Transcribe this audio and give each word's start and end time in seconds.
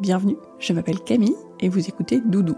Bienvenue, 0.00 0.38
je 0.58 0.72
m'appelle 0.72 0.98
Camille 1.00 1.36
et 1.60 1.68
vous 1.68 1.86
écoutez 1.86 2.20
Doudou, 2.24 2.56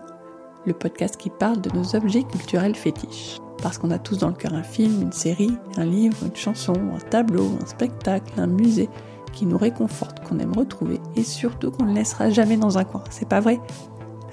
le 0.67 0.73
podcast 0.73 1.17
qui 1.17 1.31
parle 1.31 1.61
de 1.61 1.69
nos 1.77 1.97
objets 1.97 2.23
culturels 2.23 2.77
fétiches. 2.77 3.39
Parce 3.61 3.77
qu'on 3.77 3.91
a 3.91 3.99
tous 3.99 4.19
dans 4.19 4.29
le 4.29 4.35
cœur 4.35 4.55
un 4.55 4.63
film, 4.63 5.03
une 5.03 5.13
série, 5.13 5.55
un 5.77 5.85
livre, 5.85 6.17
une 6.25 6.37
chanson, 6.37 6.73
un 6.95 7.01
tableau, 7.11 7.51
un 7.61 7.67
spectacle, 7.67 8.33
un 8.39 8.47
musée 8.47 8.89
qui 9.33 9.47
nous 9.47 9.59
réconforte, 9.59 10.27
qu'on 10.27 10.39
aime 10.39 10.57
retrouver 10.57 11.01
et 11.17 11.25
surtout 11.25 11.73
qu'on 11.73 11.87
ne 11.87 11.95
laissera 11.95 12.31
jamais 12.31 12.57
dans 12.57 12.79
un 12.79 12.85
coin, 12.85 13.03
c'est 13.11 13.29
pas 13.29 13.41
vrai? 13.41 13.61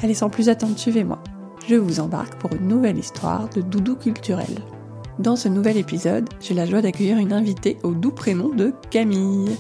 Allez, 0.04 0.14
sans 0.14 0.30
plus 0.30 0.48
attendre, 0.48 0.78
suivez-moi. 0.78 1.20
Je 1.68 1.76
vous 1.76 2.00
embarque 2.00 2.36
pour 2.36 2.54
une 2.54 2.68
nouvelle 2.68 3.00
histoire 3.00 3.50
de 3.50 3.62
doudou 3.62 3.96
culturel. 3.96 4.60
Dans 5.20 5.36
ce 5.36 5.50
nouvel 5.50 5.78
épisode, 5.78 6.30
j'ai 6.40 6.54
la 6.54 6.66
joie 6.66 6.82
d'accueillir 6.82 7.18
une 7.18 7.34
invitée 7.34 7.78
au 7.84 7.92
doux 7.92 8.12
prénom 8.12 8.50
de 8.50 8.74
Camille. 8.90 9.58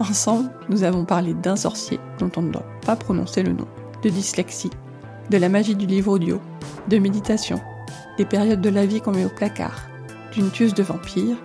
Ensemble, 0.00 0.50
nous 0.68 0.84
avons 0.84 1.04
parlé 1.04 1.34
d'un 1.34 1.56
sorcier 1.56 1.98
dont 2.20 2.30
on 2.36 2.42
ne 2.42 2.52
doit 2.52 2.66
pas 2.86 2.94
prononcer 2.94 3.42
le 3.42 3.52
nom, 3.52 3.66
de 4.04 4.08
dyslexie, 4.08 4.70
de 5.28 5.36
la 5.38 5.48
magie 5.48 5.74
du 5.74 5.86
livre 5.86 6.12
audio, 6.12 6.40
de 6.88 6.98
méditation, 6.98 7.60
des 8.16 8.24
périodes 8.24 8.60
de 8.60 8.68
la 8.68 8.86
vie 8.86 9.00
qu'on 9.00 9.10
met 9.10 9.24
au 9.24 9.28
placard, 9.28 9.88
d'une 10.32 10.50
tueuse 10.50 10.74
de 10.74 10.84
vampires, 10.84 11.36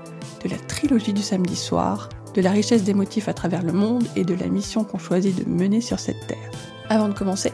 de 0.43 0.49
la 0.49 0.57
trilogie 0.57 1.13
du 1.13 1.23
samedi 1.23 1.55
soir, 1.55 2.09
de 2.35 2.41
la 2.41 2.51
richesse 2.51 2.83
des 2.83 2.93
motifs 2.93 3.27
à 3.27 3.33
travers 3.33 3.63
le 3.63 3.73
monde 3.73 4.05
et 4.15 4.23
de 4.23 4.35
la 4.35 4.47
mission 4.47 4.83
qu'on 4.83 4.99
choisit 4.99 5.35
de 5.35 5.49
mener 5.49 5.81
sur 5.81 5.99
cette 5.99 6.27
terre. 6.27 6.51
Avant 6.89 7.07
de 7.07 7.13
commencer, 7.13 7.51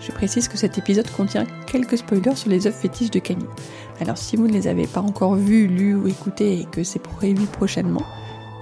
je 0.00 0.12
précise 0.12 0.48
que 0.48 0.58
cet 0.58 0.76
épisode 0.76 1.10
contient 1.12 1.46
quelques 1.66 1.96
spoilers 1.96 2.36
sur 2.36 2.50
les 2.50 2.66
œuvres 2.66 2.76
fétiches 2.76 3.10
de 3.10 3.20
Camille. 3.20 3.46
Alors 4.00 4.18
si 4.18 4.36
vous 4.36 4.48
ne 4.48 4.52
les 4.52 4.66
avez 4.66 4.86
pas 4.86 5.00
encore 5.00 5.34
vus, 5.34 5.66
lus 5.66 5.94
ou 5.94 6.08
écoutés 6.08 6.60
et 6.60 6.64
que 6.66 6.84
c'est 6.84 7.02
prévu 7.02 7.46
prochainement, 7.46 8.02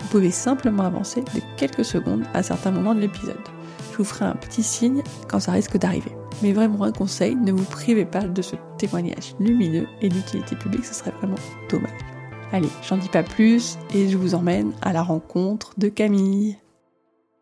vous 0.00 0.08
pouvez 0.08 0.30
simplement 0.30 0.84
avancer 0.84 1.20
de 1.20 1.40
quelques 1.56 1.84
secondes 1.84 2.24
à 2.34 2.42
certains 2.42 2.70
moments 2.70 2.94
de 2.94 3.00
l'épisode. 3.00 3.36
Je 3.92 3.98
vous 3.98 4.04
ferai 4.04 4.24
un 4.24 4.36
petit 4.36 4.62
signe 4.62 5.02
quand 5.28 5.40
ça 5.40 5.52
risque 5.52 5.76
d'arriver. 5.76 6.12
Mais 6.42 6.52
vraiment 6.52 6.84
un 6.84 6.92
conseil, 6.92 7.36
ne 7.36 7.52
vous 7.52 7.64
privez 7.64 8.06
pas 8.06 8.22
de 8.22 8.42
ce 8.42 8.56
témoignage 8.78 9.34
lumineux 9.38 9.86
et 10.00 10.08
d'utilité 10.08 10.56
publique, 10.56 10.84
ce 10.84 10.94
serait 10.94 11.12
vraiment 11.12 11.36
dommage. 11.68 11.90
Allez, 12.52 12.68
j'en 12.88 12.96
dis 12.96 13.08
pas 13.08 13.22
plus 13.22 13.78
et 13.94 14.08
je 14.08 14.16
vous 14.16 14.34
emmène 14.34 14.72
à 14.82 14.92
la 14.92 15.02
rencontre 15.02 15.72
de 15.78 15.88
Camille. 15.88 16.56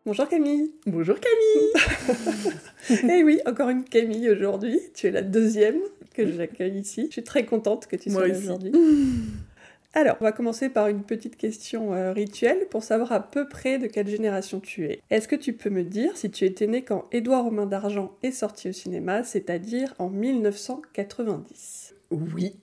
Bonjour 0.05 0.27
Camille 0.27 0.71
Bonjour 0.85 1.15
Camille 1.19 2.53
Eh 3.09 3.23
oui, 3.23 3.39
encore 3.45 3.69
une 3.69 3.83
Camille 3.83 4.29
aujourd'hui. 4.29 4.79
Tu 4.93 5.07
es 5.07 5.11
la 5.11 5.21
deuxième 5.21 5.79
que 6.13 6.31
j'accueille 6.31 6.79
ici. 6.79 7.07
Je 7.07 7.13
suis 7.13 7.23
très 7.23 7.45
contente 7.45 7.87
que 7.87 7.95
tu 7.95 8.09
sois 8.09 8.27
là 8.27 8.37
aujourd'hui. 8.37 8.71
Alors, 9.93 10.17
on 10.21 10.23
va 10.23 10.31
commencer 10.31 10.69
par 10.69 10.87
une 10.87 11.03
petite 11.03 11.35
question 11.35 11.93
euh, 11.93 12.13
rituelle 12.13 12.67
pour 12.69 12.83
savoir 12.83 13.11
à 13.11 13.19
peu 13.19 13.47
près 13.49 13.79
de 13.79 13.87
quelle 13.87 14.07
génération 14.07 14.59
tu 14.59 14.85
es. 14.85 15.01
Est-ce 15.09 15.27
que 15.27 15.35
tu 15.35 15.53
peux 15.53 15.71
me 15.71 15.83
dire 15.83 16.15
si 16.15 16.29
tu 16.29 16.45
étais 16.45 16.67
né 16.67 16.83
quand 16.83 17.07
Édouard 17.11 17.45
Romain 17.45 17.65
d'Argent 17.65 18.15
est 18.21 18.31
sorti 18.31 18.69
au 18.69 18.71
cinéma, 18.71 19.23
c'est-à-dire 19.23 19.95
en 19.97 20.09
1990 20.09 21.95
Oui, 22.11 22.55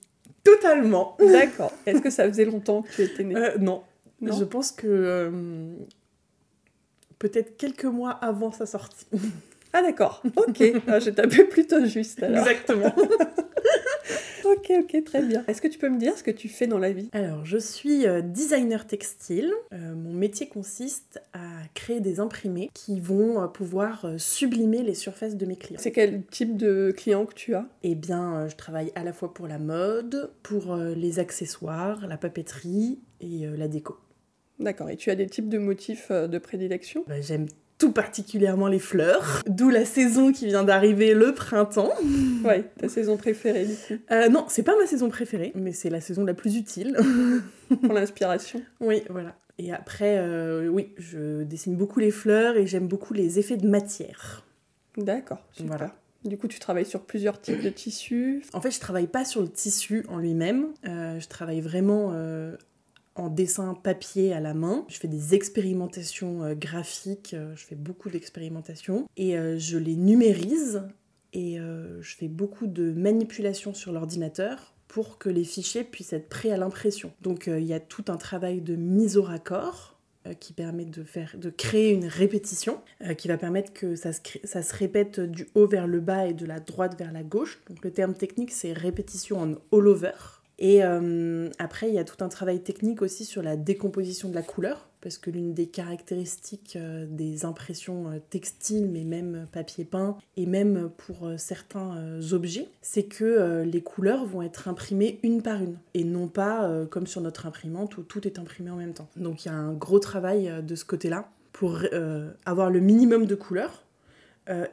totalement. 0.43 1.17
D'accord. 1.19 1.73
Est-ce 1.85 2.01
que 2.01 2.09
ça 2.09 2.25
faisait 2.27 2.45
longtemps 2.45 2.83
que 2.83 2.95
tu 2.95 3.01
étais 3.01 3.23
né? 3.25 3.35
Euh, 3.35 3.57
non. 3.57 3.83
Je 4.21 4.45
pense 4.45 4.71
que 4.71 4.87
euh, 4.87 5.75
peut-être 7.19 7.57
quelques 7.57 7.85
mois 7.85 8.11
avant 8.11 8.51
sa 8.51 8.65
sortie. 8.65 9.05
Ah 9.73 9.81
d'accord, 9.81 10.23
ok, 10.37 10.63
ah, 10.87 10.97
j'ai 10.99 11.13
tapé 11.13 11.43
plutôt 11.43 11.85
juste 11.85 12.23
alors. 12.23 12.47
Exactement. 12.47 12.95
ok, 14.79 15.03
très 15.03 15.21
bien. 15.21 15.43
Est-ce 15.47 15.61
que 15.61 15.67
tu 15.67 15.77
peux 15.77 15.89
me 15.89 15.97
dire 15.97 16.17
ce 16.17 16.23
que 16.23 16.31
tu 16.31 16.49
fais 16.49 16.67
dans 16.67 16.77
la 16.77 16.91
vie? 16.91 17.09
Alors, 17.11 17.45
je 17.45 17.57
suis 17.57 18.07
euh, 18.07 18.21
designer 18.21 18.87
textile. 18.87 19.51
Euh, 19.73 19.95
mon 19.95 20.13
métier 20.13 20.47
consiste 20.47 21.21
à 21.33 21.63
créer 21.73 21.99
des 21.99 22.19
imprimés 22.19 22.69
qui 22.73 22.99
vont 22.99 23.41
euh, 23.41 23.47
pouvoir 23.47 24.07
sublimer 24.17 24.83
les 24.83 24.93
surfaces 24.93 25.35
de 25.35 25.45
mes 25.45 25.55
clients. 25.55 25.79
C'est 25.81 25.91
quel 25.91 26.23
type 26.25 26.57
de 26.57 26.93
client 26.95 27.25
que 27.25 27.33
tu 27.33 27.55
as? 27.55 27.65
Eh 27.83 27.95
bien, 27.95 28.47
je 28.47 28.55
travaille 28.55 28.91
à 28.95 29.03
la 29.03 29.13
fois 29.13 29.33
pour 29.33 29.47
la 29.47 29.59
mode, 29.59 30.31
pour 30.43 30.75
les 30.75 31.19
accessoires, 31.19 32.07
la 32.07 32.17
papeterie 32.17 32.99
et 33.21 33.45
la 33.45 33.67
déco. 33.67 33.97
D'accord, 34.59 34.89
et 34.89 34.97
tu 34.97 35.09
as 35.09 35.15
des 35.15 35.27
types 35.27 35.49
de 35.49 35.57
motifs 35.57 36.11
de 36.11 36.37
prédilection? 36.37 37.03
Bah, 37.07 37.21
J'aime 37.21 37.47
tout 37.77 37.91
particulièrement 37.91 38.67
les 38.67 38.79
fleurs, 38.79 39.43
d'où 39.47 39.69
la 39.69 39.85
saison 39.85 40.31
qui 40.31 40.47
vient 40.47 40.63
d'arriver, 40.63 41.13
le 41.13 41.33
printemps. 41.33 41.93
Ouais, 42.43 42.63
ta 42.79 42.87
saison 42.87 43.17
préférée 43.17 43.65
du 43.65 43.73
coup. 43.73 44.01
Euh, 44.11 44.29
non, 44.29 44.45
c'est 44.47 44.63
pas 44.63 44.75
ma 44.79 44.85
saison 44.85 45.09
préférée, 45.09 45.51
mais 45.55 45.73
c'est 45.73 45.89
la 45.89 45.99
saison 45.99 46.23
la 46.23 46.33
plus 46.33 46.55
utile. 46.55 46.95
Pour 47.81 47.93
l'inspiration. 47.93 48.61
Oui, 48.79 49.03
voilà. 49.09 49.35
Et 49.57 49.73
après, 49.73 50.17
euh, 50.19 50.67
oui, 50.69 50.93
je 50.97 51.43
dessine 51.43 51.75
beaucoup 51.75 51.99
les 51.99 52.11
fleurs 52.11 52.55
et 52.57 52.67
j'aime 52.67 52.87
beaucoup 52.87 53.13
les 53.13 53.39
effets 53.39 53.57
de 53.57 53.67
matière. 53.67 54.45
D'accord, 54.95 55.39
Voilà. 55.65 55.95
Du 56.25 56.37
coup, 56.37 56.47
tu 56.47 56.59
travailles 56.59 56.85
sur 56.85 57.01
plusieurs 57.01 57.39
types 57.41 57.61
de 57.61 57.69
tissus. 57.69 58.43
En 58.53 58.61
fait, 58.61 58.71
je 58.71 58.79
travaille 58.79 59.07
pas 59.07 59.25
sur 59.25 59.41
le 59.41 59.49
tissu 59.49 60.05
en 60.09 60.17
lui-même. 60.17 60.67
Euh, 60.87 61.19
je 61.19 61.27
travaille 61.27 61.61
vraiment 61.61 62.11
en 63.19 63.29
dessin 63.29 63.73
papier 63.73 64.33
à 64.33 64.39
la 64.39 64.53
main. 64.53 64.85
Je 64.87 64.97
fais 64.97 65.07
des 65.07 65.35
expérimentations 65.35 66.43
euh, 66.43 66.55
graphiques, 66.55 67.33
euh, 67.33 67.55
je 67.55 67.65
fais 67.65 67.75
beaucoup 67.75 68.09
d'expérimentations 68.09 69.07
et 69.17 69.37
euh, 69.37 69.57
je 69.57 69.77
les 69.77 69.95
numérise 69.95 70.83
et 71.33 71.57
je 71.57 72.15
fais 72.15 72.29
beaucoup 72.29 72.65
de 72.65 72.91
manipulations 72.93 73.75
sur 73.75 73.91
l'ordinateur 73.91 74.73
pour 74.87 75.19
que 75.19 75.29
les 75.29 75.43
fichiers 75.43 75.83
puissent 75.83 76.13
être 76.13 76.29
prêts 76.29 76.49
à 76.49 76.57
l'impression. 76.57 77.11
Donc 77.21 77.45
il 77.45 77.65
y 77.65 77.73
a 77.73 77.79
tout 77.79 78.05
un 78.07 78.17
travail 78.17 78.59
de 78.61 78.75
mise 78.75 79.17
au 79.17 79.23
raccord 79.23 79.99
qui 80.39 80.53
permet 80.53 80.85
de, 80.85 81.03
faire, 81.03 81.35
de 81.37 81.51
créer 81.51 81.91
une 81.91 82.07
répétition, 82.07 82.81
qui 83.19 83.27
va 83.27 83.37
permettre 83.37 83.71
que 83.71 83.95
ça 83.95 84.13
se, 84.13 84.21
ça 84.45 84.63
se 84.63 84.73
répète 84.73 85.19
du 85.19 85.47
haut 85.53 85.67
vers 85.67 85.85
le 85.85 85.99
bas 85.99 86.25
et 86.25 86.33
de 86.33 86.45
la 86.45 86.59
droite 86.59 86.97
vers 86.97 87.11
la 87.11 87.23
gauche. 87.23 87.59
Donc 87.69 87.83
le 87.83 87.91
terme 87.91 88.15
technique 88.15 88.51
c'est 88.51 88.73
répétition 88.73 89.39
en 89.39 89.51
all-over. 89.71 90.36
Et 90.59 90.83
euh, 90.83 91.49
après, 91.59 91.87
il 91.87 91.93
y 91.93 91.99
a 91.99 92.03
tout 92.03 92.23
un 92.23 92.29
travail 92.29 92.61
technique 92.61 93.01
aussi 93.01 93.25
sur 93.25 93.43
la 93.43 93.55
décomposition 93.55 94.27
de 94.27 94.33
la 94.33 94.41
couleur, 94.41 94.89
parce 95.01 95.19
que 95.19 95.29
l'une 95.29 95.53
des 95.53 95.67
caractéristiques 95.67 96.75
euh, 96.75 97.05
des 97.07 97.45
impressions 97.45 98.09
euh, 98.09 98.17
textiles, 98.31 98.89
mais 98.91 99.03
même 99.03 99.47
papier 99.51 99.85
peint, 99.85 100.17
et 100.35 100.47
même 100.47 100.89
pour 100.97 101.29
certains 101.37 102.19
objets, 102.31 102.67
c'est 102.81 103.03
que 103.03 103.63
les 103.63 103.81
couleurs 103.81 104.25
vont 104.25 104.41
être 104.41 104.67
imprimées 104.67 105.19
une 105.21 105.41
par 105.41 105.61
une, 105.61 105.77
et 105.93 106.03
non 106.03 106.27
pas 106.27 106.85
comme 106.89 107.07
sur 107.07 107.21
notre 107.21 107.45
imprimante 107.45 107.97
où 107.97 108.03
tout 108.03 108.25
est 108.27 108.39
imprimé 108.39 108.69
en 108.71 108.75
même 108.75 108.93
temps. 108.93 109.09
Donc 109.15 109.45
il 109.45 109.49
y 109.49 109.51
a 109.51 109.55
un 109.55 109.73
gros 109.73 109.99
travail 109.99 110.51
de 110.63 110.75
ce 110.75 110.85
côté-là 110.85 111.29
pour 111.53 111.79
avoir 112.45 112.69
le 112.69 112.79
minimum 112.79 113.25
de 113.25 113.35
couleurs 113.35 113.83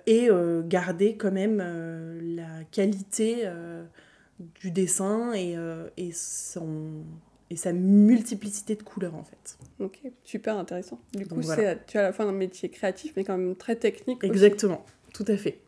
et 0.06 0.28
garder 0.66 1.16
quand 1.16 1.32
même 1.32 1.58
la 2.36 2.64
qualité 2.70 3.48
du 4.38 4.70
dessin 4.70 5.32
et, 5.32 5.56
euh, 5.56 5.88
et, 5.96 6.10
son, 6.12 7.04
et 7.50 7.56
sa 7.56 7.72
multiplicité 7.72 8.74
de 8.74 8.82
couleurs 8.82 9.14
en 9.14 9.24
fait. 9.24 9.58
Ok, 9.78 10.00
super 10.24 10.56
intéressant. 10.56 11.00
Du 11.14 11.26
coup, 11.26 11.40
tu 11.42 11.98
as 11.98 12.00
à 12.00 12.02
la 12.02 12.12
fois 12.12 12.24
un 12.24 12.32
métier 12.32 12.68
créatif 12.68 13.12
mais 13.16 13.24
quand 13.24 13.36
même 13.36 13.54
très 13.56 13.76
technique. 13.76 14.22
Exactement, 14.24 14.84
tout 15.12 15.24
à 15.28 15.36
fait. 15.36 15.60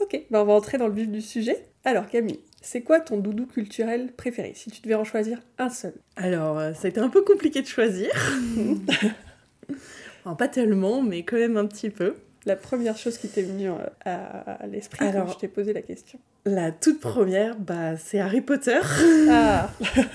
Ok, 0.00 0.20
ben, 0.30 0.40
on 0.40 0.44
va 0.44 0.52
entrer 0.52 0.78
dans 0.78 0.86
le 0.86 0.94
vif 0.94 1.08
du 1.08 1.20
sujet. 1.20 1.66
Alors 1.84 2.06
Camille, 2.06 2.40
c'est 2.62 2.82
quoi 2.82 3.00
ton 3.00 3.18
doudou 3.18 3.46
culturel 3.46 4.12
préféré 4.12 4.52
si 4.54 4.70
tu 4.70 4.80
devais 4.82 4.94
en 4.94 5.04
choisir 5.04 5.40
un 5.58 5.70
seul? 5.70 5.94
Alors, 6.16 6.58
euh, 6.58 6.72
ça 6.72 6.86
a 6.86 6.90
été 6.90 7.00
un 7.00 7.08
peu 7.08 7.22
compliqué 7.22 7.62
de 7.62 7.66
choisir. 7.66 8.10
pas 10.36 10.48
tellement, 10.48 11.02
mais 11.02 11.22
quand 11.22 11.36
même 11.36 11.56
un 11.56 11.66
petit 11.66 11.90
peu. 11.90 12.16
La 12.48 12.56
première 12.56 12.96
chose 12.96 13.18
qui 13.18 13.28
t'est 13.28 13.42
venue 13.42 13.68
euh, 13.70 13.76
à, 14.04 14.66
l'esprit 14.66 15.06
quand 15.12 15.28
je 15.28 15.38
t'ai 15.38 15.48
posé 15.48 15.72
la 15.72 15.82
question 15.82 16.18
la 16.48 16.72
toute 16.72 17.00
première, 17.00 17.58
bah, 17.58 17.96
c'est 17.96 18.20
Harry 18.20 18.40
Potter. 18.40 18.80
Ah 19.28 19.70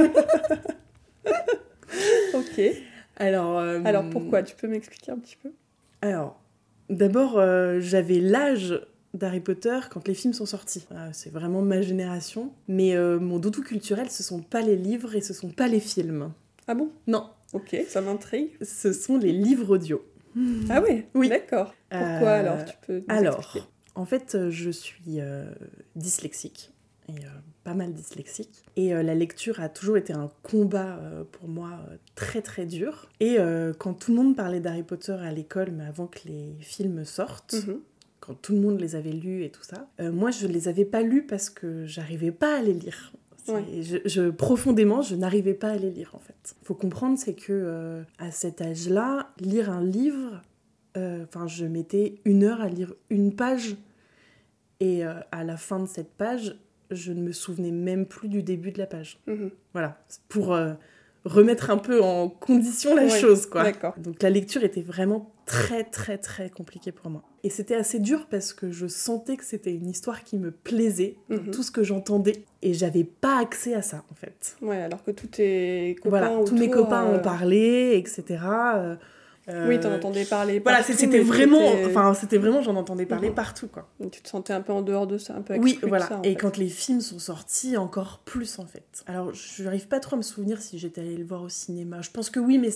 Ok. 2.33 2.59
Alors, 3.17 3.59
euh, 3.59 3.81
Alors 3.85 4.09
pourquoi? 4.09 4.41
Tu 4.41 4.55
peux 4.55 4.67
m'expliquer 4.67 5.11
un 5.11 5.17
petit 5.17 5.37
peu? 5.41 5.51
Alors, 6.01 6.41
d'abord, 6.89 7.37
euh, 7.37 7.79
j'avais 7.79 8.19
l'âge 8.19 8.81
d'Harry 9.13 9.41
Potter 9.41 9.79
quand 9.91 10.07
les 10.07 10.15
films 10.15 10.33
sont 10.33 10.47
sortis. 10.47 10.87
c'est 11.11 11.31
vraiment 11.31 11.61
ma 11.61 11.83
génération. 11.83 12.51
Mais 12.67 12.95
euh, 12.95 13.19
mon 13.19 13.37
doudou 13.37 13.61
culturel, 13.61 14.09
ce 14.09 14.23
sont 14.23 14.41
pas 14.41 14.61
les 14.61 14.75
livres 14.75 15.15
et 15.15 15.21
ce 15.21 15.33
sont 15.33 15.51
pas 15.51 15.67
les 15.67 15.79
films. 15.79 16.31
Ah 16.67 16.73
bon? 16.73 16.89
Non. 17.05 17.29
Ok, 17.53 17.77
ça 17.87 18.01
m'intrigue. 18.01 18.49
Ce 18.63 18.91
sont 18.91 19.19
les 19.19 19.31
livres 19.31 19.75
audio. 19.75 20.03
Ah 20.69 20.81
oui 20.81 21.05
Oui. 21.13 21.29
D'accord. 21.29 21.73
Pourquoi 21.89 22.31
alors 22.31 22.65
Tu 22.65 22.75
peux 22.85 23.03
Alors, 23.07 23.55
en 23.95 24.05
fait, 24.05 24.35
euh, 24.35 24.49
je 24.49 24.69
suis 24.69 25.19
euh, 25.19 25.45
dyslexique, 25.95 26.71
et 27.07 27.25
euh, 27.25 27.29
pas 27.63 27.73
mal 27.73 27.93
dyslexique. 27.93 28.63
Et 28.75 28.91
la 28.91 29.15
lecture 29.15 29.61
a 29.61 29.69
toujours 29.69 29.97
été 29.97 30.13
un 30.13 30.31
combat 30.41 30.99
pour 31.31 31.47
moi 31.47 31.79
très 32.15 32.41
très 32.41 32.65
dur. 32.65 33.09
Et 33.19 33.37
quand 33.77 33.93
tout 33.93 34.11
le 34.11 34.17
monde 34.17 34.35
parlait 34.35 34.59
d'Harry 34.59 34.83
Potter 34.83 35.13
à 35.13 35.31
l'école, 35.31 35.71
mais 35.71 35.85
avant 35.85 36.07
que 36.07 36.19
les 36.25 36.55
films 36.59 37.05
sortent, 37.05 37.53
mhm. 37.53 37.79
quand 38.19 38.33
tout 38.33 38.53
le 38.53 38.59
monde 38.59 38.81
les 38.81 38.95
avait 38.95 39.11
lus 39.11 39.45
et 39.45 39.49
tout 39.49 39.63
ça, 39.63 39.87
moi 40.11 40.31
je 40.31 40.47
les 40.47 40.67
avais 40.67 40.83
pas 40.83 41.01
lus 41.03 41.25
parce 41.25 41.49
que 41.49 41.85
j'arrivais 41.85 42.31
pas 42.31 42.57
à 42.57 42.61
les 42.61 42.73
lire. 42.73 43.13
Je, 43.47 44.29
profondément, 44.29 45.01
je 45.01 45.15
n'arrivais 45.15 45.53
pas 45.53 45.69
à 45.69 45.75
les 45.75 45.91
lire 45.91 46.11
en 46.13 46.19
fait. 46.19 46.55
Il 46.61 46.65
faut 46.65 46.75
comprendre, 46.75 47.17
c'est 47.17 47.33
que 47.33 48.03
à 48.17 48.31
cet 48.31 48.61
âge-là, 48.61 49.31
lire 49.39 49.69
un 49.69 49.83
livre, 49.83 50.41
euh, 50.95 51.23
enfin, 51.23 51.47
je 51.47 51.65
mettais 51.65 52.15
une 52.25 52.43
heure 52.43 52.61
à 52.61 52.69
lire 52.69 52.93
une 53.09 53.35
page. 53.35 53.75
Et 54.79 55.05
euh, 55.05 55.13
à 55.31 55.43
la 55.43 55.57
fin 55.57 55.79
de 55.79 55.87
cette 55.87 56.13
page, 56.13 56.57
je 56.91 57.11
ne 57.11 57.21
me 57.21 57.31
souvenais 57.31 57.71
même 57.71 58.05
plus 58.05 58.27
du 58.27 58.43
début 58.43 58.71
de 58.71 58.79
la 58.79 58.85
page. 58.85 59.19
Mhm. 59.27 59.49
Voilà, 59.73 60.03
pour 60.29 60.53
euh, 60.53 60.73
remettre 61.25 61.69
un 61.69 61.77
peu 61.77 62.01
en 62.01 62.27
condition 62.29 62.95
la 62.95 63.07
chose, 63.09 63.45
quoi. 63.45 63.63
D'accord. 63.63 63.93
Donc 63.97 64.21
la 64.21 64.29
lecture 64.29 64.63
était 64.63 64.81
vraiment 64.81 65.31
très 65.45 65.83
très 65.83 66.17
très 66.17 66.49
compliquée 66.49 66.91
pour 66.91 67.09
moi. 67.09 67.21
Et 67.43 67.49
c'était 67.49 67.75
assez 67.75 67.99
dur 67.99 68.27
parce 68.29 68.53
que 68.53 68.71
je 68.71 68.87
sentais 68.87 69.35
que 69.37 69.43
c'était 69.45 69.73
une 69.73 69.89
histoire 69.89 70.23
qui 70.23 70.37
me 70.37 70.51
plaisait, 70.51 71.15
Mhm. 71.29 71.51
tout 71.51 71.63
ce 71.63 71.71
que 71.71 71.83
j'entendais, 71.83 72.43
et 72.61 72.73
j'avais 72.73 73.03
pas 73.03 73.39
accès 73.41 73.73
à 73.73 73.81
ça 73.81 74.03
en 74.11 74.15
fait. 74.15 74.55
Ouais, 74.61 74.81
alors 74.81 75.03
que 75.03 75.11
tous 75.11 75.27
tes 75.27 75.95
copains 76.01 76.09
voilà, 76.09 76.43
tous 76.45 76.55
mes 76.57 76.69
copains 76.69 77.05
euh, 77.05 77.17
en 77.17 77.19
parlaient, 77.19 77.97
etc. 77.97 78.23
euh, 79.49 79.67
Oui, 79.67 79.79
t'en 79.79 79.91
entendais 79.93 80.25
parler. 80.25 80.59
Voilà, 80.59 80.83
c'était 80.83 81.19
vraiment, 81.19 81.59
enfin 81.85 82.13
c'était 82.13 82.37
vraiment, 82.37 82.61
j'en 82.61 82.75
entendais 82.75 83.05
parler 83.05 83.29
Mhm. 83.29 83.35
partout 83.35 83.67
quoi. 83.67 83.89
Tu 84.11 84.21
te 84.21 84.29
sentais 84.29 84.53
un 84.53 84.61
peu 84.61 84.73
en 84.73 84.81
dehors 84.81 85.07
de 85.07 85.17
ça, 85.17 85.35
un 85.35 85.41
peu 85.41 85.55
Oui, 85.57 85.79
voilà. 85.83 86.07
ça, 86.07 86.19
et 86.23 86.29
fait. 86.29 86.35
quand 86.35 86.57
les 86.57 86.67
films 86.69 87.01
sont 87.01 87.19
sortis, 87.19 87.77
encore 87.77 88.21
plus 88.25 88.59
en 88.59 88.65
fait. 88.65 89.03
Alors, 89.07 89.33
je 89.33 89.63
n'arrive 89.63 89.87
pas 89.87 89.99
trop 89.99 90.15
à 90.15 90.17
me 90.17 90.23
souvenir 90.23 90.61
si 90.61 90.77
j'étais 90.79 91.01
allée 91.01 91.17
le 91.17 91.25
voir 91.25 91.41
au 91.43 91.49
cinéma. 91.49 92.01
Je 92.01 92.09
pense 92.11 92.29
que 92.29 92.39
oui, 92.39 92.57
mais 92.57 92.69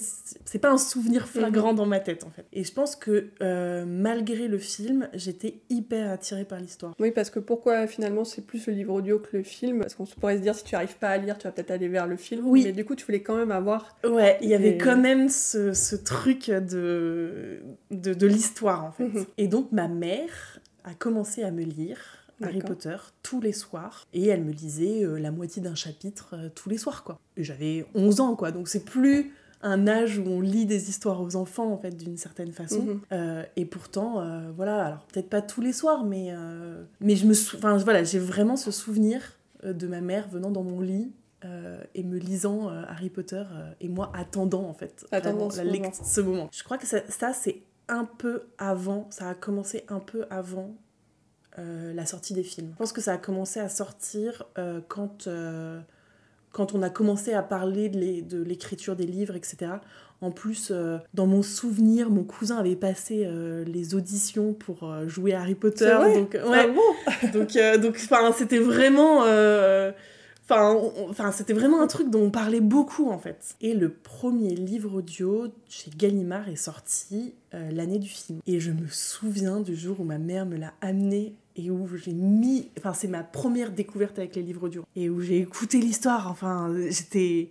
c'est 0.46 0.60
pas 0.60 0.70
un 0.72 0.78
souvenir 0.78 1.28
flagrant 1.28 1.72
Mhm. 1.72 1.78
dans 1.78 1.86
ma 1.86 2.00
tête 2.00 2.24
en 2.26 2.30
fait. 2.30 2.46
Et 2.54 2.64
je 2.64 2.74
pense 2.74 2.96
que 2.96 3.30
euh, 3.42 3.86
malgré 3.88 4.48
le 4.48 4.58
film, 4.58 5.10
j'étais 5.14 5.62
hyper 5.70 6.12
attirée 6.12 6.46
par 6.46 6.60
l'histoire. 6.60 6.94
Oui, 7.00 7.12
parce 7.12 7.30
que 7.30 7.40
pourquoi 7.40 7.88
finalement 7.88 8.24
c'est 8.26 8.46
plus 8.46 8.68
le 8.68 8.74
livre 8.74 8.94
audio 8.94 9.20
que 9.20 9.38
le 9.38 9.44
film? 9.44 9.80
Parce 9.80 9.96
qu'on 9.96 10.06
pourrait 10.06 10.38
se 10.38 10.42
dire 10.42 10.56
si 10.56 10.64
tu 10.64 10.76
arrives 10.76 10.98
pas 10.98 11.10
à 11.10 11.18
lire, 11.18 11.38
tu 11.38 11.46
vas 11.46 11.52
peut-être 11.52 11.72
aller 11.72 11.88
vers 11.88 12.08
le 12.08 12.18
film. 12.18 12.46
Oui. 12.48 12.64
Mais 12.66 12.72
du 12.72 12.86
coup, 12.86 12.96
tu 12.96 13.06
voulais 13.06 13.22
quand 13.22 13.36
même 13.36 13.52
avoir. 13.52 13.96
Ouais, 14.04 14.38
il 14.42 14.50
y 14.50 14.54
avait 14.56 14.72
Et- 14.76 14.78
quand 14.78 14.98
même 14.98 15.30
ce, 15.30 15.74
ce 15.74 15.96
truc 15.96 16.52
de, 16.62 17.62
de, 17.92 18.14
de 18.14 18.28
l'histoire 18.28 18.86
en 18.86 18.92
fait. 18.92 19.08
Mhm. 19.08 19.26
Et 19.38 19.48
donc 19.48 19.72
ma 19.72 19.88
mère 19.88 20.60
a 20.84 20.94
commencé 20.94 21.44
à 21.44 21.52
me 21.52 21.64
lire 21.64 22.00
Harry. 22.42 22.60
Potter 22.60 22.96
tous 23.24 23.42
les 23.42 23.54
soirs 23.54 24.06
et 24.14 24.28
elle 24.28 24.44
me 24.44 24.52
lisait 24.52 25.04
euh, 25.04 25.18
la 25.18 25.32
moitié 25.32 25.62
d'un 25.62 25.76
chapitre 25.76 26.30
euh, 26.34 26.50
tous 26.54 26.70
les 26.70 26.78
soirs 26.78 27.04
quoi. 27.04 27.20
Et 27.36 27.44
j'avais 27.44 27.86
11 27.96 28.22
ans 28.22 28.36
quoi, 28.36 28.52
donc 28.52 28.68
c'est 28.68 28.86
plus 28.86 29.34
un 29.64 29.88
âge 29.88 30.20
où 30.20 30.24
on 30.28 30.40
lit 30.40 30.68
des 30.68 30.90
histoires 30.90 31.20
aux 31.20 31.36
enfants 31.36 31.72
en 31.72 31.78
fait 31.80 31.98
d'une 31.98 32.18
certaine 32.18 32.52
façon. 32.52 32.84
Mhm. 32.84 33.00
Euh, 33.12 33.44
et 33.56 33.66
pourtant, 33.66 34.24
voilà, 34.56 34.86
alors 34.86 35.06
peut-être 35.12 35.30
pas 35.30 35.42
tous 35.42 35.62
les 35.62 35.74
soirs, 35.74 36.04
mais, 36.06 36.32
mais 37.02 37.16
je 37.16 37.26
me 37.26 37.34
enfin, 37.34 37.76
voilà, 37.78 38.04
j'ai 38.04 38.20
vraiment 38.20 38.56
ce 38.56 38.70
souvenir 38.70 39.20
de 39.64 39.88
ma 39.88 40.00
mère 40.00 40.30
venant 40.30 40.52
dans 40.52 40.62
mon 40.62 40.80
lit 40.80 41.12
euh, 41.48 41.82
et 41.96 42.04
me 42.04 42.18
lisant 42.18 42.70
euh, 42.70 42.84
Harry 42.88 43.10
Potter 43.10 43.44
euh, 43.52 43.72
et 43.82 43.88
moi 43.90 44.12
attendant 44.14 44.64
en 44.68 44.74
fait 44.74 45.06
Attendant 45.12 45.50
ce 45.50 45.58
moment. 45.62 45.72
lect- 45.72 46.02
ce 46.04 46.22
moment. 46.22 46.50
Je 46.52 46.64
crois 46.64 46.78
que 46.78 46.86
ça, 46.86 47.00
ça, 47.10 47.34
c'est 47.34 47.62
un 47.88 48.06
peu 48.06 48.44
avant, 48.58 49.08
ça 49.10 49.30
a 49.30 49.34
commencé 49.34 49.84
un 49.90 50.00
peu 50.00 50.26
avant 50.30 50.76
la 51.58 52.06
sortie 52.06 52.36
des 52.36 52.44
films. 52.44 52.70
Je 52.74 52.78
pense 52.78 52.94
que 52.94 53.02
ça 53.02 53.14
a 53.14 53.18
commencé 53.18 53.60
à 53.60 53.68
sortir 53.70 54.44
quand, 54.90 55.28
quand 56.52 56.74
on 56.76 56.82
a 56.84 56.90
commencé 56.92 57.34
à 57.34 57.42
parler 57.42 57.90
de 57.90 57.98
l'é- 57.98 58.22
de 58.22 58.42
l'écriture 58.44 58.96
des 58.96 59.08
livres, 59.08 59.36
etc. 59.36 59.72
En 60.22 60.30
plus, 60.32 60.70
euh, 60.72 60.98
dans 61.16 61.26
mon 61.28 61.42
souvenir, 61.44 62.10
mon 62.12 62.24
cousin 62.24 62.58
avait 62.58 62.76
passé 62.76 63.24
euh, 63.26 63.64
les 63.66 63.96
auditions 63.96 64.54
pour 64.54 64.84
euh, 64.84 65.08
jouer 65.08 65.34
à 65.34 65.42
Harry 65.42 65.56
Potter. 65.56 65.92
Vrai 65.96 66.14
donc, 66.16 66.36
Ah 66.36 66.68
bon? 66.68 67.30
Donc, 67.34 67.58
donc, 67.82 67.98
c'était 68.34 68.60
vraiment, 68.60 69.24
enfin, 70.50 70.76
enfin, 71.10 71.32
c'était 71.32 71.54
vraiment 71.54 71.82
un 71.82 71.88
truc 71.88 72.10
dont 72.10 72.24
on 72.24 72.32
parlait 72.32 72.62
beaucoup 72.62 73.10
en 73.10 73.20
fait. 73.20 73.56
Et 73.62 73.74
le 73.74 73.90
premier 73.90 74.56
livre 74.56 74.96
audio 74.96 75.48
chez 75.70 75.92
Gallimard 75.96 76.50
est 76.50 76.56
sorti 76.56 77.34
euh, 77.54 77.70
l'année 77.72 78.00
du 78.00 78.10
film. 78.10 78.40
Et 78.48 78.60
je 78.60 78.72
me 78.72 78.88
souviens 78.88 79.60
du 79.60 79.76
jour 79.76 80.00
où 80.00 80.04
ma 80.04 80.18
mère 80.18 80.46
me 80.46 80.58
l'a 80.58 80.74
amené 80.82 81.36
et 81.56 81.72
où 81.72 81.88
j'ai 81.96 82.14
mis, 82.14 82.70
enfin, 82.78 82.94
c'est 82.94 83.08
ma 83.08 83.24
première 83.24 83.72
découverte 83.72 84.20
avec 84.20 84.36
les 84.36 84.44
livres 84.44 84.64
audio 84.64 84.84
et 84.96 85.10
où 85.10 85.22
j'ai 85.22 85.40
écouté 85.40 85.80
l'histoire. 85.80 86.30
Enfin, 86.30 86.74
j'étais, 86.90 87.50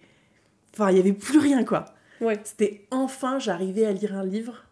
enfin, 0.74 0.90
il 0.90 0.96
y 0.96 1.00
avait 1.00 1.12
plus 1.12 1.38
rien 1.38 1.64
quoi. 1.64 1.86
Ouais. 2.20 2.40
C'était 2.44 2.86
enfin, 2.90 3.38
j'arrivais 3.38 3.84
à 3.84 3.92
lire 3.92 4.16
un 4.16 4.24
livre. 4.24 4.65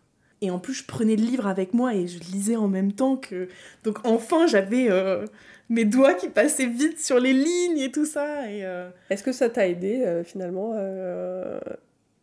Et 0.44 0.50
en 0.50 0.58
plus, 0.58 0.74
je 0.74 0.84
prenais 0.84 1.16
le 1.16 1.22
livre 1.22 1.46
avec 1.46 1.72
moi 1.72 1.94
et 1.94 2.06
je 2.06 2.18
lisais 2.18 2.56
en 2.56 2.68
même 2.68 2.92
temps 2.92 3.16
que. 3.16 3.48
Donc, 3.82 3.98
enfin, 4.04 4.46
j'avais 4.46 4.90
euh, 4.90 5.24
mes 5.70 5.86
doigts 5.86 6.12
qui 6.12 6.28
passaient 6.28 6.66
vite 6.66 7.00
sur 7.00 7.18
les 7.18 7.32
lignes 7.32 7.78
et 7.78 7.90
tout 7.90 8.04
ça. 8.04 8.50
Et, 8.50 8.62
euh, 8.62 8.90
Est-ce 9.08 9.22
que 9.22 9.32
ça 9.32 9.48
t'a 9.48 9.66
aidé 9.66 10.02
euh, 10.04 10.22
finalement 10.22 10.74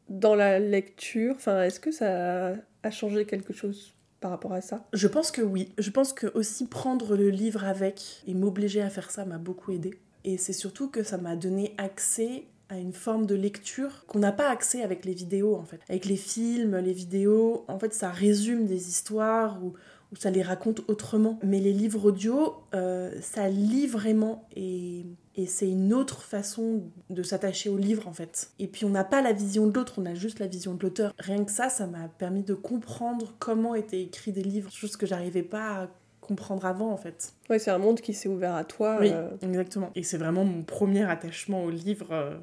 dans 0.07 0.35
la 0.35 0.59
lecture? 0.59 1.33
Enfin, 1.35 1.63
est-ce 1.63 1.79
que 1.79 1.89
ça 1.89 2.53
a 2.83 2.91
changé 2.91 3.25
quelque 3.25 3.53
chose 3.53 3.95
par 4.19 4.29
rapport 4.29 4.53
à 4.53 4.61
ça? 4.61 4.85
Je 4.93 5.07
pense 5.07 5.31
que 5.31 5.41
oui. 5.41 5.73
Je 5.79 5.89
pense 5.89 6.13
que 6.13 6.27
aussi 6.35 6.67
prendre 6.67 7.15
le 7.15 7.31
livre 7.31 7.65
avec 7.65 8.21
et 8.27 8.35
m'obliger 8.35 8.83
à 8.83 8.91
faire 8.91 9.09
ça 9.09 9.25
m'a 9.25 9.39
beaucoup 9.39 9.71
aidé. 9.71 9.99
Et 10.25 10.37
c'est 10.37 10.53
surtout 10.53 10.91
que 10.91 11.01
ça 11.01 11.17
m'a 11.17 11.35
donné 11.35 11.73
accès 11.79 12.43
à 12.71 12.77
une 12.77 12.93
forme 12.93 13.25
de 13.25 13.35
lecture 13.35 14.05
qu'on 14.07 14.19
n'a 14.19 14.31
pas 14.31 14.49
accès 14.49 14.81
avec 14.81 15.03
les 15.03 15.13
vidéos 15.13 15.55
en 15.55 15.65
fait. 15.65 15.81
Avec 15.89 16.05
les 16.05 16.15
films, 16.15 16.77
les 16.77 16.93
vidéos, 16.93 17.65
en 17.67 17.77
fait 17.77 17.93
ça 17.93 18.09
résume 18.09 18.65
des 18.65 18.87
histoires 18.87 19.61
ou, 19.61 19.73
ou 20.11 20.15
ça 20.15 20.31
les 20.31 20.41
raconte 20.41 20.81
autrement. 20.87 21.37
Mais 21.43 21.59
les 21.59 21.73
livres 21.73 22.05
audio, 22.05 22.53
euh, 22.73 23.11
ça 23.21 23.49
lit 23.49 23.87
vraiment 23.87 24.47
et, 24.55 25.05
et 25.35 25.47
c'est 25.47 25.69
une 25.69 25.93
autre 25.93 26.21
façon 26.21 26.83
de 27.09 27.23
s'attacher 27.23 27.69
au 27.69 27.77
livre 27.77 28.07
en 28.07 28.13
fait. 28.13 28.51
Et 28.57 28.67
puis 28.67 28.85
on 28.85 28.89
n'a 28.89 29.03
pas 29.03 29.21
la 29.21 29.33
vision 29.33 29.67
de 29.67 29.73
l'autre, 29.73 29.95
on 29.97 30.05
a 30.05 30.13
juste 30.15 30.39
la 30.39 30.47
vision 30.47 30.73
de 30.73 30.81
l'auteur. 30.81 31.13
Rien 31.19 31.43
que 31.43 31.51
ça, 31.51 31.67
ça 31.67 31.87
m'a 31.87 32.07
permis 32.07 32.43
de 32.43 32.53
comprendre 32.53 33.33
comment 33.37 33.75
étaient 33.75 34.01
écrits 34.01 34.31
des 34.31 34.43
livres, 34.43 34.71
chose 34.71 34.95
que 34.95 35.05
j'arrivais 35.05 35.43
pas 35.43 35.83
à 35.83 35.87
comprendre 36.21 36.65
avant 36.65 36.91
en 36.91 36.97
fait. 36.97 37.33
Oui, 37.49 37.59
c'est 37.59 37.71
un 37.71 37.79
monde 37.79 37.99
qui 37.99 38.13
s'est 38.13 38.29
ouvert 38.29 38.55
à 38.55 38.63
toi. 38.63 38.97
Oui, 39.01 39.09
euh, 39.11 39.29
exactement. 39.41 39.89
Et 39.95 40.03
c'est 40.03 40.17
vraiment 40.17 40.45
mon 40.45 40.63
premier 40.63 41.03
attachement 41.03 41.65
au 41.65 41.69
livre. 41.69 42.07
euh, 42.11 42.37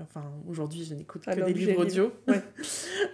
Enfin, 0.00 0.24
aujourd'hui, 0.48 0.84
je 0.84 0.94
n'écoute 0.94 1.22
que 1.24 1.30
des 1.34 1.52
livres 1.52 1.70
livre. 1.70 1.80
audio. 1.82 2.12
Ouais. 2.28 2.40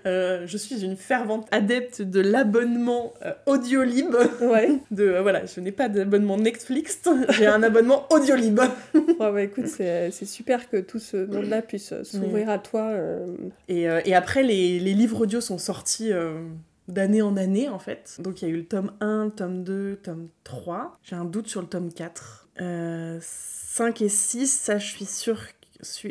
Euh, 0.06 0.46
je 0.46 0.56
suis 0.56 0.84
une 0.84 0.96
fervente 0.96 1.48
adepte 1.50 2.02
de 2.02 2.20
l'abonnement 2.20 3.14
euh, 3.24 3.32
Audiolib. 3.46 4.14
Ouais. 4.40 4.78
De, 4.90 5.04
euh, 5.08 5.22
voilà, 5.22 5.44
je 5.44 5.60
n'ai 5.60 5.72
pas 5.72 5.88
d'abonnement 5.88 6.36
Netflix, 6.38 7.00
j'ai 7.30 7.46
un 7.46 7.62
abonnement 7.62 8.06
Audiolib. 8.12 8.60
Ouais, 8.94 9.06
bah, 9.18 9.42
écoute, 9.42 9.66
c'est 9.66 10.10
c'est 10.12 10.24
super 10.24 10.70
que 10.70 10.76
tout 10.76 10.98
ce 11.00 11.16
monde-là 11.26 11.62
puisse 11.62 11.92
euh, 11.92 12.04
s'ouvrir 12.04 12.48
à 12.48 12.58
toi. 12.58 12.82
euh, 12.90 13.26
Et, 13.68 13.88
euh, 13.88 14.00
et 14.04 14.14
après, 14.14 14.42
les, 14.42 14.78
les 14.78 14.94
livres 14.94 15.22
audio 15.22 15.40
sont 15.40 15.58
sortis 15.58 16.12
euh, 16.12 16.38
d'année 16.86 17.22
en 17.22 17.36
année, 17.36 17.68
en 17.68 17.78
fait. 17.80 18.16
Donc, 18.20 18.40
il 18.40 18.48
y 18.48 18.50
a 18.50 18.54
eu 18.54 18.58
le 18.58 18.66
tome 18.66 18.92
1, 19.00 19.30
tome 19.30 19.64
2, 19.64 19.96
tome 20.02 20.28
3. 20.44 20.96
J'ai 21.02 21.16
un 21.16 21.24
doute 21.24 21.48
sur 21.48 21.60
le 21.60 21.66
tome 21.66 21.92
4. 21.92 22.48
Euh, 22.60 23.18
5 23.20 24.00
et 24.02 24.08
6, 24.08 24.46
ça, 24.46 24.78
je 24.78 24.86
suis 24.86 25.04
sûre. 25.06 25.40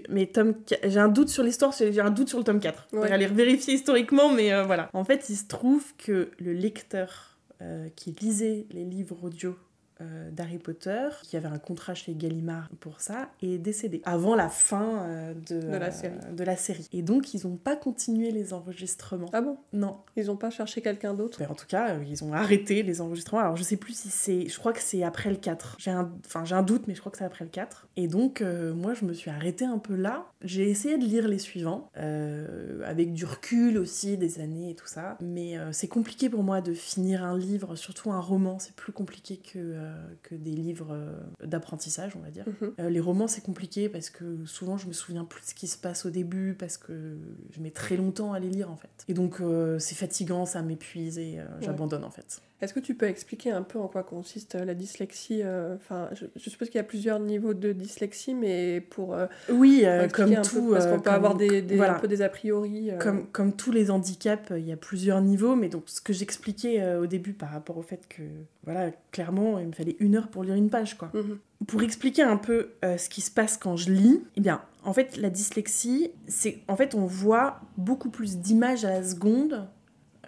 Mais 0.09 0.27
tome 0.27 0.53
4 0.65 0.89
j'ai 0.89 0.99
un 0.99 1.09
doute 1.09 1.29
sur 1.29 1.43
l'histoire, 1.43 1.73
j'ai 1.77 1.99
un 1.99 2.09
doute 2.09 2.29
sur 2.29 2.37
le 2.37 2.43
tome 2.43 2.59
4. 2.59 2.87
On 2.93 2.97
Ouais. 2.99 3.09
va 3.09 3.15
aller 3.15 3.27
vérifier 3.27 3.73
historiquement, 3.73 4.31
mais 4.31 4.53
euh, 4.53 4.63
voilà. 4.63 4.89
En 4.93 5.03
fait, 5.03 5.29
il 5.29 5.35
se 5.35 5.45
trouve 5.47 5.83
que 5.97 6.31
le 6.39 6.53
lecteur 6.53 7.37
euh, 7.61 7.87
qui 7.95 8.15
lisait 8.21 8.65
les 8.71 8.85
livres 8.85 9.17
audio 9.23 9.55
euh, 10.01 10.29
d'Harry 10.31 10.59
Potter, 10.59 11.09
qui 11.23 11.37
avait 11.37 11.47
un 11.47 11.57
contrat 11.57 11.93
chez 11.93 12.13
Gallimard 12.13 12.69
pour 12.79 13.01
ça, 13.01 13.29
est 13.41 13.57
décédé 13.57 14.01
avant 14.05 14.35
la 14.35 14.49
fin 14.49 15.03
euh, 15.03 15.33
de, 15.33 15.59
De 15.59 15.77
la 15.77 15.87
euh, 15.87 15.91
série. 15.91 16.15
de 16.33 16.43
la 16.43 16.55
série. 16.55 16.87
Et 16.93 17.01
donc, 17.01 17.33
ils 17.33 17.47
n'ont 17.47 17.57
pas 17.57 17.75
continué 17.75 18.31
les 18.31 18.53
enregistrements. 18.53 19.29
Ah 19.33 19.41
bon? 19.41 19.57
Non. 19.73 19.97
Ils 20.15 20.31
ont 20.31 20.37
pas 20.37 20.49
cherché 20.49 20.81
quelqu'un 20.81 21.13
d'autre? 21.13 21.39
Ben, 21.39 21.49
en 21.49 21.55
tout 21.55 21.67
cas, 21.67 21.91
euh, 21.91 22.03
ils 22.07 22.23
ont 22.23 22.33
arrêté 22.33 22.83
les 22.83 23.01
enregistrements. 23.01 23.41
Alors, 23.41 23.55
je 23.55 23.63
sais 23.63 23.77
plus 23.77 23.93
si 23.97 24.09
c'est... 24.09 24.47
Je 24.47 24.59
crois 24.59 24.73
que 24.73 24.81
c'est 24.81 25.03
après 25.03 25.29
le 25.29 25.37
4. 25.37 25.77
J'ai 25.79 25.91
un... 25.91 26.11
Enfin, 26.25 26.45
j'ai 26.45 26.55
un 26.55 26.63
doute, 26.63 26.87
mais 26.87 26.95
je 26.95 26.99
crois 26.99 27.11
que 27.11 27.17
c'est 27.17 27.25
après 27.25 27.45
le 27.45 27.51
4. 27.51 27.87
Et 27.95 28.07
donc, 28.07 28.41
moi, 28.41 28.93
je 28.93 29.05
me 29.05 29.13
suis 29.13 29.29
arrêtée 29.29 29.65
un 29.65 29.79
peu 29.79 29.95
là. 29.95 30.25
J'ai 30.41 30.69
essayé 30.69 30.97
de 30.97 31.03
lire 31.03 31.27
les 31.27 31.39
suivants, 31.39 31.89
avec 31.95 33.13
du 33.13 33.25
recul 33.25 33.77
aussi, 33.77 34.17
des 34.17 34.39
années 34.39 34.71
et 34.71 34.75
tout 34.75 34.87
ça. 34.87 35.17
Mais 35.21 35.57
c'est 35.71 35.87
compliqué 35.87 36.29
pour 36.29 36.43
moi 36.43 36.61
de 36.61 36.73
finir 36.73 37.23
un 37.23 37.37
livre, 37.37 37.75
surtout 37.75 38.11
un 38.11 38.19
roman. 38.19 38.59
C'est 38.59 38.75
plus 38.75 38.93
compliqué 38.93 39.37
que, 39.37 39.75
que 40.23 40.35
des 40.35 40.51
livres 40.51 40.91
euh, 40.91 41.13
d'apprentissage, 41.45 42.15
on 42.15 42.19
va 42.19 42.31
dire. 42.31 42.45
Mhm. 42.47 42.73
Euh, 42.79 42.89
les 42.89 42.99
romans, 42.99 43.27
c'est 43.27 43.41
compliqué 43.41 43.89
parce 43.89 44.09
que 44.09 44.45
souvent, 44.45 44.77
je 44.77 44.87
me 44.87 44.93
souviens 44.93 45.25
plus 45.25 45.41
de 45.41 45.47
ce 45.47 45.55
qui 45.55 45.67
se 45.67 45.77
passe 45.77 46.05
au 46.05 46.09
début 46.09 46.55
parce 46.57 46.77
que 46.77 47.17
je 47.51 47.59
mets 47.61 47.71
très 47.71 47.97
longtemps 47.97 48.33
à 48.33 48.39
les 48.39 48.49
lire 48.49 48.71
en 48.71 48.77
fait. 48.77 49.05
Et 49.07 49.13
donc, 49.13 49.41
euh, 49.41 49.79
c'est 49.79 49.95
fatigant, 49.95 50.45
ça 50.45 50.61
m'épuise 50.61 51.17
et 51.17 51.39
euh, 51.39 51.45
j'abandonne 51.61 52.03
en 52.03 52.11
fait. 52.11 52.41
Est-ce 52.61 52.73
que 52.73 52.79
tu 52.79 52.95
peux 52.95 53.05
expliquer 53.05 53.51
un 53.51 53.61
peu 53.61 53.77
en 53.79 53.87
quoi 53.87 54.01
consiste 54.03 54.55
euh, 54.55 54.65
la 54.65 54.73
dyslexie 54.73 55.41
euh, 55.43 55.75
Enfin, 55.75 56.09
je, 56.13 56.25
je 56.35 56.49
suppose 56.49 56.69
qu'il 56.69 56.77
y 56.77 56.81
a 56.81 56.83
plusieurs 56.83 57.19
niveaux 57.19 57.53
de 57.53 57.71
dyslexie, 57.71 58.33
mais 58.33 58.81
pour 58.81 59.13
euh, 59.13 59.27
Oui, 59.49 59.85
comme 60.13 60.31
un 60.33 60.35
peu, 60.37 60.41
tout. 60.41 60.69
parce 60.71 60.87
qu'on 60.87 60.99
peut 60.99 61.09
avoir 61.11 61.35
des, 61.35 61.61
des- 61.61 61.75
voilà. 61.75 61.97
un 61.97 61.99
peu 61.99 62.07
des 62.07 62.21
a 62.23 62.29
priori. 62.29 62.89
Comme, 62.99 63.27
comme 63.27 63.53
tous 63.53 63.71
les 63.71 63.91
handicaps, 63.91 64.51
il 64.57 64.65
y 64.67 64.71
a 64.71 64.77
plusieurs 64.77 65.21
niveaux, 65.21 65.55
mais 65.55 65.69
donc 65.69 65.83
ce 65.85 66.01
que 66.01 66.13
j'expliquais 66.13 66.95
au 66.95 67.05
début 67.05 67.33
par 67.33 67.51
rapport 67.51 67.77
au 67.77 67.83
fait 67.83 68.07
que, 68.09 68.23
voilà, 68.63 68.91
clairement, 69.11 69.59
il 69.59 69.67
me 69.67 69.71
fallait 69.73 69.95
une 69.99 70.15
heure 70.15 70.29
pour 70.29 70.43
lire 70.43 70.55
une 70.55 70.69
page, 70.69 70.97
quoi. 70.97 71.11
Mhm. 71.13 71.37
Pour 71.67 71.81
expliquer 71.83 72.21
un 72.23 72.37
peu 72.37 72.69
euh, 72.85 72.97
ce 72.97 73.09
qui 73.09 73.21
se 73.21 73.31
passe 73.31 73.57
quand 73.57 73.75
je 73.77 73.91
lis, 73.91 74.21
eh 74.35 74.41
bien, 74.41 74.61
en 74.83 74.93
fait, 74.93 75.17
la 75.17 75.29
dyslexie, 75.29 76.11
c'est 76.27 76.59
en 76.67 76.75
fait, 76.75 76.95
on 76.95 77.05
voit 77.05 77.59
beaucoup 77.77 78.09
plus 78.09 78.37
d'images 78.37 78.85
à 78.85 78.91
la 78.91 79.03
seconde 79.03 79.67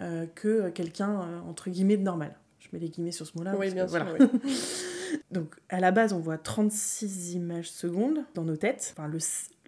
euh, 0.00 0.26
que 0.34 0.70
quelqu'un, 0.70 1.22
euh, 1.22 1.40
entre 1.48 1.70
guillemets, 1.70 1.96
de 1.96 2.02
normal. 2.02 2.36
Je 2.58 2.68
mets 2.72 2.78
les 2.78 2.88
guillemets 2.88 3.12
sur 3.12 3.26
ce 3.26 3.36
mot-là. 3.36 3.54
Oui, 3.56 3.72
bien 3.72 3.86
que, 3.86 3.92
sûr. 3.92 4.04
voilà. 4.04 4.28
oui. 4.32 4.60
Donc, 5.30 5.54
à 5.68 5.80
la 5.80 5.90
base, 5.90 6.12
on 6.12 6.20
voit 6.20 6.38
36 6.38 7.34
images 7.34 7.70
secondes 7.70 8.24
dans 8.34 8.44
nos 8.44 8.56
têtes. 8.56 8.94
Enfin, 8.96 9.10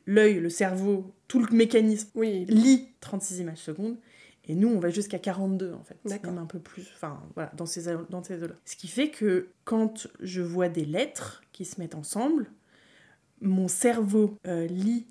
l'œil, 0.07 0.39
le 0.39 0.49
cerveau, 0.51 1.13
tout 1.29 1.41
le 1.41 1.55
mécanisme 1.55 2.11
Oui, 2.15 2.45
lit 2.47 2.89
36 3.01 3.41
images 3.41 3.59
secondes. 3.59 3.97
Et 4.45 4.55
nous, 4.55 4.69
on 4.69 4.81
va 4.81 4.91
jusqu'à 4.91 5.19
42, 5.19 5.73
en 5.73 5.85
fait. 5.85 5.97
Même 6.05 6.39
un 6.39 6.47
peu 6.47 6.59
plus. 6.59 6.91
Enfin, 6.95 7.23
voilà, 7.35 7.53
dans 7.57 7.67
ces, 7.67 7.95
dans 8.11 8.23
ces 8.23 8.43
eaux-là. 8.43 8.55
Ce 8.65 8.77
qui 8.77 8.89
fait 8.89 9.11
que 9.11 9.49
quand 9.65 10.09
je 10.21 10.43
vois 10.43 10.69
des 10.69 10.85
lettres 10.85 11.43
qui 11.53 11.65
se 11.65 11.81
mettent 11.81 11.95
ensemble, 11.95 12.51
mon 13.41 13.69
cerveau 13.69 14.37
euh, 14.47 14.67
lit 14.67 15.07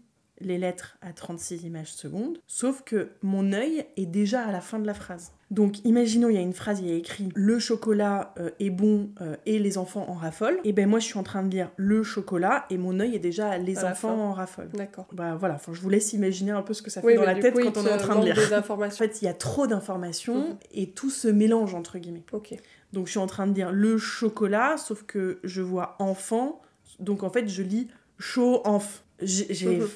les 0.46 0.58
lettres 0.58 0.98
à 1.02 1.14
36 1.14 1.64
images 1.64 1.94
secondes, 1.94 2.38
sauf 2.48 2.82
que 2.84 3.10
mon 3.22 3.54
œil 3.54 3.86
est 3.98 4.06
déjà 4.06 4.42
à 4.44 4.52
la 4.52 4.62
fin 4.62 4.80
de 4.80 4.86
la 4.88 4.94
phrase. 4.94 5.32
Donc 5.52 5.84
imaginons, 5.86 6.30
il 6.30 6.36
y 6.36 6.38
a 6.38 6.42
une 6.42 6.54
phrase, 6.54 6.80
il 6.80 6.88
y 6.88 6.92
a 6.92 6.96
écrit 6.96 7.28
«le 7.36 7.60
chocolat 7.60 8.34
euh, 8.40 8.52
est 8.62 8.70
bon 8.70 9.10
euh, 9.20 9.36
et 9.46 9.60
les 9.60 9.78
enfants 9.78 10.06
en 10.10 10.14
raffolent», 10.14 10.60
et 10.64 10.72
ben 10.72 10.88
moi 10.90 11.00
je 11.00 11.06
suis 11.08 11.20
en 11.20 11.24
train 11.24 11.44
de 11.44 11.50
lire 11.50 11.72
«le 11.76 12.04
chocolat» 12.04 12.66
et 12.70 12.78
mon 12.78 13.00
œil 13.02 13.16
est 13.16 13.20
déjà 13.20 13.58
«les 13.60 13.80
À 13.84 13.92
enfants 13.92 14.16
en 14.30 14.32
raffolent 14.32 14.70
d'accord.» 14.74 15.08
Bah 15.12 15.36
voilà, 15.36 15.56
enfin, 15.56 15.74
je 15.74 15.82
vous 15.82 15.90
laisse 15.90 16.14
imaginer 16.14 16.52
un 16.52 16.62
peu 16.62 16.74
ce 16.74 16.82
que 16.82 16.90
ça 16.90 17.02
fait 17.02 17.08
Oui, 17.08 17.16
dans 17.16 17.24
la 17.24 17.36
tête 17.36 17.54
coup, 17.54 17.62
quand 17.64 17.78
on 17.78 17.86
est 17.86 17.92
en 17.92 17.98
train 17.98 18.20
de 18.20 18.24
lire. 18.26 18.36
des 18.36 18.54
En 18.54 18.58
informations. 18.60 18.98
fait, 19.06 19.22
il 19.22 19.26
y 19.26 19.28
a 19.28 19.34
trop 19.34 19.68
d'informations 19.68 20.50
Mhm. 20.52 20.58
et 20.72 20.92
tout 20.92 21.10
se 21.10 21.28
mélange 21.28 21.76
entre 21.76 21.98
guillemets. 22.00 22.24
Ok. 22.32 22.56
Donc 22.94 23.08
je 23.08 23.12
suis 23.12 23.20
en 23.20 23.28
train 23.28 23.48
de 23.48 23.52
dire 23.54 23.72
le 23.74 23.98
chocolat, 23.98 24.78
sauf 24.78 25.04
que 25.04 25.40
je 25.44 25.62
vois 25.62 25.96
enfant, 26.00 26.62
donc 27.00 27.24
en 27.24 27.30
fait 27.30 27.48
je 27.50 27.62
lis 27.64 27.88
chaud 28.20 28.62
enf. 28.66 29.04
J'ai- 29.22 29.54
j'ai- 29.54 29.80
Mhm. 29.80 29.88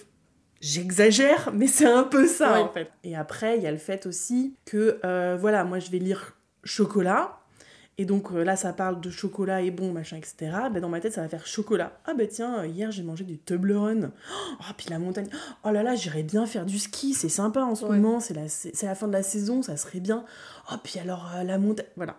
J'exagère, 0.66 1.52
mais 1.54 1.68
c'est 1.68 1.86
un 1.86 2.04
peu 2.04 2.26
ça 2.28 2.60
en 2.64 2.70
fait. 2.70 2.90
Et 3.04 3.16
après, 3.16 3.58
il 3.58 3.64
y 3.64 3.68
a 3.68 3.72
le 3.72 3.78
fait 3.78 4.06
aussi 4.08 4.56
que, 4.66 5.00
euh, 5.06 5.38
voilà, 5.40 5.64
moi 5.64 5.78
je 5.78 5.92
vais 5.92 6.00
lire 6.00 6.36
chocolat, 6.64 7.38
et 8.00 8.06
donc 8.06 8.32
euh, 8.32 8.44
là 8.44 8.56
ça 8.56 8.74
parle 8.74 9.00
de 9.00 9.10
chocolat 9.12 9.62
et 9.62 9.70
bon, 9.70 9.92
machin, 9.92 10.18
etc. 10.18 10.36
Ben, 10.74 10.80
dans 10.82 10.90
ma 10.90 11.00
tête 11.00 11.14
ça 11.14 11.22
va 11.22 11.30
faire 11.30 11.46
chocolat. 11.46 12.00
Ah 12.08 12.16
ben 12.16 12.28
tiens, 12.28 12.66
hier 12.66 12.90
j'ai 12.92 13.04
mangé 13.04 13.24
du 13.26 13.38
Toblerone. 13.38 14.12
Oh, 14.60 14.64
puis 14.76 14.88
la 14.90 14.98
montagne. 14.98 15.28
Oh 15.64 15.70
là 15.70 15.84
là, 15.84 15.94
j'irais 15.94 16.24
bien 16.24 16.48
faire 16.48 16.66
du 16.66 16.80
ski, 16.80 17.14
c'est 17.14 17.30
sympa 17.30 17.62
en 17.62 17.76
ce 17.76 17.86
Ouais. 17.86 17.98
moment, 18.00 18.20
c'est 18.20 18.34
la, 18.34 18.48
c'est 18.48 18.82
la 18.84 18.96
fin 18.96 19.08
de 19.08 19.14
la 19.14 19.22
saison, 19.24 19.62
ça 19.62 19.78
serait 19.78 20.00
bien. 20.00 20.26
Oh, 20.72 20.76
puis 20.84 20.98
alors 21.00 21.32
euh, 21.36 21.44
la 21.44 21.60
montagne. 21.60 21.86
Voilà. 21.96 22.16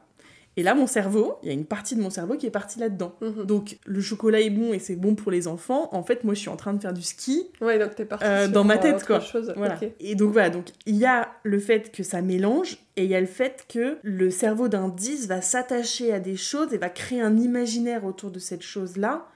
Et 0.59 0.63
là, 0.63 0.75
mon 0.75 0.87
cerveau, 0.87 1.37
il 1.43 1.49
y 1.49 1.51
a 1.51 1.53
une 1.53 1.67
partie 1.67 1.97
de 1.97 2.01
mon 2.01 2.09
cerveau 2.09 2.37
qui 2.37 2.47
est 2.47 2.51
partie 2.51 2.79
là-dedans. 2.79 3.15
Mhm. 3.21 3.45
Donc, 3.45 3.79
le 3.85 4.01
chocolat 4.01 4.41
est 4.41 4.49
bon 4.51 4.73
et 4.73 4.79
c'est 4.79 4.97
bon 4.97 5.15
pour 5.15 5.31
les 5.31 5.49
enfants. 5.49 5.91
En 5.93 6.03
fait, 6.03 6.25
moi, 6.25 6.33
je 6.33 6.41
suis 6.41 6.49
en 6.49 6.57
train 6.57 6.73
de 6.73 6.81
faire 6.81 6.95
du 6.95 7.03
ski. 7.03 7.47
Ouais, 7.61 7.79
donc 7.79 7.95
t'es 7.95 8.07
parti 8.07 8.25
Euh, 8.27 8.49
dans 8.49 8.65
ma 8.65 8.77
euh, 8.77 8.81
tête, 8.81 9.05
quoi. 9.05 9.21
chose. 9.21 9.53
Voilà. 9.57 9.79
Et 10.01 10.15
donc, 10.15 10.33
voilà. 10.33 10.49
Donc, 10.49 10.67
il 10.87 10.97
y 10.97 11.05
a 11.05 11.29
le 11.43 11.59
fait 11.59 11.93
que 11.93 12.03
ça 12.03 12.23
mélange 12.23 12.79
et 12.97 13.05
il 13.05 13.11
y 13.11 13.15
a 13.15 13.21
le 13.21 13.27
fait 13.27 13.67
que 13.69 13.99
le 14.03 14.31
cerveau 14.31 14.69
d'un 14.69 14.89
10 14.89 15.29
va 15.29 15.43
s'attacher 15.43 16.13
à 16.13 16.21
des 16.21 16.37
choses 16.37 16.73
et 16.73 16.79
va 16.79 16.89
créer 16.89 17.21
un 17.21 17.37
imaginaire 17.37 18.07
autour 18.07 18.31
de 18.31 18.39
cette 18.39 18.63
chose-là 18.63 19.27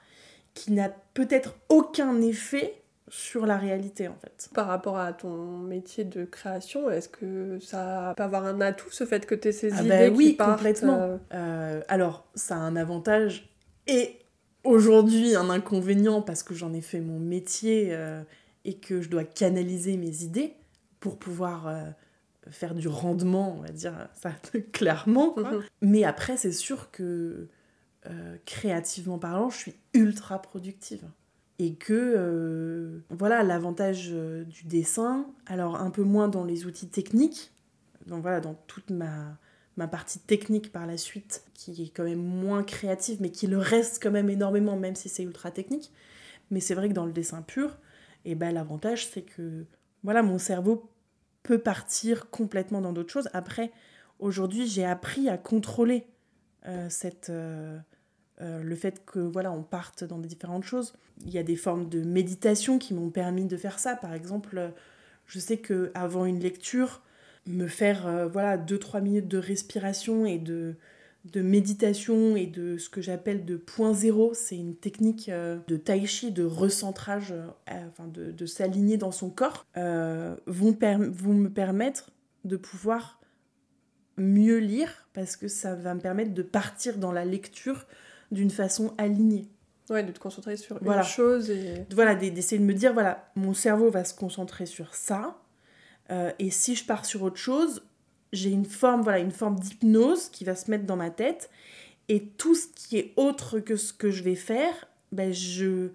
qui 0.55 0.71
n'a 0.73 0.89
peut-être 1.13 1.55
aucun 1.69 2.19
effet 2.21 2.80
sur 3.13 3.45
la 3.45 3.57
réalité, 3.57 4.07
en 4.07 4.15
fait. 4.15 4.49
Par 4.53 4.67
rapport 4.67 4.97
à 4.97 5.11
ton 5.11 5.57
métier 5.57 6.05
de 6.05 6.23
création, 6.23 6.89
est-ce 6.89 7.09
que 7.09 7.59
ça 7.59 8.13
peut 8.15 8.23
avoir 8.23 8.45
un 8.45 8.61
atout, 8.61 8.89
ce 8.89 9.05
fait 9.05 9.25
que 9.25 9.35
tu 9.35 9.51
ces 9.51 9.73
Ah 9.73 9.81
idées 9.81 9.89
bah 9.89 10.09
qui 10.09 10.15
oui, 10.15 10.33
partent, 10.33 10.55
complètement. 10.59 10.97
euh, 11.01 11.17
Euh, 11.33 11.81
alors, 11.89 12.25
ça 12.35 12.55
a 12.55 12.59
un 12.59 12.77
avantage 12.77 13.53
et 13.87 14.17
aujourd'hui 14.63 15.35
un 15.35 15.49
inconvénient 15.49 16.21
parce 16.21 16.41
que 16.41 16.53
j'en 16.53 16.71
ai 16.73 16.79
fait 16.79 17.01
mon 17.01 17.19
métier 17.19 17.89
euh, 17.91 18.23
et 18.63 18.75
que 18.77 19.01
je 19.01 19.09
dois 19.09 19.25
canaliser 19.25 19.97
mes 19.97 20.23
idées 20.23 20.53
pour 21.01 21.19
pouvoir 21.19 21.69
faire 22.49 22.73
du 22.75 22.87
rendement, 22.87 23.57
on 23.57 23.61
va 23.61 23.69
dire 23.73 24.07
ça 24.13 24.31
clairement. 24.71 25.31
quoi. 25.31 25.51
Mhm. 25.51 25.63
Mais 25.81 26.05
après, 26.05 26.37
c'est 26.37 26.53
sûr 26.53 26.91
que 26.91 27.49
créativement 28.45 29.19
parlant, 29.19 29.49
je 29.49 29.57
suis 29.57 29.75
ultra 29.93 30.41
productive. 30.41 31.03
Et 31.63 31.75
que, 31.75 31.93
euh, 31.93 33.03
voilà, 33.11 33.43
l'avantage 33.43 34.09
euh, 34.13 34.43
du 34.45 34.63
dessin, 34.63 35.27
alors 35.45 35.75
un 35.75 35.91
peu 35.91 36.01
moins 36.01 36.27
dans 36.27 36.43
les 36.43 36.65
outils 36.65 36.87
techniques, 36.87 37.51
donc 38.07 38.23
voilà, 38.23 38.39
dans 38.39 38.55
toute 38.65 38.89
ma, 38.89 39.37
ma 39.77 39.87
partie 39.87 40.17
technique 40.17 40.71
par 40.71 40.87
la 40.87 40.97
suite, 40.97 41.43
qui 41.53 41.83
est 41.83 41.95
quand 41.95 42.03
même 42.03 42.23
moins 42.23 42.63
créative, 42.63 43.19
mais 43.21 43.29
qui 43.29 43.45
le 43.45 43.59
reste 43.59 44.01
quand 44.01 44.09
même 44.09 44.31
énormément, 44.31 44.75
même 44.75 44.95
si 44.95 45.07
c'est 45.07 45.21
ultra 45.21 45.51
technique. 45.51 45.91
Mais 46.49 46.61
c'est 46.61 46.73
vrai 46.73 46.89
que 46.89 46.95
dans 46.95 47.05
le 47.05 47.11
dessin 47.11 47.43
pur, 47.43 47.77
et 48.25 48.33
ben, 48.33 48.51
l'avantage, 48.51 49.05
c'est 49.05 49.21
que 49.21 49.65
voilà, 50.03 50.23
mon 50.23 50.39
cerveau 50.39 50.89
peut 51.43 51.59
partir 51.59 52.31
complètement 52.31 52.81
dans 52.81 52.91
d'autres 52.91 53.13
choses. 53.13 53.29
Après, 53.33 53.71
aujourd'hui, 54.17 54.65
j'ai 54.65 54.83
appris 54.83 55.29
à 55.29 55.37
contrôler 55.37 56.07
euh, 56.65 56.87
cette, 56.89 57.31
euh, 58.41 58.63
le 58.63 58.75
fait 58.75 59.05
que 59.05 59.19
voilà, 59.19 59.51
on 59.51 59.63
parte 59.63 60.03
dans 60.03 60.17
des 60.17 60.27
différentes 60.27 60.63
choses. 60.63 60.93
Il 61.25 61.31
y 61.31 61.37
a 61.37 61.43
des 61.43 61.55
formes 61.55 61.89
de 61.89 62.01
méditation 62.01 62.79
qui 62.79 62.93
m'ont 62.93 63.09
permis 63.09 63.45
de 63.45 63.57
faire 63.57 63.79
ça. 63.79 63.95
Par 63.95 64.13
exemple, 64.13 64.57
euh, 64.57 64.69
je 65.27 65.39
sais 65.39 65.57
que 65.57 65.91
avant 65.93 66.25
une 66.25 66.39
lecture, 66.39 67.01
me 67.45 67.67
faire 67.67 68.07
euh, 68.07 68.27
voilà 68.27 68.57
2-3 68.57 69.01
minutes 69.01 69.27
de 69.27 69.37
respiration 69.37 70.25
et 70.25 70.39
de, 70.39 70.75
de 71.25 71.41
méditation 71.41 72.35
et 72.35 72.47
de 72.47 72.77
ce 72.77 72.89
que 72.89 73.01
j'appelle 73.01 73.45
de 73.45 73.57
point 73.57 73.93
zéro, 73.93 74.33
c'est 74.33 74.57
une 74.57 74.75
technique 74.75 75.29
de 75.29 75.77
tai 75.77 76.05
chi, 76.07 76.31
de 76.31 76.43
recentrage, 76.43 77.33
enfin 77.67 78.07
de, 78.07 78.45
s'aligner 78.45 78.97
dans 78.97 79.11
son 79.11 79.29
corps, 79.29 79.65
vont, 79.75 80.73
per- 80.73 80.97
vont 80.99 81.33
me 81.33 81.49
permettre 81.49 82.11
de 82.43 82.57
pouvoir 82.57 83.21
mieux 84.17 84.57
lire 84.57 85.07
parce 85.13 85.35
que 85.35 85.47
ça 85.47 85.75
va 85.75 85.93
me 85.93 85.99
permettre 85.99 86.33
de 86.33 86.43
partir 86.43 86.97
dans 86.97 87.11
la 87.11 87.25
lecture 87.25 87.85
d'une 88.31 88.49
façon 88.49 88.93
alignée. 88.97 89.47
Ouais, 89.89 90.03
de 90.03 90.11
te 90.11 90.19
concentrer 90.19 90.55
sur 90.57 90.77
Voilà. 90.81 91.01
une 91.01 91.07
chose 91.07 91.49
et. 91.49 91.85
Voilà, 91.93 92.15
d'e- 92.15 92.29
d'essayer 92.29 92.59
de 92.59 92.65
me 92.65 92.73
dire, 92.73 92.93
voilà, 92.93 93.29
mon 93.35 93.53
cerveau 93.53 93.89
va 93.89 94.03
se 94.05 94.13
concentrer 94.13 94.65
sur 94.65 94.95
ça, 94.95 95.37
euh, 96.11 96.31
et 96.39 96.49
si 96.49 96.75
je 96.75 96.85
pars 96.85 97.05
sur 97.05 97.23
autre 97.23 97.37
chose, 97.37 97.83
j'ai 98.31 98.49
une 98.51 98.65
forme, 98.65 99.01
voilà, 99.01 99.19
une 99.19 99.31
forme 99.31 99.59
d'hypnose 99.59 100.29
qui 100.29 100.45
va 100.45 100.55
se 100.55 100.71
mettre 100.71 100.85
dans 100.85 100.95
ma 100.95 101.09
tête, 101.09 101.49
et 102.07 102.23
tout 102.23 102.55
ce 102.55 102.67
qui 102.67 102.97
est 102.97 103.13
autre 103.17 103.59
que 103.59 103.75
ce 103.75 103.91
que 103.93 104.11
je 104.11 104.23
vais 104.23 104.35
faire, 104.35 104.73
ben 105.11 105.33
je, 105.33 105.89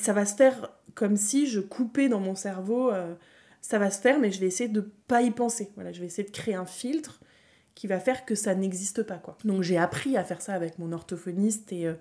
ça 0.00 0.12
va 0.12 0.24
se 0.24 0.34
faire 0.36 0.70
comme 0.94 1.16
si 1.16 1.46
je 1.46 1.60
coupais 1.60 2.08
dans 2.08 2.20
mon 2.20 2.34
cerveau, 2.36 2.90
euh, 2.92 3.14
ça 3.60 3.78
va 3.78 3.90
se 3.90 4.00
faire, 4.00 4.18
mais 4.20 4.30
je 4.30 4.38
vais 4.40 4.46
essayer 4.46 4.68
de 4.68 4.80
pas 5.08 5.22
y 5.22 5.30
penser. 5.32 5.70
Voilà, 5.74 5.92
je 5.92 6.00
vais 6.00 6.06
essayer 6.06 6.26
de 6.26 6.32
créer 6.32 6.54
un 6.54 6.66
filtre 6.66 7.20
qui 7.78 7.86
va 7.86 8.00
faire 8.00 8.24
que 8.24 8.34
ça 8.34 8.56
n'existe 8.56 9.04
pas, 9.04 9.18
quoi. 9.18 9.38
Donc 9.44 9.62
j'ai 9.62 9.78
appris 9.78 10.16
à 10.16 10.24
faire 10.24 10.42
ça 10.42 10.52
avec 10.52 10.80
mon 10.80 10.90
orthophoniste 10.90 11.72
et 11.72 11.86
euh, 11.86 11.94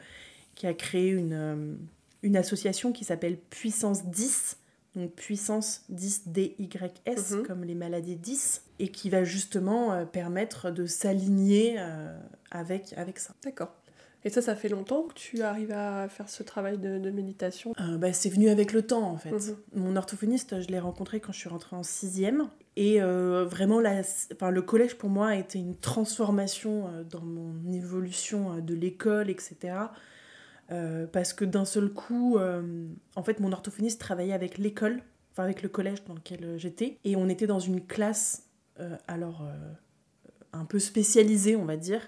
qui 0.55 0.65
a 0.65 0.73
créé 0.73 1.09
une, 1.11 1.33
euh, 1.33 1.75
une 2.23 2.35
association 2.35 2.91
qui 2.91 3.03
s'appelle 3.03 3.37
Puissance 3.37 4.03
10, 4.07 4.57
donc 4.95 5.11
Puissance 5.11 5.83
10 5.89 6.29
DYS, 6.29 7.35
Mhm. 7.35 7.43
comme 7.45 7.63
les 7.63 7.75
maladies 7.75 8.15
10, 8.15 8.63
et 8.79 8.87
qui 8.87 9.11
va 9.11 9.23
justement 9.23 9.93
euh, 9.93 10.05
permettre 10.05 10.71
de 10.71 10.87
s'aligner 10.87 11.77
avec, 12.49 12.93
avec 12.97 13.19
ça. 13.19 13.35
D'accord. 13.43 13.71
Et 14.27 14.29
ça, 14.29 14.41
ça 14.41 14.57
fait 14.57 14.67
longtemps 14.67 15.03
que 15.03 15.13
tu 15.13 15.41
arrives 15.41 15.71
à 15.71 16.09
faire 16.09 16.27
ce 16.27 16.43
travail 16.43 16.77
de, 16.77 16.97
de 16.97 17.11
méditation 17.11 17.71
Euh, 17.79 17.97
bah, 17.97 18.11
c'est 18.11 18.27
venu 18.27 18.49
avec 18.49 18.73
le 18.73 18.81
temps 18.81 19.09
en 19.09 19.15
fait. 19.15 19.31
Mhm. 19.31 19.55
Mon 19.75 19.95
orthophoniste, 19.95 20.59
je 20.59 20.67
l'ai 20.67 20.79
rencontré 20.79 21.21
quand 21.21 21.31
je 21.31 21.37
suis 21.37 21.47
rentrée 21.47 21.77
en 21.77 21.83
sixième. 21.83 22.49
Et 22.75 23.01
euh, 23.01 23.45
vraiment, 23.45 23.79
la, 23.79 24.01
enfin, 24.33 24.51
le 24.51 24.61
collège 24.61 24.97
pour 24.97 25.09
moi 25.09 25.29
a 25.29 25.35
été 25.35 25.59
une 25.59 25.77
transformation 25.77 26.89
euh, 26.89 27.03
dans 27.05 27.21
mon 27.21 27.71
évolution 27.71 28.57
euh, 28.57 28.59
de 28.59 28.73
l'école, 28.73 29.29
etc. 29.29 29.55
Euh, 30.71 31.07
parce 31.07 31.31
que 31.31 31.45
d'un 31.45 31.63
seul 31.63 31.87
coup, 31.87 32.37
en 33.15 33.23
fait, 33.23 33.39
mon 33.39 33.53
orthophoniste 33.53 34.01
travaillait 34.01 34.33
avec 34.33 34.57
l'école, 34.57 35.03
enfin 35.31 35.43
avec 35.43 35.61
le 35.61 35.69
collège 35.69 36.03
dans 36.03 36.15
lequel 36.15 36.55
j'étais. 36.57 36.97
Et 37.05 37.15
on 37.15 37.29
était 37.29 37.47
dans 37.47 37.59
une 37.59 37.79
classe, 37.79 38.43
alors 39.07 39.47
un 40.51 40.65
peu 40.65 40.79
spécialisée, 40.79 41.55
on 41.55 41.63
va 41.63 41.77
dire, 41.77 42.01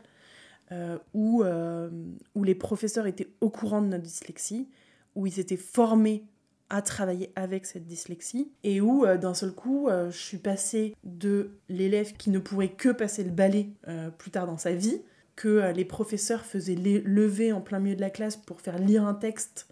euh, 0.72 0.98
où, 1.14 1.44
euh, 1.44 1.90
où 2.36 2.44
les 2.44 2.56
professeurs 2.56 3.08
étaient 3.08 3.28
au 3.42 3.50
courant 3.50 3.82
de 3.82 3.88
notre 3.88 4.04
dyslexie, 4.04 4.68
où 5.16 5.26
ils 5.28 5.40
étaient 5.40 5.58
formés 5.58 6.24
à 6.70 6.82
travailler 6.84 7.32
avec 7.36 7.66
cette 7.66 7.86
dyslexie, 7.86 8.52
et 8.64 8.80
où 8.80 9.06
euh, 9.06 9.18
d'un 9.18 9.34
seul 9.34 9.52
coup, 9.52 9.88
je 9.90 10.18
suis 10.18 10.38
passée 10.38 10.96
de 11.04 11.52
l'élève 11.68 12.14
qui 12.14 12.30
ne 12.30 12.38
pourrait 12.40 12.70
que 12.74 12.90
passer 12.90 13.24
le 13.24 13.32
balai 13.32 13.72
plus 14.18 14.30
tard 14.32 14.46
dans 14.46 14.58
sa 14.58 14.74
vie, 14.74 15.02
que 15.36 15.72
les 15.74 15.86
professeurs 15.86 16.46
faisaient 16.46 16.76
les- 16.76 17.00
lever 17.02 17.52
en 17.54 17.62
plein 17.62 17.80
milieu 17.80 17.96
de 17.96 18.02
la 18.02 18.10
classe 18.12 18.36
pour 18.38 18.62
faire 18.62 18.78
lire 18.78 19.04
un 19.06 19.14
texte, 19.16 19.68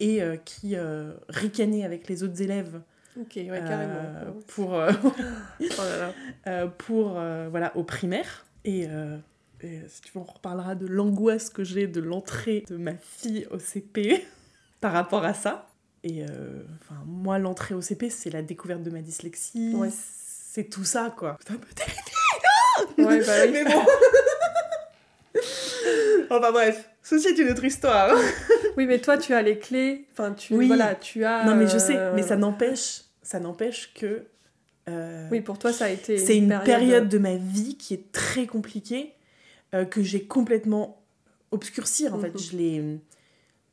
et 0.00 0.20
qui 0.46 0.76
ricanait 1.28 1.84
avec 1.84 2.08
les 2.08 2.22
autres 2.22 2.40
élèves 2.40 2.80
Ok, 3.20 3.32
ouais, 3.36 3.48
euh, 3.50 3.68
carrément. 3.68 4.40
pour, 4.48 4.74
euh, 4.74 4.90
Oh 5.60 5.64
là 5.78 5.96
là. 5.98 6.12
euh, 6.48 6.66
pour 6.66 7.10
voilà, 7.10 7.76
au 7.76 7.84
primaire. 7.84 8.44
Et, 8.64 8.86
et 9.64 9.80
si 9.88 10.02
tu 10.02 10.12
veux, 10.14 10.20
on 10.20 10.24
reparlera 10.24 10.74
de 10.74 10.86
l'angoisse 10.86 11.48
que 11.48 11.64
j'ai 11.64 11.86
de 11.86 12.00
l'entrée 12.00 12.64
de 12.68 12.76
ma 12.76 12.94
fille 12.94 13.46
au 13.50 13.58
CP 13.58 14.24
par 14.80 14.92
rapport 14.92 15.24
à 15.24 15.32
ça. 15.34 15.68
Et 16.02 16.22
euh, 16.22 16.62
enfin, 16.82 17.00
moi, 17.06 17.38
l'entrée 17.38 17.74
au 17.74 17.80
CP, 17.80 18.10
c'est 18.10 18.28
la 18.28 18.42
découverte 18.42 18.82
de 18.82 18.90
ma 18.90 19.00
dyslexie. 19.00 19.72
Ouais. 19.74 19.88
C'est 19.90 20.64
tout 20.64 20.84
ça, 20.84 21.14
quoi. 21.16 21.38
Me 21.50 21.56
terrifie 21.74 21.98
Ouais, 22.98 23.24
bah 23.24 23.32
oui. 23.46 23.52
Mais 23.52 23.64
bon. 23.64 23.82
enfin 26.30 26.52
bref, 26.52 26.90
ceci 27.02 27.28
est 27.28 27.38
une 27.38 27.50
autre 27.50 27.64
histoire. 27.64 28.14
oui, 28.76 28.86
mais 28.86 28.98
toi, 29.00 29.16
tu 29.18 29.32
as 29.32 29.42
les 29.42 29.58
clés. 29.58 30.06
Enfin, 30.12 30.32
tu, 30.32 30.54
oui. 30.54 30.66
voilà, 30.66 30.94
tu 30.94 31.24
as. 31.24 31.44
Non, 31.44 31.54
mais 31.54 31.66
je 31.66 31.78
sais, 31.78 31.98
mais 32.14 32.22
ça 32.22 32.36
n'empêche, 32.36 33.02
ça 33.22 33.40
n'empêche 33.40 33.92
que. 33.94 34.24
Euh, 34.88 35.28
oui, 35.30 35.40
pour 35.40 35.58
toi, 35.58 35.72
ça 35.72 35.86
a 35.86 35.88
été. 35.88 36.18
C'est 36.18 36.36
une, 36.36 36.60
période... 36.64 37.08
de 37.08 37.18
ma 37.18 37.36
vie 37.36 37.76
qui 37.76 37.94
est 37.94 38.12
très 38.12 38.46
compliquée, 38.46 39.14
euh, 39.74 39.84
que 39.84 40.02
j'ai 40.02 40.24
complètement 40.24 41.02
obscurcie. 41.50 42.08
En 42.08 42.18
fait, 42.18 42.32
mhm. 42.34 42.38
je 42.38 42.56
l'ai 42.56 43.00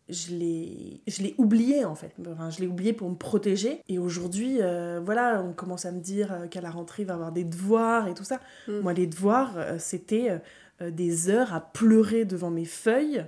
je 0.10 0.36
l'ai 0.36 1.02
je 1.08 1.22
l'ai 1.22 1.36
oublié 1.38 1.86
en 1.86 1.96
fait 1.96 2.14
enfin, 2.30 2.50
je 2.50 2.60
l'ai 2.60 2.68
oublié 2.68 2.92
pour 2.92 3.10
me 3.10 3.16
protéger 3.16 3.82
et 3.88 3.98
aujourd'hui 3.98 4.58
euh, 4.60 5.00
voilà 5.02 5.42
on 5.42 5.54
commence 5.54 5.86
à 5.86 5.92
me 5.92 6.02
dire 6.02 6.48
qu'à 6.50 6.60
la 6.60 6.70
rentrée 6.70 7.04
il 7.04 7.06
va 7.06 7.14
y 7.14 7.16
avoir 7.16 7.32
des 7.32 7.46
devoirs 7.46 8.10
et 8.10 8.14
tout 8.14 8.26
ça 8.26 8.42
mhm. 8.68 8.82
moi 8.82 8.92
les 8.92 9.08
devoirs 9.08 9.56
c'était 9.78 10.42
des 10.82 11.30
heures 11.30 11.54
à 11.54 11.62
pleurer 11.62 12.26
devant 12.26 12.50
mes 12.50 12.66
feuilles 12.66 13.24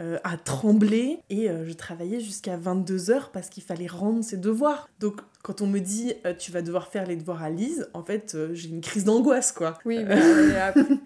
euh, 0.00 0.18
à 0.24 0.36
trembler 0.36 1.20
et 1.30 1.48
euh, 1.48 1.64
je 1.64 1.72
travaillais 1.72 2.18
jusqu'à 2.18 2.56
22 2.56 3.12
heures 3.12 3.30
parce 3.30 3.48
qu'il 3.48 3.62
fallait 3.62 3.86
rendre 3.86 4.24
ses 4.24 4.36
devoirs. 4.36 4.88
Donc 4.98 5.20
quand 5.44 5.60
on 5.60 5.68
me 5.68 5.78
dit 5.78 6.14
euh, 6.26 6.34
tu 6.36 6.50
vas 6.50 6.62
devoir 6.62 6.88
faire 6.88 7.06
les 7.06 7.14
devoirs 7.14 7.44
à 7.44 7.50
Lise, 7.50 7.88
en 7.94 8.02
fait 8.02 8.36
j'ai 8.54 8.70
une 8.70 8.80
crise 8.80 9.04
d'angoisse 9.04 9.52
quoi. 9.52 9.78
Oui, 9.84 10.02
mais 10.08 10.16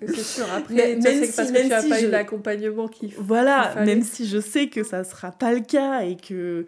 c'est 0.06 0.22
sûr. 0.22 0.46
Après, 0.50 0.96
même 0.96 1.02
si, 1.02 1.36
parce 1.36 1.52
que 1.52 1.60
tu 1.60 1.68
n'as 1.68 1.86
pas 1.86 2.00
eu 2.00 2.08
l'accompagnement 2.08 2.88
faut. 2.88 3.06
Voilà, 3.18 3.74
même 3.84 4.02
si 4.02 4.26
je 4.26 4.40
sais 4.40 4.68
que 4.70 4.82
ça 4.82 5.04
sera 5.04 5.32
pas 5.32 5.52
le 5.52 5.60
cas 5.60 6.00
et 6.04 6.16
que 6.16 6.64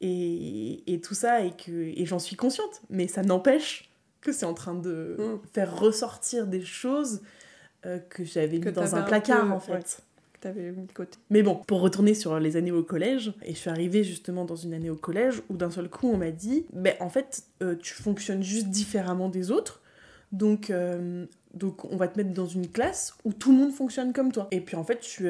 et, 0.00 0.92
et 0.92 1.00
tout 1.00 1.14
ça 1.14 1.44
et 1.44 1.52
que 1.52 1.70
et 1.70 2.04
j'en 2.04 2.18
suis 2.18 2.34
consciente, 2.34 2.82
mais 2.90 3.06
ça 3.06 3.22
n'empêche 3.22 3.92
que 4.22 4.32
c'est 4.32 4.46
en 4.46 4.54
train 4.54 4.74
de 4.74 5.16
mm. 5.16 5.38
faire 5.54 5.78
ressortir 5.78 6.48
des 6.48 6.64
choses 6.64 7.20
que 8.10 8.24
j'avais 8.24 8.58
mis 8.58 8.72
dans 8.72 8.96
un 8.96 9.02
placard 9.02 9.52
en 9.52 9.60
fait 9.60 10.02
mis 10.48 10.86
de 10.86 10.92
côté. 10.92 11.18
Mais 11.30 11.42
bon, 11.42 11.56
pour 11.66 11.80
retourner 11.80 12.14
sur 12.14 12.38
les 12.38 12.56
années 12.56 12.72
au 12.72 12.82
collège, 12.82 13.32
et 13.44 13.52
je 13.52 13.58
suis 13.58 13.70
arrivée 13.70 14.04
justement 14.04 14.44
dans 14.44 14.56
une 14.56 14.74
année 14.74 14.90
au 14.90 14.96
collège 14.96 15.42
où 15.48 15.56
d'un 15.56 15.70
seul 15.70 15.88
coup 15.88 16.08
on 16.08 16.16
m'a 16.16 16.30
dit, 16.30 16.66
ben 16.72 16.94
en 17.00 17.08
fait 17.08 17.44
euh, 17.62 17.76
tu 17.76 17.94
fonctionnes 17.94 18.42
juste 18.42 18.68
différemment 18.68 19.28
des 19.28 19.50
autres, 19.50 19.82
donc 20.32 20.70
euh, 20.70 21.26
donc 21.54 21.84
on 21.84 21.96
va 21.96 22.08
te 22.08 22.16
mettre 22.16 22.32
dans 22.32 22.46
une 22.46 22.68
classe 22.68 23.14
où 23.24 23.32
tout 23.32 23.52
le 23.52 23.58
monde 23.58 23.72
fonctionne 23.72 24.12
comme 24.12 24.32
toi. 24.32 24.48
Et 24.50 24.60
puis 24.60 24.76
en 24.76 24.84
fait 24.84 24.98
je 25.02 25.08
suis, 25.08 25.24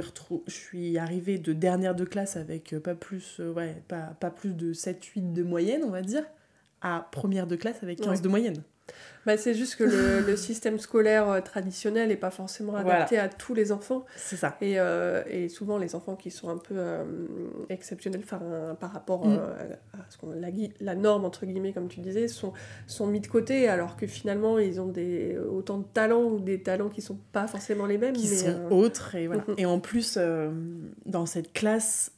je 0.47 0.53
suis 0.53 0.99
arrivée 0.99 1.39
de 1.39 1.53
dernière 1.53 1.95
de 1.95 2.05
classe 2.05 2.37
avec 2.37 2.73
euh, 2.73 2.81
pas 2.81 2.95
plus, 2.95 3.41
ouais, 3.41 3.83
pas, 3.89 4.15
pas 4.21 4.31
plus 4.31 4.55
de 4.55 4.73
7-8 4.75 5.33
de 5.33 5.43
moyenne 5.43 5.83
on 5.85 5.91
va 5.91 6.03
dire, 6.03 6.25
à 6.83 7.09
première 7.11 7.47
de 7.47 7.57
classe 7.57 7.83
avec 7.83 8.01
15 8.01 8.23
de 8.23 8.29
moyenne. 8.29 8.63
Bah, 9.27 9.37
c'est 9.37 9.55
juste 9.55 9.77
que 9.77 9.85
le, 9.85 10.21
le, 10.27 10.37
système 10.37 10.79
scolaire 10.79 11.29
euh, 11.29 11.41
traditionnel 11.41 12.09
n'est 12.09 12.17
pas 12.17 12.31
forcément 12.31 12.75
adapté 12.75 13.19
à 13.19 13.29
tous 13.29 13.55
les 13.55 13.71
enfants. 13.71 14.07
C'est 14.17 14.37
ça. 14.37 14.57
Et, 14.61 14.81
euh, 14.81 15.23
et, 15.29 15.49
souvent, 15.49 15.77
les 15.77 15.95
enfants 15.95 16.17
qui 16.17 16.31
sont 16.31 16.49
un 16.49 16.57
peu 16.57 16.75
euh, 16.77 17.05
exceptionnels 17.69 18.23
par 18.23 18.93
rapport 18.93 19.27
mm. 19.27 19.39
à, 19.93 19.99
ce 20.09 20.17
qu'on, 20.17 20.31
la, 20.31 20.49
la, 20.81 20.95
norme, 20.95 21.25
entre 21.25 21.45
guillemets, 21.45 21.73
comme 21.73 21.89
tu 21.89 22.01
disais, 22.01 22.29
sont, 22.29 22.53
sont 22.87 23.07
mis 23.07 23.21
de 23.21 23.27
côté, 23.27 23.69
alors 23.69 23.97
que 23.97 24.07
finalement, 24.07 24.59
ils 24.59 24.81
ont 24.81 24.89
des, 24.89 25.37
autant 25.39 25.79
de 25.79 25.87
talents 25.93 26.25
ou 26.25 26.41
des 26.41 26.63
talents 26.63 26.89
qui 26.89 27.01
ne 27.01 27.07
sont 27.07 27.19
pas 27.33 27.47
forcément 27.47 27.87
les 27.87 27.99
mêmes. 27.99 28.15
Qui 28.15 28.27
sont 28.27 28.71
autres. 28.71 29.15
Et, 29.17 29.27
voilà. 29.27 29.45
et 29.59 29.67
en 29.67 29.81
plus, 29.81 30.19
dans 31.05 31.27
cette 31.27 31.53
classe, 31.53 32.13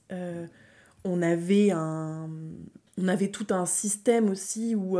on, 1.04 1.20
avait 1.20 1.72
un, 1.72 2.30
on 2.98 3.08
avait 3.08 3.30
tout 3.30 3.46
un 3.50 3.66
système 3.66 4.28
aussi 4.30 4.74
où 4.74 4.98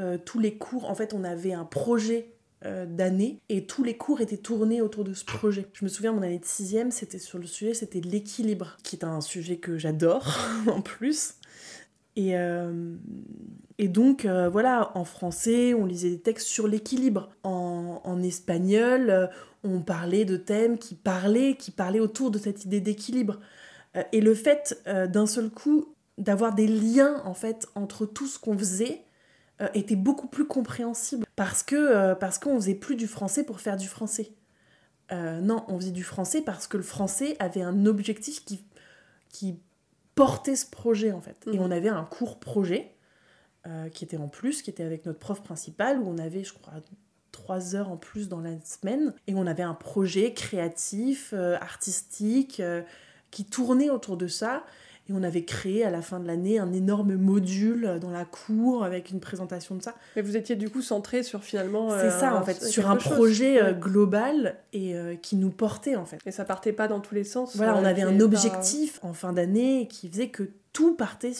euh, 0.00 0.18
tous 0.24 0.38
les 0.38 0.54
cours, 0.54 0.88
en 0.88 0.94
fait, 0.94 1.14
on 1.14 1.24
avait 1.24 1.52
un 1.52 1.64
projet 1.64 2.32
euh, 2.64 2.86
d'année 2.86 3.40
et 3.48 3.66
tous 3.66 3.82
les 3.82 3.96
cours 3.96 4.20
étaient 4.20 4.36
tournés 4.36 4.80
autour 4.80 5.04
de 5.04 5.12
ce 5.12 5.24
projet. 5.24 5.66
Je 5.72 5.84
me 5.84 5.88
souviens, 5.88 6.12
mon 6.12 6.22
année 6.22 6.38
de 6.38 6.44
sixième, 6.44 6.90
c'était 6.90 7.18
sur 7.18 7.38
le 7.38 7.46
sujet, 7.46 7.74
c'était 7.74 8.00
l'équilibre, 8.00 8.76
qui 8.82 8.96
est 8.96 9.04
un 9.04 9.20
sujet 9.20 9.56
que 9.56 9.78
j'adore 9.78 10.38
en 10.68 10.80
plus. 10.80 11.34
Et, 12.16 12.36
euh, 12.36 12.94
et 13.78 13.88
donc, 13.88 14.26
voilà, 14.26 14.90
en 14.94 15.04
français, 15.04 15.74
on 15.74 15.86
lisait 15.86 16.10
des 16.10 16.20
textes 16.20 16.48
sur 16.48 16.66
l'équilibre. 16.66 17.30
En, 17.44 18.00
en, 18.04 18.22
espagnol, 18.22 19.30
on 19.64 19.80
parlait 19.80 20.24
de 20.24 20.36
thèmes 20.36 20.78
qui 20.78 20.94
parlaient, 20.94 21.54
qui 21.54 21.70
parlaient 21.70 22.00
autour 22.00 22.30
de 22.30 22.38
cette 22.38 22.64
idée 22.64 22.80
d'équilibre. 22.80 23.38
et 24.12 24.20
le 24.20 24.34
fait 24.34 24.82
d'un 24.86 25.26
seul 25.26 25.50
coup 25.50 25.94
d'avoir 26.20 26.54
des 26.54 26.68
liens, 26.68 27.20
en 27.24 27.34
fait, 27.34 27.66
entre 27.74 28.06
tout 28.06 28.26
ce 28.26 28.38
qu'on 28.38 28.56
faisait, 28.56 29.04
euh, 29.60 29.68
était 29.74 29.96
beaucoup 29.96 30.26
plus 30.26 30.46
compréhensible 30.46 31.26
parce 31.36 31.62
que 31.62 31.76
euh, 31.76 32.14
parce 32.14 32.38
qu'on 32.38 32.56
faisait 32.56 32.74
plus 32.74 32.96
du 32.96 33.06
français 33.06 33.44
pour 33.44 33.60
faire 33.60 33.76
du 33.76 33.88
français. 33.88 34.32
Euh, 35.12 35.40
non, 35.40 35.64
on 35.68 35.78
faisait 35.78 35.90
du 35.90 36.04
français 36.04 36.40
parce 36.40 36.66
que 36.66 36.78
le 36.78 36.82
français 36.82 37.36
avait 37.40 37.60
un 37.60 37.84
objectif 37.84 38.42
qui, 38.44 38.64
qui 39.28 39.60
portait 40.14 40.56
ce 40.56 40.64
projet 40.64 41.12
en 41.12 41.20
fait. 41.20 41.46
Et 41.52 41.58
mhm. 41.58 41.64
on 41.64 41.70
avait 41.70 41.88
un 41.88 42.04
cours 42.04 42.38
projet 42.38 42.94
qui 43.92 44.04
était 44.04 44.16
en 44.16 44.28
plus, 44.28 44.62
qui 44.62 44.70
était 44.70 44.84
avec 44.84 45.04
notre 45.04 45.18
prof 45.18 45.42
principal 45.42 46.00
où 46.00 46.08
on 46.08 46.16
avait, 46.16 46.44
je 46.44 46.54
crois, 46.54 46.72
trois 47.30 47.76
heures 47.76 47.90
en 47.90 47.98
plus 47.98 48.30
dans 48.30 48.40
la 48.40 48.58
semaine 48.62 49.12
et 49.26 49.34
on 49.34 49.46
avait 49.46 49.62
un 49.62 49.74
projet 49.74 50.32
créatif, 50.32 51.34
artistique 51.34 52.62
qui 53.30 53.44
tournait 53.44 53.90
autour 53.90 54.16
de 54.16 54.28
ça 54.28 54.64
et 55.10 55.12
on 55.12 55.22
avait 55.22 55.44
créé 55.44 55.84
à 55.84 55.90
la 55.90 56.02
fin 56.02 56.20
de 56.20 56.26
l'année 56.26 56.58
un 56.58 56.72
énorme 56.72 57.16
module 57.16 57.98
dans 58.00 58.10
la 58.10 58.24
cour 58.24 58.84
avec 58.84 59.10
une 59.10 59.20
présentation 59.20 59.74
de 59.74 59.82
ça. 59.82 59.94
Mais 60.16 60.22
vous 60.22 60.36
étiez 60.36 60.56
du 60.56 60.70
coup 60.70 60.82
centré 60.82 61.22
sur 61.22 61.42
finalement. 61.42 61.90
C'est 61.98 62.10
ça 62.10 62.36
en 62.36 62.44
fait, 62.44 62.62
sur 62.62 62.88
un 62.88 62.96
projet 62.96 63.62
euh, 63.62 63.72
global 63.72 64.56
et 64.72 64.94
euh, 64.94 65.16
qui 65.16 65.36
nous 65.36 65.50
portait 65.50 65.96
en 65.96 66.04
fait. 66.04 66.18
Et 66.26 66.30
ça 66.30 66.44
partait 66.44 66.72
pas 66.72 66.88
dans 66.88 67.00
tous 67.00 67.14
les 67.14 67.24
sens. 67.24 67.56
Voilà, 67.56 67.76
on 67.76 67.84
avait 67.84 68.02
un 68.02 68.20
objectif 68.20 69.00
en 69.02 69.12
fin 69.12 69.32
d'année 69.32 69.88
qui 69.88 70.08
faisait 70.08 70.28
que 70.28 70.44
tout 70.72 70.94
partait, 70.94 71.32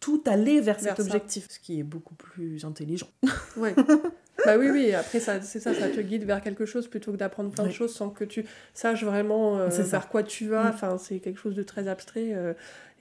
tout 0.00 0.22
allait 0.26 0.60
vers, 0.60 0.80
cet 0.80 0.98
objectif. 0.98 1.46
Ce 1.48 1.60
qui 1.60 1.78
est 1.78 1.84
beaucoup 1.84 2.14
plus 2.14 2.64
intelligent. 2.64 3.08
Ouais. 3.56 3.74
bah 4.44 4.56
oui, 4.58 4.70
oui, 4.70 4.92
après, 4.94 5.20
ça, 5.20 5.40
c'est 5.40 5.60
ça, 5.60 5.74
ça 5.74 5.88
te 5.88 6.00
guide 6.00 6.24
vers 6.24 6.40
quelque 6.40 6.66
chose 6.66 6.88
plutôt 6.88 7.12
que 7.12 7.16
d'apprendre 7.16 7.50
plein 7.50 7.66
de 7.66 7.70
choses 7.70 7.94
sans 7.94 8.10
que 8.10 8.24
tu 8.24 8.44
saches 8.74 9.04
vraiment 9.04 9.58
euh, 9.58 9.68
vers 9.68 10.08
quoi 10.08 10.22
tu 10.22 10.48
vas. 10.48 10.64
Mm. 10.64 10.74
Enfin, 10.74 10.98
c'est 10.98 11.18
quelque 11.18 11.38
chose 11.38 11.54
de 11.54 11.62
très 11.62 11.86
abstrait. 11.86 12.34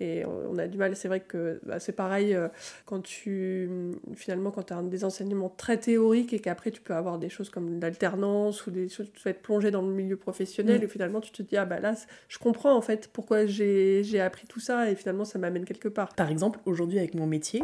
Et 0.01 0.25
on 0.25 0.57
a 0.57 0.67
du 0.67 0.79
mal, 0.79 0.95
c'est 0.95 1.07
vrai 1.07 1.19
que 1.19 1.59
bah, 1.63 1.79
c'est 1.79 1.91
pareil 1.91 2.33
euh, 2.33 2.47
quand 2.85 3.01
tu, 3.01 3.69
finalement, 4.15 4.49
quand 4.49 4.63
tu 4.63 4.73
as 4.73 4.81
des 4.81 5.05
enseignements 5.05 5.49
très 5.49 5.77
théoriques 5.77 6.33
et 6.33 6.39
qu'après 6.39 6.71
tu 6.71 6.81
peux 6.81 6.95
avoir 6.95 7.19
des 7.19 7.29
choses 7.29 7.51
comme 7.51 7.79
l'alternance 7.79 8.65
ou 8.65 8.71
des 8.71 8.89
choses, 8.89 9.11
tu 9.13 9.21
vas 9.23 9.29
être 9.29 9.43
plongé 9.43 9.69
dans 9.69 9.83
le 9.83 9.93
milieu 9.93 10.17
professionnel 10.17 10.81
mm. 10.81 10.83
et 10.83 10.87
finalement 10.87 11.21
tu 11.21 11.31
te 11.31 11.43
dis, 11.43 11.55
ah 11.55 11.65
bah 11.65 11.79
là, 11.79 11.93
je 12.29 12.39
comprends 12.39 12.75
en 12.75 12.81
fait 12.81 13.09
pourquoi 13.13 13.45
j'ai 13.45 14.19
appris 14.19 14.47
tout 14.47 14.59
ça 14.59 14.89
et 14.89 14.95
finalement 14.95 15.23
ça 15.23 15.37
m'amène 15.37 15.65
quelque 15.65 15.87
part. 15.87 16.15
Par 16.15 16.31
exemple, 16.31 16.59
aujourd'hui 16.65 16.97
avec 16.97 17.13
mon 17.13 17.27
métier, 17.27 17.61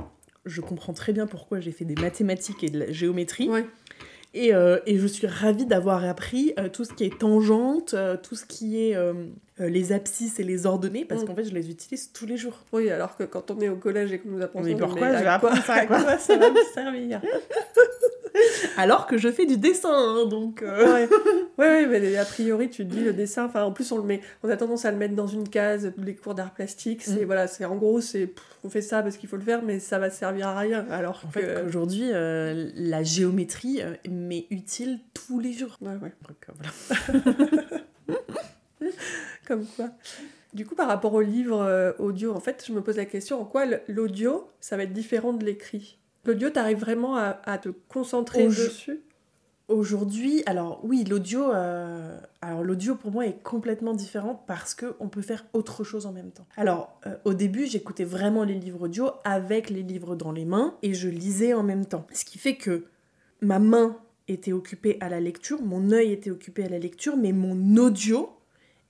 je 0.47 0.62
comprends 0.62 0.93
très 0.93 1.13
bien 1.13 1.27
pourquoi 1.27 1.60
j'ai 1.60 1.71
fait 1.71 1.86
des 1.86 1.95
mathématiques 1.95 2.63
et 2.63 2.69
de 2.69 2.79
la 2.79 2.91
géométrie. 2.91 3.49
Et, 4.33 4.53
euh, 4.53 4.79
et, 4.86 4.97
je 4.99 5.07
suis 5.07 5.25
ravie 5.25 5.65
d'avoir 5.65 6.05
appris 6.05 6.53
euh, 6.60 6.69
tout 6.69 6.83
ce 6.83 6.93
qui 6.93 7.05
est 7.05 7.17
tangente, 7.17 7.93
euh, 7.93 8.17
tout 8.17 8.36
ce 8.36 8.45
qui 8.45 8.79
est 8.79 8.95
les 9.60 9.91
abscisses 9.91 10.39
et 10.39 10.43
les 10.43 10.65
ordonnées, 10.67 11.05
parce 11.05 11.23
mm. 11.23 11.25
qu'en 11.25 11.36
fait, 11.36 11.45
je 11.45 11.53
les 11.53 11.71
utilise 11.71 12.12
tous 12.12 12.25
les 12.25 12.38
jours. 12.38 12.63
Oui, 12.71 12.89
alors 12.89 13.15
que 13.17 13.23
quand 13.23 13.49
on 13.51 13.60
est 13.62 13.69
au 13.69 13.77
collège 13.77 14.12
et 14.12 14.19
qu'on 14.19 14.29
nous 14.29 14.41
apprend 14.41 14.62
ça, 14.62 14.69
mais 14.69 14.75
pourquoi 14.75 15.17
je 15.17 15.23
vais 15.23 15.27
apprendre 15.27 15.63
ça 15.63 15.73
À 15.73 15.86
quoi 15.86 16.17
ça 16.17 16.38
va 16.38 16.51
me 16.51 16.63
servir? 16.73 17.21
Alors 18.78 19.08
que 19.08 19.18
je 19.18 19.32
fais 19.32 19.46
du 19.46 19.58
dessin, 19.58 19.94
hein, 19.94 20.26
donc. 20.26 20.63
Ouais. 20.63 21.10
ouais. 21.58 21.88
mais 21.88 22.18
a 22.18 22.26
priori, 22.26 22.70
tu 22.70 22.88
te 22.88 22.94
dis 22.94 23.04
le 23.04 23.13
dessin. 23.13 23.46
Enfin, 23.46 23.63
en 23.63 23.72
plus, 23.72 23.92
on 23.92 23.98
le 23.98 24.04
met. 24.04 24.22
On 24.44 24.50
a 24.50 24.58
tendance 24.58 24.86
à 24.86 24.92
le 24.92 24.98
mettre 24.98 25.16
dans 25.16 25.28
une 25.28 25.48
case. 25.48 25.94
Les 25.98 26.16
cours 26.16 26.36
d'art 26.36 26.54
plastique, 26.54 27.04
c'est 27.04 27.24
mm. 27.24 27.26
voilà, 27.26 27.48
c'est 27.48 27.66
en 27.66 27.76
gros, 27.76 28.02
c'est 28.02 28.32
on 28.63 28.70
fait 28.70 28.82
ça 28.82 29.02
parce 29.04 29.18
qu'il 29.18 29.30
faut 29.30 29.38
le 29.38 29.44
faire, 29.44 29.63
mais 29.63 29.80
ça 29.80 30.00
va 30.00 30.10
servir 30.10 30.48
à 30.48 30.60
rien. 30.60 30.86
Alors 30.90 31.22
en 31.26 31.30
fait, 31.30 31.63
aujourd'hui, 31.66 32.10
euh, 32.12 32.70
la 32.76 33.04
géométrie 33.04 33.82
euh, 33.82 33.96
m'est 34.10 34.48
utile 34.50 35.00
tous 35.13 35.40
les 35.40 35.54
jours. 35.54 35.78
Ouais, 35.82 35.96
ouais. 36.02 36.13
Donc, 36.28 36.48
voilà. 36.58 37.34
Comme 39.48 39.66
quoi. 39.76 39.90
Du 40.54 40.66
coup, 40.66 40.76
par 40.76 40.88
rapport 40.88 41.13
au 41.13 41.22
livre 41.22 41.62
euh, 41.62 41.94
audio, 42.00 42.34
en 42.34 42.40
fait, 42.40 42.63
je 42.68 42.74
me 42.74 42.82
pose 42.82 42.98
la 42.98 43.06
question 43.06 43.40
en 43.42 43.46
quoi 43.46 43.66
l'audio, 43.88 44.50
ça 44.60 44.78
va 44.78 44.84
être 44.84 44.94
différent 44.94 45.34
de 45.34 45.46
l'écrit? 45.46 45.98
L'audio, 46.25 46.49
tu 46.49 46.60
arrives 46.60 46.80
vraiment 46.80 47.15
à, 47.15 47.39
à, 47.45 47.58
te 47.58 47.69
concentrer 47.69 48.47
dessus? 48.47 49.01
Aujourd'hui, 49.67 50.43
alors 50.45 50.80
oui, 50.84 51.03
l'audio, 51.03 51.51
euh, 51.51 52.17
alors 52.41 52.63
l'audio 52.63 52.95
pour 52.95 53.12
moi 53.12 53.25
est 53.25 53.43
complètement 53.43 53.93
différent 53.93 54.41
parce 54.47 54.73
que 54.73 54.95
on 55.01 55.10
peut 55.10 55.21
faire 55.21 55.45
autre 55.51 55.84
chose 55.84 56.06
en 56.06 56.13
même 56.13 56.32
temps. 56.32 56.47
Alors 56.56 56.97
euh, 57.06 57.15
au 57.25 57.34
début, 57.34 57.65
j'écoutais 57.65 58.06
vraiment 58.06 58.45
les 58.45 58.53
livres 58.53 58.84
audio 58.84 59.12
avec 59.25 59.69
les 59.69 59.84
livres 59.84 60.15
dans 60.15 60.32
les 60.32 60.45
mains 60.45 60.75
et 60.84 60.93
je 60.93 61.10
lisais 61.10 61.53
en 61.53 61.63
même 61.63 61.86
temps. 61.86 62.08
Ce 62.13 62.23
qui 62.23 62.38
fait 62.38 62.56
que 62.56 62.86
ma 63.41 63.60
main 63.60 63.97
était 64.30 64.53
occupée 64.53 64.97
à 65.01 65.10
la 65.10 65.19
lecture, 65.19 65.62
mon 65.62 65.91
œil 65.91 66.13
était 66.13 66.32
occupé 66.32 66.63
à 66.63 66.69
la 66.69 66.80
lecture, 66.80 67.17
mais 67.17 67.34
mon 67.34 67.75
audio 67.75 68.30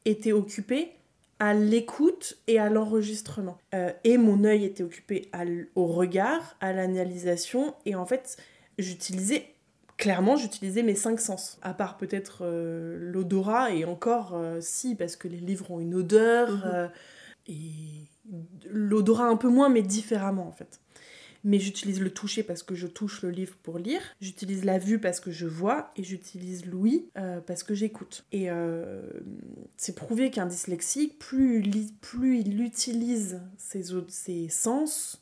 était 0.05 0.31
occupé 0.31 0.91
à 1.39 1.53
l'écoute 1.53 2.37
et 2.47 2.59
à 2.59 2.69
l'enregistrement. 2.69 3.57
Euh, 3.73 3.91
et 4.03 4.17
mon 4.17 4.43
œil 4.43 4.65
était 4.65 4.83
occupé 4.83 5.29
au 5.75 5.87
regard, 5.87 6.55
à 6.61 6.73
l'analysation 6.73 7.75
et 7.85 7.95
en 7.95 8.05
fait, 8.05 8.37
j'utilisais 8.77 9.45
clairement, 9.97 10.35
j'utilisais 10.37 10.83
mes 10.83 10.95
cinq 10.95 11.19
sens. 11.19 11.57
À 11.61 11.73
part 11.73 11.97
peut-être 11.97 12.39
euh, 12.41 12.97
l'odorat, 12.99 13.71
et 13.71 13.83
encore, 13.83 14.33
euh, 14.35 14.59
si, 14.61 14.95
parce 14.95 15.15
que 15.15 15.27
les 15.27 15.37
livres 15.37 15.71
ont 15.71 15.79
une 15.79 15.95
odeur, 15.95 16.65
euh, 16.65 16.87
et 17.47 18.07
l'odorat 18.69 19.25
un 19.25 19.35
peu 19.35 19.49
moins, 19.49 19.69
mais 19.69 19.81
différemment 19.81 20.47
en 20.47 20.51
fait. 20.51 20.79
Mais 21.43 21.59
j'utilise 21.59 21.99
le 22.01 22.09
toucher 22.09 22.43
parce 22.43 22.63
que 22.63 22.75
je 22.75 22.87
touche 22.87 23.21
le 23.21 23.29
livre 23.29 23.55
pour 23.63 23.77
lire, 23.79 24.01
j'utilise 24.21 24.65
la 24.65 24.77
vue 24.79 24.99
parce 24.99 25.19
que 25.19 25.31
je 25.31 25.45
vois, 25.45 25.91
et 25.95 26.03
j'utilise 26.03 26.65
l'ouïe 26.65 27.09
euh, 27.17 27.39
parce 27.41 27.63
que 27.63 27.73
j'écoute. 27.75 28.25
Et 28.31 28.49
euh, 28.49 29.01
c'est 29.77 29.95
prouvé 29.95 30.31
qu'un 30.31 30.45
dyslexique, 30.45 31.19
plus, 31.19 31.61
il 31.63 31.93
plus 32.01 32.39
il 32.39 32.61
utilise 32.61 33.39
ses, 33.57 33.93
autres- 33.93 34.11
ses 34.13 34.49
sens, 34.49 35.21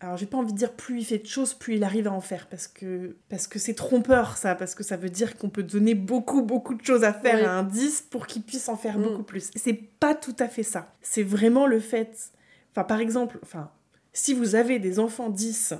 alors 0.00 0.16
j'ai 0.16 0.26
pas 0.26 0.36
envie 0.36 0.52
de 0.52 0.58
dire 0.58 0.72
plus 0.72 0.98
il 0.98 1.04
fait 1.04 1.18
de 1.18 1.26
choses, 1.28 1.54
plus 1.54 1.76
il 1.76 1.84
arrive 1.84 2.08
à 2.08 2.12
en 2.12 2.20
faire, 2.20 2.48
parce 2.48 2.66
que 2.66 3.14
parce 3.28 3.46
que 3.46 3.60
c'est 3.60 3.74
trompeur 3.74 4.36
ça, 4.36 4.56
parce 4.56 4.74
que 4.74 4.82
ça 4.82 4.96
veut 4.96 5.10
dire 5.10 5.36
qu'on 5.38 5.48
peut 5.48 5.62
donner 5.62 5.94
beaucoup 5.94 6.42
beaucoup 6.42 6.74
de 6.74 6.84
choses 6.84 7.04
à 7.04 7.12
faire 7.12 7.36
Oui. 7.38 7.44
à 7.44 7.52
un 7.52 7.62
10 7.62 8.08
pour 8.10 8.26
qu'il 8.26 8.42
puisse 8.42 8.68
en 8.68 8.76
faire 8.76 8.98
Mm. 8.98 9.02
beaucoup 9.04 9.22
plus. 9.22 9.50
C'est 9.54 9.74
pas 10.00 10.16
tout 10.16 10.34
à 10.40 10.48
fait 10.48 10.64
ça. 10.64 10.92
C'est 11.02 11.22
vraiment 11.22 11.68
le 11.68 11.78
fait, 11.78 12.32
enfin 12.72 12.82
par 12.82 12.98
exemple, 13.00 13.38
enfin 13.44 13.70
si 14.12 14.34
vous 14.34 14.54
avez 14.54 14.78
des 14.78 14.98
enfants 14.98 15.30
10 15.30 15.74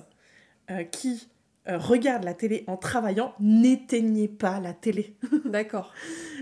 euh, 0.71 0.85
qui 0.85 1.29
euh, 1.69 1.79
regardent 1.79 2.25
la 2.25 2.35
télé 2.35 2.65
en 2.67 2.77
travaillant, 2.77 3.35
n'éteignez 3.41 4.29
pas 4.29 4.61
la 4.61 4.73
télé. 4.73 5.17
D'accord. 5.45 5.93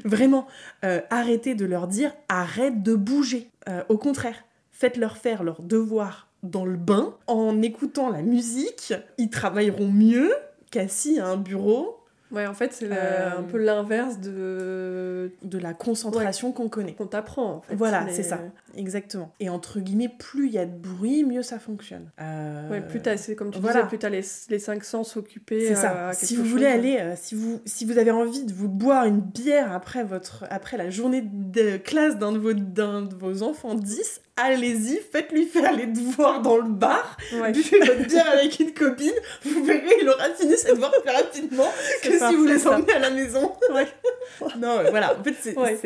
Vraiment, 0.05 0.47
euh, 0.85 1.01
arrêtez 1.11 1.55
de 1.55 1.65
leur 1.65 1.89
dire 1.89 2.13
arrête 2.29 2.83
de 2.83 2.95
bouger. 2.95 3.51
Au 3.89 3.99
contraire, 3.99 4.43
faites-leur 4.73 5.17
faire 5.17 5.45
leurs 5.45 5.63
devoirs 5.63 6.29
dans 6.43 6.65
le 6.65 6.77
bain 6.77 7.15
en 7.29 7.63
écoutant 7.63 8.09
la 8.09 8.23
musique. 8.23 8.95
Ils 9.17 9.31
travailleront 9.31 9.93
mieux 9.93 10.33
qu'assis 10.73 11.21
à 11.21 11.29
un 11.29 11.37
bureau 11.37 12.00
Ouais, 12.33 12.47
en 12.47 12.55
fait, 12.55 12.73
c'est 12.73 12.89
Euh, 12.91 13.39
un 13.39 13.43
peu 13.43 13.59
l'inverse 13.59 14.19
de 14.21 15.33
de 15.43 15.59
la 15.59 15.75
concentration 15.75 16.53
qu'on 16.53 16.69
connaît. 16.69 16.95
qu'on 16.95 17.07
t'apprend. 17.07 17.55
En 17.57 17.61
fait. 17.61 17.75
Voilà, 17.75 18.03
Mais- 18.05 18.13
c'est 18.13 18.23
ça. 18.23 18.41
Exactement. 18.77 19.33
Et 19.41 19.49
entre 19.49 19.81
guillemets, 19.81 20.09
plus 20.17 20.47
il 20.47 20.53
y 20.53 20.59
a 20.59 20.67
de 20.67 20.77
bruit, 20.77 21.25
mieux 21.25 21.43
ça 21.43 21.59
fonctionne. 21.59 22.11
Euh, 22.21 22.69
Ouais, 22.71 22.81
plus 22.81 23.01
t'as, 23.01 23.17
c'est 23.17 23.35
comme 23.35 23.51
tu 23.51 23.59
voilà. 23.59 23.79
disais, 23.81 23.89
plus 23.89 23.99
t'as 23.99 24.09
les, 24.11 24.23
les 24.49 24.59
cinq 24.59 24.85
sens 24.85 25.17
occupés. 25.17 25.67
C'est 25.69 25.75
ça. 25.75 26.09
à 26.09 26.13
Si 26.13 26.37
vous 26.37 26.45
voulez 26.45 26.67
aller, 26.67 26.99
euh, 27.01 27.15
si, 27.17 27.35
vous, 27.35 27.61
si 27.65 27.85
vous 27.85 27.99
avez 27.99 28.11
envie 28.13 28.45
de 28.45 28.53
vous 28.53 28.69
boire 28.69 29.05
une 29.07 29.21
bière 29.21 29.73
après, 29.73 30.05
votre, 30.05 30.45
après 30.51 30.77
la 30.77 30.89
journée 30.91 31.23
de 31.23 31.77
classe 31.79 32.17
d'un 32.19 32.33
de, 32.33 32.39
vos, 32.39 32.53
de 32.53 33.15
vos 33.19 33.43
enfants 33.43 33.75
10, 33.75 34.21
allez-y, 34.45 34.99
faites-lui 35.13 35.47
faire 35.47 35.73
les 35.77 35.87
devoirs 35.87 36.41
dans 36.43 36.57
le 36.57 36.69
bar, 36.71 37.17
Ouais. 37.35 37.53
buvez 37.53 37.79
votre 37.81 38.07
bière 38.07 38.29
avec 38.31 38.59
une 38.61 38.73
copine, 38.73 39.13
vous 39.45 39.65
verrez, 39.65 39.97
il 40.01 40.09
aura 40.09 40.31
fini 40.31 40.57
ses 40.57 40.73
devoirs 40.73 40.93
plus 41.03 41.11
rapidement 41.15 41.69
que 42.03 42.19
si 42.19 42.35
vous 42.37 42.45
les 42.45 42.67
emmenez 42.67 42.93
à 42.93 42.99
la 42.99 43.11
maison. 43.11 43.53
Ouais. 43.73 43.87
non, 44.59 44.79
voilà, 44.91 45.17
en 45.19 45.23
fait, 45.23 45.35
c'est... 45.41 45.57
Ouais. 45.59 45.79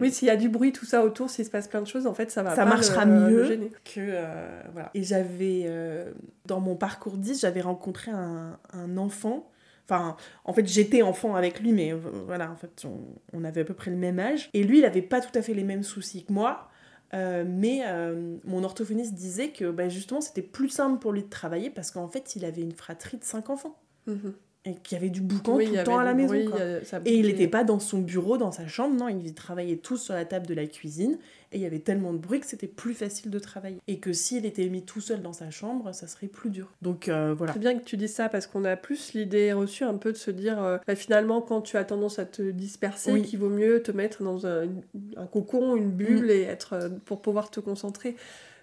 Oui, 0.00 0.12
s'il 0.12 0.28
y 0.28 0.30
a 0.30 0.36
du 0.36 0.48
bruit, 0.48 0.72
tout 0.72 0.84
ça 0.86 1.02
autour, 1.04 1.30
s'il 1.30 1.44
se 1.44 1.50
passe 1.50 1.68
plein 1.68 1.82
de 1.82 1.86
choses, 1.86 2.06
en 2.06 2.14
fait, 2.14 2.30
ça 2.30 2.42
va 2.42 2.50
Ça 2.50 2.64
pas 2.64 2.70
marchera 2.70 3.04
le- 3.04 3.10
mieux. 3.12 3.42
le 3.48 3.56
que 3.84 3.98
euh, 3.98 4.60
voilà. 4.72 4.90
Et 4.94 5.02
j'avais 5.02 5.62
euh, 5.66 6.10
dans 6.46 6.60
mon 6.60 6.74
parcours 6.76 7.16
10, 7.16 7.40
j'avais 7.40 7.60
rencontré 7.60 8.10
un, 8.10 8.58
un 8.72 8.96
enfant. 8.96 9.48
Enfin, 9.88 10.16
en 10.44 10.52
fait, 10.52 10.66
j'étais 10.66 11.02
enfant 11.02 11.34
avec 11.34 11.60
lui, 11.60 11.72
mais 11.72 11.92
euh, 11.92 11.98
voilà, 12.26 12.50
en 12.50 12.56
fait, 12.56 12.84
on, 12.84 13.00
on 13.36 13.44
avait 13.44 13.62
à 13.62 13.64
peu 13.64 13.74
près 13.74 13.90
le 13.90 13.96
même 13.96 14.18
âge. 14.20 14.48
Et 14.54 14.62
lui, 14.62 14.78
il 14.78 14.84
avait 14.84 15.02
pas 15.02 15.20
tout 15.20 15.36
à 15.36 15.42
fait 15.42 15.54
les 15.54 15.64
mêmes 15.64 15.82
soucis 15.82 16.24
que 16.24 16.32
moi. 16.32 16.68
Euh, 17.14 17.44
mais 17.46 17.82
euh, 17.86 18.38
mon 18.44 18.64
orthophoniste 18.64 19.14
disait 19.14 19.50
que 19.50 19.70
bah, 19.70 19.88
justement 19.88 20.20
c'était 20.20 20.42
plus 20.42 20.68
simple 20.70 20.98
pour 20.98 21.12
lui 21.12 21.22
de 21.22 21.28
travailler 21.28 21.70
parce 21.70 21.90
qu'en 21.90 22.08
fait 22.08 22.36
il 22.36 22.44
avait 22.44 22.62
une 22.62 22.72
fratrie 22.72 23.18
de 23.18 23.24
5 23.24 23.50
enfants 23.50 23.78
Mhm. 24.06 24.34
Et 24.64 24.74
qu'il 24.76 24.96
y 24.96 25.00
avait 25.00 25.10
du 25.10 25.20
boucan 25.20 25.56
Oui, 25.56 25.64
tout 25.66 25.72
il 25.72 25.78
le 25.78 25.82
temps 25.84 25.98
à 25.98 26.04
la 26.04 26.14
maison. 26.14 26.28
bruit, 26.34 26.44
quoi. 26.44 26.58
il 26.60 26.70
y 26.70 26.74
a- 26.76 26.84
ça 26.84 27.00
Et 27.04 27.16
il 27.16 27.26
n'était 27.26 27.48
pas 27.48 27.64
dans 27.64 27.80
son 27.80 27.98
bureau, 27.98 28.38
dans 28.38 28.52
sa 28.52 28.68
chambre, 28.68 28.94
non, 28.96 29.08
ils 29.08 29.34
travaillaient 29.34 29.76
tous 29.76 29.96
sur 29.96 30.14
la 30.14 30.24
table 30.24 30.46
de 30.46 30.54
la 30.54 30.66
cuisine, 30.66 31.18
et 31.50 31.56
il 31.56 31.62
y 31.62 31.66
avait 31.66 31.80
tellement 31.80 32.12
de 32.12 32.18
bruit 32.18 32.38
que 32.38 32.46
c'était 32.46 32.68
plus 32.68 32.94
facile 32.94 33.30
de 33.32 33.38
travailler. 33.40 33.78
Et 33.88 33.98
que 33.98 34.12
s'il 34.12 34.46
était 34.46 34.68
mis 34.68 34.82
tout 34.82 35.00
seul 35.00 35.20
dans 35.20 35.32
sa 35.32 35.50
chambre, 35.50 35.92
ça 35.92 36.06
serait 36.06 36.28
plus 36.28 36.48
dur. 36.50 36.70
Donc 36.80 37.08
euh, 37.08 37.34
voilà. 37.36 37.52
C'est 37.54 37.58
bien 37.58 37.76
que 37.76 37.82
tu 37.84 37.96
dises 37.96 38.14
ça 38.14 38.28
parce 38.28 38.46
qu'on 38.46 38.64
a 38.64 38.76
plus 38.76 39.14
l'idée 39.14 39.52
reçue 39.52 39.82
un 39.82 39.94
peu 39.94 40.12
de 40.12 40.16
se 40.16 40.30
dire 40.30 40.62
euh, 40.62 40.78
bah, 40.86 40.94
finalement 40.94 41.40
quand 41.40 41.60
tu 41.62 41.76
as 41.76 41.84
tendance 41.84 42.20
à 42.20 42.24
te 42.24 42.42
disperser, 42.52 43.10
Oui. 43.12 43.22
qu'il 43.22 43.40
vaut 43.40 43.48
mieux 43.50 43.82
te 43.82 43.90
mettre 43.90 44.22
dans 44.22 44.46
un, 44.46 44.68
un 45.16 45.26
cocon, 45.26 45.74
une 45.74 45.90
bulle 45.90 46.26
Mm. 46.26 46.30
et 46.30 46.42
être 46.42 46.72
euh, 46.74 46.88
pour 47.04 47.20
pouvoir 47.20 47.50
te 47.50 47.58
concentrer. 47.58 48.14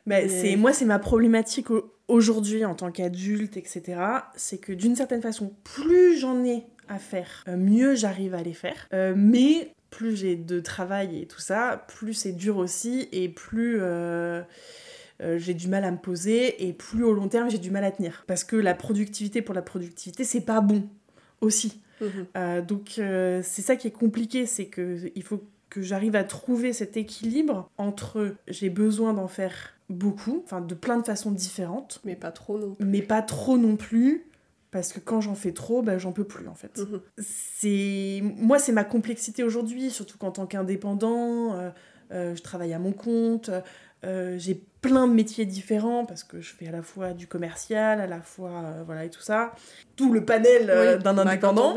Bah, 0.09 0.27
c'est 0.27 0.55
Moi, 0.55 0.73
c'est 0.73 0.85
ma 0.85 0.99
problématique 0.99 1.69
au- 1.71 1.93
aujourd'hui 2.07 2.65
en 2.65 2.75
tant 2.75 2.91
qu'adulte, 2.91 3.55
etc. 3.57 4.01
C'est 4.35 4.57
que 4.57 4.73
d'une 4.73 4.95
certaine 4.95 5.21
façon, 5.21 5.53
plus 5.63 6.17
j'en 6.17 6.43
ai 6.43 6.63
à 6.87 6.97
faire, 6.97 7.43
euh, 7.47 7.55
mieux 7.55 7.95
j'arrive 7.95 8.33
à 8.33 8.41
les 8.43 8.53
faire. 8.53 8.87
Euh, 8.93 9.13
mais 9.15 9.73
plus 9.91 10.15
j'ai 10.15 10.35
de 10.35 10.59
travail 10.59 11.21
et 11.21 11.25
tout 11.27 11.39
ça, 11.39 11.85
plus 11.87 12.13
c'est 12.13 12.31
dur 12.33 12.57
aussi, 12.57 13.07
et 13.11 13.29
plus... 13.29 13.77
euh, 13.79 14.41
euh, 15.21 15.37
j'ai 15.37 15.53
du 15.53 15.67
mal 15.67 15.83
à 15.83 15.91
me 15.91 15.97
poser 15.97 16.65
et 16.67 16.71
plus 16.71 17.03
au 17.03 17.13
long 17.13 17.27
terme 17.27 17.49
j'ai 17.51 17.57
du 17.57 17.71
mal 17.71 17.83
à 17.83 17.91
tenir 17.91 18.23
parce 18.25 18.45
que 18.45 18.55
la 18.55 18.73
productivité 18.73 19.41
pour 19.41 19.53
la 19.53 19.61
productivité 19.61 20.23
c'est 20.23 20.39
pas 20.45 20.61
bon 20.61 20.87
aussi 21.41 21.81
Mhm. 21.99 22.25
euh, 22.37 22.61
donc 22.61 22.91
c'est 22.95 23.61
ça 23.61 23.75
qui 23.75 23.87
est 23.89 23.91
compliqué, 23.91 24.45
c'est 24.45 24.67
que 24.67 25.11
il 25.13 25.23
faut 25.23 25.43
que 25.69 25.81
j'arrive 25.81 26.15
à 26.15 26.23
trouver 26.23 26.71
cet 26.71 26.95
équilibre 26.95 27.69
entre 27.77 28.33
j'ai 28.47 28.69
besoin 28.69 29.13
d'en 29.13 29.27
faire 29.27 29.73
beaucoup, 29.89 30.41
enfin 30.45 30.61
de 30.61 30.75
plein 30.75 30.97
de 30.97 31.03
façons 31.05 31.31
différentes, 31.31 31.99
Mais 32.03 32.15
pas 32.15 32.31
trop 32.31 32.57
non. 32.57 32.75
mais 32.79 33.01
pas 33.01 33.21
trop 33.21 33.57
non 33.57 33.75
plus. 33.75 34.25
Parce 34.71 34.93
que 34.93 34.99
quand 34.99 35.19
j'en 35.19 35.33
fais 35.33 35.51
trop, 35.51 35.81
bah, 35.81 35.97
j'en 35.97 36.11
peux 36.11 36.25
plus 36.25 36.47
en 36.47 36.53
fait. 36.53 36.77
Mhm. 36.77 37.01
C'est 37.17 38.21
moi, 38.21 38.59
c'est 38.59 38.71
ma 38.71 38.83
complexité 38.83 39.43
aujourd'hui, 39.43 39.89
surtout 39.89 40.19
qu'en 40.19 40.29
tant 40.31 40.45
qu'indépendant, 40.45 41.55
euh, 41.55 41.69
euh, 42.11 42.35
je 42.35 42.41
travaille 42.43 42.73
à 42.73 42.79
mon 42.79 42.91
compte, 42.91 43.49
euh, 44.05 44.37
j'ai 44.37 44.63
plein 44.81 45.07
de 45.07 45.13
métiers 45.13 45.45
différents 45.45 46.05
parce 46.05 46.23
que 46.23 46.39
je 46.39 46.53
fais 46.53 46.67
à 46.67 46.71
la 46.71 46.81
fois 46.81 47.13
du 47.13 47.27
commercial, 47.27 47.99
à 47.99 48.07
la 48.07 48.21
fois 48.21 48.51
euh, 48.63 48.83
voilà 48.85 49.05
et 49.05 49.09
tout 49.09 49.21
ça, 49.21 49.53
tout 49.95 50.11
le 50.13 50.23
panel 50.23 50.69
euh, 50.69 50.95
Oui, 50.97 51.03
d'un 51.03 51.13
bah, 51.15 51.21
indépendant. 51.21 51.75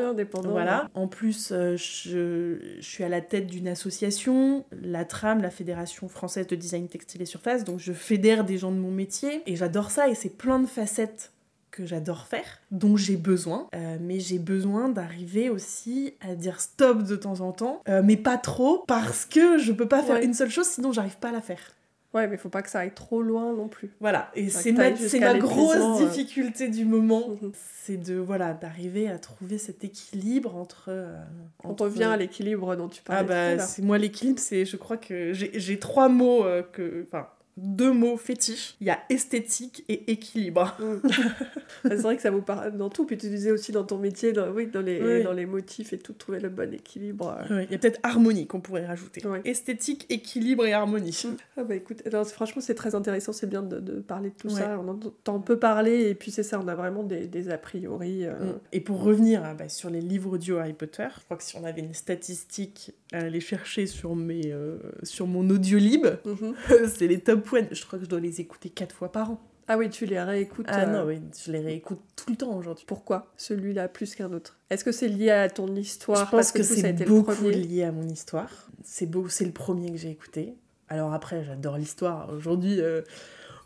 Voilà. 0.51 0.89
En 0.95 1.09
plus, 1.09 1.51
euh, 1.53 1.77
je, 1.77 2.59
je 2.79 2.87
suis 2.87 3.03
à 3.05 3.09
la 3.09 3.21
tête 3.21 3.47
d'une 3.47 3.69
association, 3.69 4.65
la 4.83 5.05
TRAM, 5.05 5.43
la 5.43 5.51
Fédération 5.51 6.09
française 6.09 6.47
de 6.47 6.57
design 6.57 6.89
textile 6.89 7.23
et 7.23 7.27
surface. 7.27 7.65
Donc, 7.65 7.79
je 7.79 7.93
fédère 7.93 8.45
des 8.45 8.59
gens 8.59 8.71
de 8.71 8.77
mon 8.79 8.91
métier 8.91 9.43
et 9.47 9.57
j'adore 9.57 9.91
ça. 9.91 10.09
Et 10.09 10.15
c'est 10.15 10.37
plein 10.37 10.59
de 10.61 10.67
facettes 10.67 11.33
que 11.71 11.87
j'adore 11.87 12.27
faire, 12.27 12.61
dont 12.71 12.97
j'ai 12.99 13.17
besoin. 13.17 13.67
Euh, 13.75 13.97
mais 13.99 14.21
j'ai 14.21 14.39
besoin 14.39 14.91
d'arriver 14.91 15.49
aussi 15.49 16.13
à 16.21 16.35
dire 16.35 16.61
stop 16.61 17.03
de 17.03 17.17
temps 17.17 17.41
en 17.41 17.53
temps, 17.53 17.81
euh, 17.89 18.03
mais 18.05 18.19
pas 18.19 18.37
trop, 18.37 18.85
parce 18.87 19.25
que 19.25 19.57
je 19.57 19.73
peux 19.73 19.89
pas 19.89 20.03
faire 20.03 20.17
Ouais. 20.17 20.25
une 20.27 20.35
seule 20.35 20.51
chose, 20.51 20.67
sinon 20.67 20.93
j'arrive 20.93 21.17
pas 21.17 21.31
à 21.31 21.33
la 21.33 21.41
faire. 21.41 21.73
Ouais, 22.15 22.29
mais 22.29 22.37
faut 22.37 22.51
pas 22.51 22.61
que 22.63 22.69
ça 22.69 22.81
aille 22.81 22.93
trop 22.95 23.23
loin 23.23 23.55
non 23.55 23.69
plus. 23.69 23.91
Voilà, 24.01 24.31
et 24.35 24.51
c'est 24.51 24.73
ma, 24.73 24.91
grosse 25.39 25.77
euh. 25.77 26.07
difficulté 26.07 26.69
du 26.69 26.85
moment, 26.85 27.31
Mhm. 27.41 27.53
c'est 27.85 27.97
de 27.97 28.15
voilà 28.17 28.53
d'arriver 28.53 29.09
à 29.09 29.19
trouver 29.19 29.57
cet 29.59 29.83
équilibre 29.85 30.55
entre. 30.57 30.87
euh, 30.89 31.17
On 31.65 31.75
revient 31.75 32.05
à 32.05 32.17
l'équilibre 32.19 32.77
dont 32.77 32.89
tu 32.89 33.03
parlais. 33.03 33.21
Ah 33.23 33.57
bah 33.57 33.63
c'est 33.63 33.83
moi 33.83 33.97
l'équilibre, 33.99 34.39
c'est 34.41 34.65
je 34.67 34.77
crois 34.77 34.99
que 34.99 35.33
j'ai 35.33 35.59
j'ai 35.59 35.79
trois 35.79 36.09
mots 36.09 36.45
euh, 36.45 36.63
que 36.63 37.07
enfin 37.09 37.29
deux 37.57 37.93
mots 37.93 38.17
fétiches. 38.17 38.77
Il 38.81 38.87
y 38.87 38.91
a 38.91 38.99
esthétique 39.11 39.85
et 39.89 40.11
équilibre. 40.13 40.77
Mm. 40.81 41.09
c'est 41.85 41.97
vrai 42.03 42.17
que 42.17 42.23
ça 42.23 42.31
vous 42.31 42.43
parle 42.43 42.77
dans 42.77 42.89
tout. 42.89 43.05
Puis 43.05 43.19
tu 43.19 43.29
disais 43.29 43.51
aussi 43.51 43.73
dans 43.73 43.85
ton 43.85 43.99
métier, 43.99 44.33
dans, 44.33 44.51
oui, 44.51 44.67
dans, 44.67 44.81
les, 44.81 45.01
Oui. 45.03 45.23
dans 45.25 45.33
les 45.33 45.47
motifs 45.47 45.93
et 45.93 45.99
tout, 45.99 46.13
trouver 46.15 46.41
le 46.41 46.49
bon 46.49 46.73
équilibre. 46.73 47.37
euh. 47.51 47.63
Il 47.65 47.73
y 47.73 47.75
a 47.75 47.79
peut-être 47.79 48.01
harmonie 48.03 48.47
qu'on 48.47 48.61
pourrait 48.61 48.87
rajouter. 48.87 49.23
Esthétique, 49.45 50.07
équilibre 50.09 50.65
et 50.67 50.73
harmonie. 50.73 51.23
Ah 51.57 51.65
bah 51.65 51.75
écoute, 51.75 52.03
franchement 52.33 52.63
c'est 52.63 52.75
très 52.75 52.95
intéressant, 52.95 53.33
c'est 53.33 53.49
bien 53.49 53.63
de, 53.63 53.81
de 53.81 54.01
parler 54.01 54.31
de 54.31 54.35
tout 54.35 54.49
Ouais. 54.49 54.61
ça, 54.61 54.79
on 54.83 54.89
entend 54.89 55.41
peu 55.41 55.59
parler 55.59 56.09
et 56.09 56.15
puis 56.15 56.31
c'est 56.31 56.43
ça, 56.43 56.61
on 56.63 56.69
a 56.69 56.75
vraiment 56.75 57.03
des, 57.03 57.27
des 57.27 57.49
a 57.51 57.59
priori. 57.59 58.25
euh, 58.27 58.33
Mm. 58.43 58.59
Et 58.73 58.81
pour 58.81 59.03
revenir 59.03 59.43
ah 59.45 59.55
bah, 59.55 59.69
sur 59.69 59.89
les 59.91 60.01
livres 60.01 60.33
audio 60.33 60.57
Harry 60.59 60.73
Potter, 60.73 61.07
je 61.19 61.25
crois 61.25 61.37
que 61.37 61.43
si 61.43 61.57
on 61.57 61.65
avait 61.65 61.81
une 61.83 61.93
statistique 61.95 62.93
à 63.13 63.19
aller 63.19 63.41
chercher 63.41 63.87
sur, 63.87 64.17
mes, 64.17 64.51
euh, 64.53 64.79
sur 65.03 65.27
mon 65.27 65.49
audiolib, 65.51 66.07
mhm. 66.25 66.55
c'est 66.89 67.07
les 67.07 67.21
top 67.21 67.42
one. 67.53 67.67
Je 67.71 67.85
crois 67.85 67.99
que 67.99 68.05
je 68.05 68.11
dois 68.11 68.21
les 68.21 68.41
écouter 68.41 68.69
quatre 68.71 68.95
fois 68.95 69.11
par 69.11 69.31
an. 69.33 69.41
Ah 69.69 69.79
oui, 69.79 69.89
tu 69.89 70.07
les 70.07 70.21
réécoutes. 70.21 70.67
Ah 70.69 70.83
euh, 70.83 70.87
non, 70.87 71.07
oui, 71.07 71.21
je 71.47 71.53
les 71.53 71.61
réécoute 71.61 72.01
tout 72.17 72.31
le 72.31 72.37
temps 72.37 72.55
aujourd'hui. 72.57 72.85
Pourquoi? 72.87 73.33
Celui-là 73.37 73.89
plus 73.89 74.15
qu'un 74.17 74.33
autre 74.33 74.59
Est-ce 74.71 74.85
que 74.85 74.91
c'est 74.93 75.09
lié 75.09 75.31
à 75.31 75.49
ton 75.49 75.75
histoire? 75.77 76.19
Je 76.19 76.23
pense 76.25 76.31
parce 76.31 76.53
que, 76.53 76.61
a 76.61 76.65
c'est 76.65 77.07
beaucoup 77.07 77.49
lié 77.49 77.85
à 77.85 77.93
mon 77.93 78.09
histoire. 78.09 78.51
C'est 78.83 79.07
beau, 79.07 79.29
c'est 79.29 79.45
le 79.45 79.53
premier 79.53 79.91
que 79.93 79.97
j'ai 79.99 80.11
écouté. 80.11 80.55
Alors 80.89 81.13
après, 81.15 81.45
j'adore 81.45 81.79
l'histoire. 81.79 82.29
Aujourd'hui, 82.35 82.81
euh, 82.81 83.03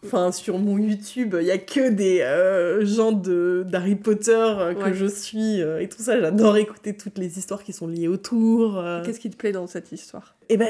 enfin 0.04 0.30
sur 0.32 0.58
mon 0.58 0.76
YouTube, 0.78 1.34
il 1.40 1.46
y 1.46 1.50
a 1.50 1.58
que 1.58 1.88
des 1.88 2.20
euh, 2.20 2.84
gens 2.84 3.10
de 3.12 3.64
d'Harry 3.66 3.96
Potter 3.96 4.32
euh, 4.36 4.74
que 4.74 4.84
Ouais. 4.84 4.94
je 4.94 5.06
suis 5.06 5.62
euh, 5.62 5.80
et 5.80 5.88
tout 5.88 6.02
ça. 6.02 6.20
J'adore 6.20 6.58
écouter 6.58 6.94
toutes 6.94 7.16
les 7.18 7.38
histoires 7.38 7.64
qui 7.64 7.72
sont 7.72 7.88
liées 7.88 8.06
autour. 8.06 8.78
euh. 8.78 9.02
Qu'est-ce 9.02 9.18
qui 9.18 9.30
te 9.30 9.36
plaît 9.36 9.52
dans 9.52 9.66
cette 9.66 9.90
histoire? 9.92 10.35
Eh 10.48 10.56
ben, 10.56 10.68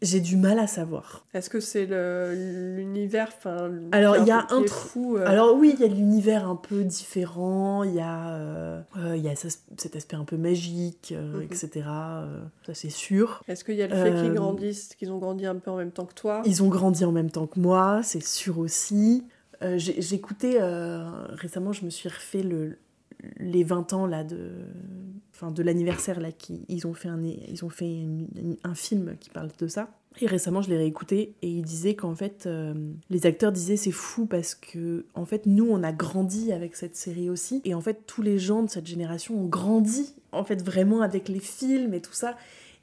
j'ai 0.00 0.20
du 0.20 0.36
mal 0.38 0.58
à 0.58 0.66
savoir. 0.66 1.26
Est-ce 1.34 1.50
que 1.50 1.60
c'est 1.60 1.84
le- 1.84 2.74
l'univers 2.76 3.28
enfin, 3.36 3.70
Alors, 3.92 4.16
il 4.16 4.26
y 4.26 4.30
a 4.30 4.46
un 4.50 4.62
est 4.62 4.66
tr- 4.66 4.68
fou. 4.70 5.16
euh, 5.18 5.26
Alors 5.26 5.54
oui, 5.56 5.74
il 5.74 5.80
y 5.80 5.84
a 5.84 5.88
l'univers 5.92 6.48
un 6.48 6.56
peu 6.56 6.84
différent, 6.84 7.84
il 7.84 7.94
y 7.94 8.00
a, 8.00 8.30
euh, 8.30 8.80
euh, 8.96 9.16
il 9.16 9.22
y 9.22 9.28
a 9.28 9.36
ce- 9.36 9.48
cet 9.76 9.94
aspect 9.94 10.16
un 10.16 10.24
peu 10.24 10.38
magique, 10.38 11.12
euh, 11.14 11.34
Mhm. 11.36 11.42
etc. 11.42 11.86
ça 12.66 12.72
c'est 12.72 12.88
sûr. 12.88 13.42
Est-ce 13.46 13.62
qu'il 13.62 13.74
y 13.76 13.82
a 13.82 13.88
le 13.88 13.94
fait 13.94 14.14
qu'ils 14.22 14.32
grandissent, 14.32 14.94
qu'ils 14.94 15.12
ont 15.12 15.18
grandi 15.18 15.44
un 15.44 15.56
peu 15.56 15.70
en 15.70 15.76
même 15.76 15.90
temps 15.92 16.06
que 16.06 16.14
toi? 16.14 16.40
Ils 16.46 16.62
ont 16.62 16.68
grandi 16.68 17.04
en 17.04 17.12
même 17.12 17.30
temps 17.30 17.46
que 17.46 17.60
moi, 17.60 18.00
c'est 18.02 18.22
sûr 18.24 18.58
aussi. 18.58 19.24
J'ai 19.62 20.00
j'ai 20.00 20.16
écouté 20.16 20.56
euh, 20.58 21.04
récemment, 21.32 21.74
je 21.74 21.84
me 21.84 21.90
suis 21.90 22.08
refait 22.08 22.42
le, 22.42 22.78
les 23.38 23.62
20 23.64 23.92
ans 23.92 24.06
là 24.06 24.24
de, 24.24 24.48
de 25.50 25.62
l'anniversaire 25.62 26.20
là 26.20 26.32
qui 26.32 26.64
ils 26.68 26.86
ont 26.86 26.94
fait 26.94 27.08
un 27.08 27.22
ils 27.22 27.64
ont 27.64 27.70
fait 27.70 28.06
un 28.62 28.74
film 28.74 29.16
qui 29.18 29.30
parle 29.30 29.50
de 29.58 29.66
ça. 29.66 29.90
Et 30.20 30.26
récemment, 30.26 30.60
je 30.60 30.68
l'ai 30.68 30.76
réécouté 30.76 31.34
et 31.40 31.48
il 31.48 31.62
disait 31.62 31.94
qu'en 31.94 32.16
fait, 32.16 32.44
euh, 32.46 32.74
les 33.10 33.26
acteurs 33.26 33.52
disaient 33.52 33.76
c'est 33.76 33.92
fou 33.92 34.26
parce 34.26 34.54
que 34.54 35.06
en 35.14 35.24
fait 35.24 35.46
nous 35.46 35.68
on 35.70 35.82
a 35.82 35.92
grandi 35.92 36.52
avec 36.52 36.76
cette 36.76 36.96
série 36.96 37.30
aussi 37.30 37.62
et 37.64 37.74
en 37.74 37.80
fait 37.80 38.06
tous 38.06 38.20
les 38.20 38.38
gens 38.38 38.62
de 38.64 38.68
cette 38.68 38.86
génération 38.86 39.40
ont 39.40 39.46
grandi 39.46 40.14
en 40.32 40.44
fait 40.44 40.62
vraiment 40.62 41.00
avec 41.00 41.28
les 41.28 41.38
films 41.38 41.94
et 41.94 42.00
tout 42.00 42.12
ça 42.12 42.36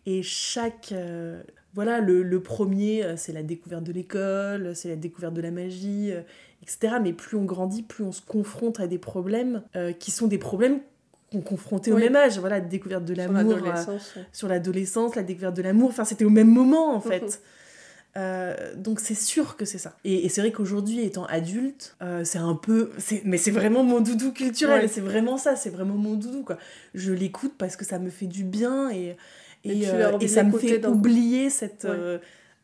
et 0.05 0.23
chaque 0.23 0.93
euh, 0.93 1.43
voilà, 1.73 1.99
le, 1.99 2.39
premier, 2.41 3.03
euh, 3.03 3.17
c'est 3.17 3.33
la 3.33 3.43
découverte 3.43 3.83
de 3.83 3.91
l'école, 3.91 4.75
c'est 4.75 4.89
la 4.89 4.95
découverte 4.95 5.33
de 5.35 5.41
la 5.41 5.51
magie, 5.51 6.11
etc. 6.63 6.95
Mais 7.03 7.13
plus 7.13 7.37
on 7.37 7.43
grandit, 7.43 7.83
plus 7.83 8.03
on 8.03 8.11
se 8.11 8.21
confronte 8.21 8.79
à 8.79 8.87
des 8.87 8.97
problèmes 8.97 9.61
qui 9.99 10.09
sont 10.09 10.25
des 10.27 10.39
problèmes 10.39 10.79
qu'on 11.31 11.41
confrontait 11.41 11.91
au 11.91 11.95
Oui. 11.95 12.03
même 12.03 12.15
âge. 12.15 12.39
Voilà, 12.39 12.59
la 12.59 12.65
découverte 12.65 13.03
de 13.05 13.13
sur 13.13 13.23
l'amour, 13.31 13.53
euh, 13.53 13.61
ouais. 13.61 13.95
sur 14.31 14.47
l'adolescence, 14.47 15.15
la 15.15 15.23
découverte 15.23 15.55
de 15.55 15.61
l'amour. 15.61 15.89
Enfin, 15.89 16.05
c'était 16.05 16.25
au 16.25 16.29
même 16.29 16.49
moment, 16.49 16.95
en 16.95 17.01
fait. 17.01 17.41
Euh, 18.15 18.73
donc 18.75 18.99
c'est 18.99 19.13
sûr 19.13 19.57
que 19.57 19.65
c'est 19.65 19.77
ça. 19.77 19.95
Et, 20.03 20.25
et 20.25 20.29
c'est 20.29 20.41
vrai 20.41 20.51
qu'aujourd'hui, 20.51 21.01
étant 21.01 21.25
adulte, 21.25 21.95
euh, 22.01 22.23
c'est 22.23 22.39
un 22.39 22.55
peu... 22.55 22.91
Mais 23.25 23.37
c'est 23.37 23.51
vraiment 23.51 23.83
mon 23.83 23.99
doudou 23.99 24.31
culturel. 24.31 24.83
Ouais. 24.83 24.87
C'est 24.87 25.01
vraiment 25.01 25.37
ça, 25.37 25.55
c'est 25.55 25.69
vraiment 25.69 25.93
mon 25.95 26.15
doudou, 26.15 26.43
quoi. 26.43 26.57
Je 26.95 27.13
l'écoute 27.13 27.53
parce 27.57 27.75
que 27.75 27.85
ça 27.85 27.99
me 27.99 28.09
fait 28.09 28.25
du 28.25 28.43
bien 28.43 28.89
et, 28.89 29.17
Et 29.63 29.87
euh, 29.89 30.17
ça 30.27 30.43
me 30.43 30.57
fait 30.57 30.83
oublier 30.87 31.49
cette... 31.51 31.83
Ouais. 31.85 32.19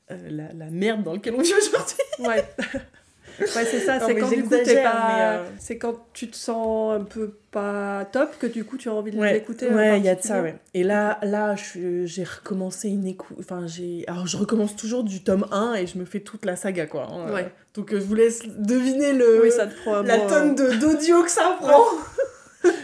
la, 0.10 0.54
la 0.54 0.66
merde 0.72 1.04
dans 1.04 1.14
laquelle 1.14 1.36
on 1.36 1.42
vit 1.42 1.54
aujourd'hui. 1.54 1.98
Ouais. 2.20 2.44
ouais, 3.40 3.48
c'est 3.66 3.80
ça, 3.80 4.00
c'est 4.00 4.16
quand 4.16 4.30
du 4.30 4.44
coup 4.44 4.50
t'es 4.64 4.84
pas. 4.84 5.34
euh, 5.38 5.46
C'est 5.60 5.78
quand 5.78 5.96
tu 6.14 6.28
te 6.30 6.36
sens 6.36 6.94
un 7.00 7.04
peu 7.04 7.34
pas 7.52 8.06
top 8.12 8.38
que 8.40 8.48
du 8.48 8.64
coup 8.66 8.78
tu 8.78 8.90
as 8.90 8.94
envie 8.94 9.12
de 9.12 9.18
Ouais, 9.18 9.34
l'écouter. 9.34 9.70
en 9.70 9.76
ouais, 9.76 10.00
il 10.00 10.06
y 10.06 10.10
a 10.10 10.16
de 10.16 10.22
ça, 10.22 10.42
ouais. 10.42 10.56
Et 10.74 10.84
là, 10.84 11.20
là, 11.22 11.56
j'ai 11.56 12.24
recommencé 12.24 12.90
une 12.90 13.06
écoute. 13.06 13.38
Enfin, 13.40 13.66
j'ai. 13.68 14.04
Alors, 14.08 14.28
je 14.28 14.38
recommence 14.38 14.76
toujours 14.76 15.04
du 15.04 15.24
tome 15.24 15.46
1 15.52 15.76
et 15.76 15.88
je 15.88 15.98
me 15.98 16.06
fais 16.06 16.20
toute 16.20 16.46
la 16.46 16.56
saga, 16.56 16.86
quoi. 16.86 17.08
hein. 17.12 17.32
Ouais. 17.34 17.52
Donc, 17.76 17.94
euh, 17.94 18.00
je 18.00 18.06
vous 18.06 18.16
laisse 18.16 18.42
deviner 18.58 19.14
le. 19.14 19.42
Oui, 19.44 19.52
ça 19.52 19.68
te 19.68 19.76
prend 19.82 20.02
la 20.02 20.18
bon, 20.18 20.28
tonne 20.28 20.56
de- 20.56 20.74
d'audio 20.80 21.24
que 21.24 21.32
ça 21.32 21.58
prend. 21.62 21.84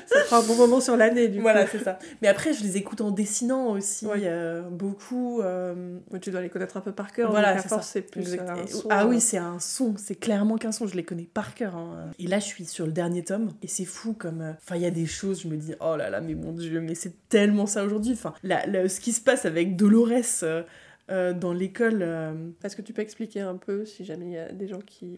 Ça 0.08 0.20
prend 0.26 0.38
un 0.40 0.44
bon 0.44 0.56
moment 0.56 0.80
sur 0.82 0.96
l'année 0.98 1.28
du 1.28 1.40
Voilà, 1.40 1.64
coup. 1.66 1.70
c'est 1.78 1.84
ça. 1.84 2.00
Mais 2.22 2.28
après, 2.28 2.54
je 2.54 2.64
les 2.64 2.78
écoute 2.78 3.02
en 3.02 3.12
dessinant 3.12 3.68
aussi, 3.72 4.06
Ouais. 4.06 4.22
euh, 4.24 4.62
beaucoup. 4.62 5.42
euh, 5.42 5.98
tu 6.22 6.32
dois 6.32 6.42
les 6.42 6.50
connaître 6.50 6.78
un 6.78 6.82
peu 6.82 6.92
par 6.92 7.12
cœur. 7.12 7.30
Voilà, 7.32 7.58
c'est 7.60 7.70
ça. 7.70 7.82
c'est 7.82 8.02
plus 8.02 8.34
exact- 8.34 8.50
euh, 8.50 8.64
un 8.64 8.68
son, 8.68 8.88
ah 8.90 9.04
euh, 9.04 9.08
oui, 9.08 9.20
c'est 9.22 9.38
un 9.38 9.60
son, 9.60 9.96
c'est 9.98 10.16
clairement 10.16 10.58
qu'un 10.58 10.72
son, 10.72 10.88
je 10.88 10.96
les 10.96 11.04
connais 11.04 11.30
par 11.34 11.54
cœur. 11.56 11.76
hein. 11.76 12.12
Et 12.20 12.28
là, 12.28 12.40
je 12.40 12.46
suis 12.46 12.66
sur 12.66 12.86
le 12.86 12.92
dernier 12.92 13.24
tome, 13.24 13.52
et 13.62 13.68
c'est 13.68 13.86
fou 13.86 14.14
comme. 14.14 14.42
euh, 14.42 14.54
Enfin, 14.64 14.76
il 14.76 14.82
y 14.82 14.86
a 14.86 14.92
des 14.92 15.06
choses, 15.06 15.42
je 15.44 15.48
me 15.48 15.58
dis, 15.58 15.74
oh 15.82 15.96
là 15.96 16.10
là, 16.10 16.22
mais 16.22 16.36
mon 16.36 16.52
dieu, 16.52 16.82
mais 16.82 16.96
c'est 16.96 17.14
tellement 17.30 17.66
ça 17.66 17.84
aujourd'hui. 17.84 18.14
Enfin, 18.14 18.34
la- 18.44 18.66
la- 18.66 18.90
ce 18.90 19.00
qui 19.00 19.12
se 19.14 19.22
passe 19.22 19.46
avec 19.46 19.76
Dolores 19.76 20.10
euh, 20.44 20.64
euh, 21.12 21.34
dans 21.34 21.54
l'école. 21.54 22.00
euh, 22.02 22.34
Est-ce 22.64 22.76
que 22.76 22.82
tu 22.82 22.94
peux 22.94 23.02
expliquer 23.02 23.42
un 23.42 23.56
peu 23.56 23.86
si 23.86 24.06
jamais 24.06 24.26
il 24.26 24.32
y 24.34 24.38
a 24.38 24.52
des 24.52 24.68
gens 24.68 24.80
qui 24.86 25.18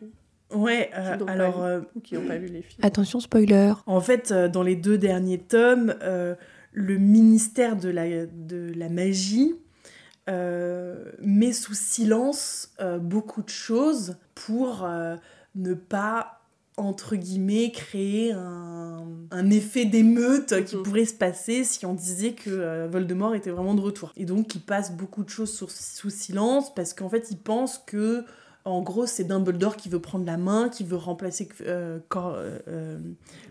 Ouais, 0.54 0.90
euh, 0.98 1.14
Qui 1.14 1.20
n'ont 1.20 1.26
pas 1.26 1.32
alors. 1.32 1.64
euh, 1.64 1.82
ou 1.96 2.00
qui 2.02 2.16
n'ont 2.16 2.28
pas 2.28 2.38
vu 2.38 2.48
les 2.48 2.62
films 2.62 2.84
Attention 2.86 3.20
spoiler. 3.20 3.74
En 3.86 4.02
fait, 4.02 4.32
euh, 4.32 4.48
dans 4.48 4.64
les 4.64 4.76
deux 4.76 4.98
derniers 4.98 5.40
tomes, 5.40 5.96
euh, 6.02 6.36
le 6.74 6.98
ministère 6.98 7.76
de 7.76 7.90
la, 7.90 8.26
de 8.26 8.72
la 8.76 8.90
magie 8.90 9.56
euh, 10.30 11.04
met 11.22 11.54
sous 11.54 11.74
silence 11.74 12.72
euh, 12.80 13.00
beaucoup 13.00 13.42
de 13.42 13.50
choses 13.50 14.18
pour 14.36 14.84
euh, 14.86 15.16
ne 15.56 15.74
pas, 15.74 16.42
entre 16.78 17.16
guillemets, 17.16 17.72
créer 17.72 18.32
un, 18.32 19.06
un 19.32 19.50
effet 19.50 19.86
d'émeute 19.86 20.64
qui 20.66 20.76
Mhm. 20.78 20.84
pourrait 20.84 21.06
se 21.06 21.14
passer 21.16 21.64
si 21.64 21.86
on 21.86 21.94
disait 21.94 22.34
que 22.34 22.50
euh, 22.50 22.88
Voldemort 22.90 23.36
était 23.36 23.50
vraiment 23.52 23.74
de 23.76 23.82
retour. 23.82 24.14
Et 24.16 24.26
donc, 24.26 24.54
il 24.56 24.62
passe 24.62 24.92
beaucoup 24.96 25.24
de 25.24 25.30
choses 25.30 25.54
sur- 25.54 25.72
sous 25.72 26.10
silence 26.10 26.74
parce 26.74 26.94
qu'en 26.94 27.10
fait, 27.10 27.28
il 27.32 27.38
pense 27.38 27.78
que 27.80 28.24
en 28.66 28.82
gros, 28.82 29.06
c'est 29.06 29.24
Dumbledore 29.24 29.76
qui 29.76 29.90
veut 29.90 30.00
prendre 30.00 30.26
la 30.26 30.38
main, 30.38 30.70
qui 30.70 30.84
veut 30.84 30.96
remplacer 30.98 31.50
euh, 31.66 32.00
Cor- 32.10 32.36
euh, 32.36 32.60
euh, 32.68 32.98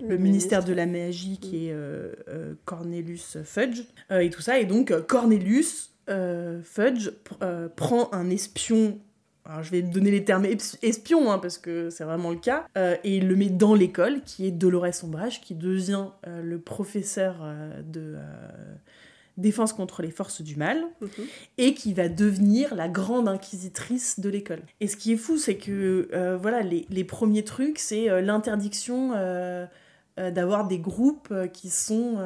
le 0.06 0.16
ministère 0.16 0.64
de 0.64 0.72
la 0.72 0.86
magie 0.86 1.38
qui 1.38 1.66
est 1.68 1.72
euh, 1.72 2.12
euh, 2.28 2.54
Cornelius 2.64 3.38
Fudge 3.44 3.82
et 4.10 4.30
tout 4.30 4.40
ça. 4.42 4.58
Et 4.58 4.64
donc, 4.66 4.92
Cornelius 5.06 5.92
Fudge 6.06 7.10
pr- 7.24 7.68
prend 7.70 8.12
un 8.12 8.30
espion. 8.30 8.98
Alors, 9.44 9.62
je 9.62 9.70
vais 9.70 9.82
donner 9.82 10.10
les 10.10 10.24
termes 10.24 10.46
espion, 10.82 11.32
hein, 11.32 11.38
parce 11.38 11.58
que 11.58 11.88
c'est 11.90 12.04
vraiment 12.04 12.30
le 12.30 12.36
cas, 12.36 12.66
et 13.02 13.16
il 13.16 13.26
le 13.26 13.36
met 13.36 13.48
dans 13.48 13.74
l'école, 13.74 14.20
qui 14.22 14.46
est 14.46 14.50
Dolores 14.50 15.02
Ombrage, 15.02 15.40
qui 15.40 15.54
devient 15.54 16.06
le 16.26 16.58
professeur 16.60 17.36
de 17.84 18.16
défense 19.40 19.72
contre 19.72 20.02
les 20.02 20.10
forces 20.10 20.42
du 20.42 20.56
mal 20.56 20.84
Mhm. 21.00 21.08
et 21.58 21.74
qui 21.74 21.92
va 21.94 22.08
devenir 22.08 22.74
la 22.74 22.88
grande 22.88 23.28
inquisitrice 23.28 24.20
de 24.20 24.28
l'école. 24.28 24.62
Et 24.80 24.86
ce 24.88 24.96
qui 24.96 25.12
est 25.12 25.16
fou, 25.16 25.36
c'est 25.38 25.56
que 25.56 26.08
euh, 26.12 26.36
voilà, 26.40 26.60
les, 26.62 26.86
les 26.90 27.04
premiers 27.04 27.44
trucs, 27.44 27.78
c'est 27.78 28.08
euh, 28.10 28.20
l'interdiction 28.20 29.12
euh, 29.14 29.66
d'avoir 30.18 30.66
des 30.68 30.78
groupes 30.78 31.32
qui 31.52 31.70
sont 31.70 32.16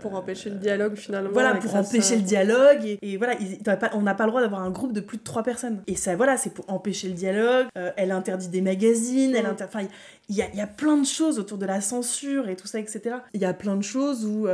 Pour 0.00 0.14
empêcher 0.14 0.48
le 0.48 0.56
dialogue 0.56 0.94
finalement. 0.96 1.30
voilà, 1.32 1.54
pour 1.54 1.70
ça 1.70 1.80
empêcher 1.80 2.16
le 2.16 2.22
dialogue. 2.22 2.84
Et, 2.84 2.98
et 3.02 3.16
voilà, 3.18 3.34
ils- 3.40 3.58
on 3.92 4.00
n'a 4.02 4.14
pas 4.14 4.24
le 4.24 4.30
droit 4.30 4.40
d'avoir 4.40 4.62
un 4.62 4.70
groupe 4.70 4.92
de 4.94 5.00
plus 5.00 5.18
de 5.18 5.22
trois 5.22 5.42
personnes. 5.42 5.82
Et 5.86 5.96
ça, 5.96 6.16
voilà, 6.16 6.38
c'est 6.38 6.48
pour 6.54 6.64
empêcher 6.70 7.08
le 7.08 7.14
dialogue. 7.14 7.66
Elle 7.96 8.10
interdit 8.10 8.48
des 8.48 8.62
magazines. 8.62 9.34
Elle 9.34 9.44
Mm. 9.44 9.50
inter... 9.50 9.64
Enfin, 9.64 9.86
il 10.30 10.34
y 10.34 10.38
y 10.56 10.60
a 10.60 10.66
plein 10.66 10.96
de 10.96 11.04
choses 11.06 11.38
autour 11.38 11.58
de 11.58 11.66
la 11.66 11.82
censure 11.82 12.48
et 12.48 12.56
tout 12.56 12.66
ça, 12.66 12.78
etc. 12.80 13.16
Il 13.34 13.40
y 13.42 13.44
a 13.44 13.52
plein 13.52 13.76
de 13.76 13.82
choses 13.82 14.24
où, 14.24 14.46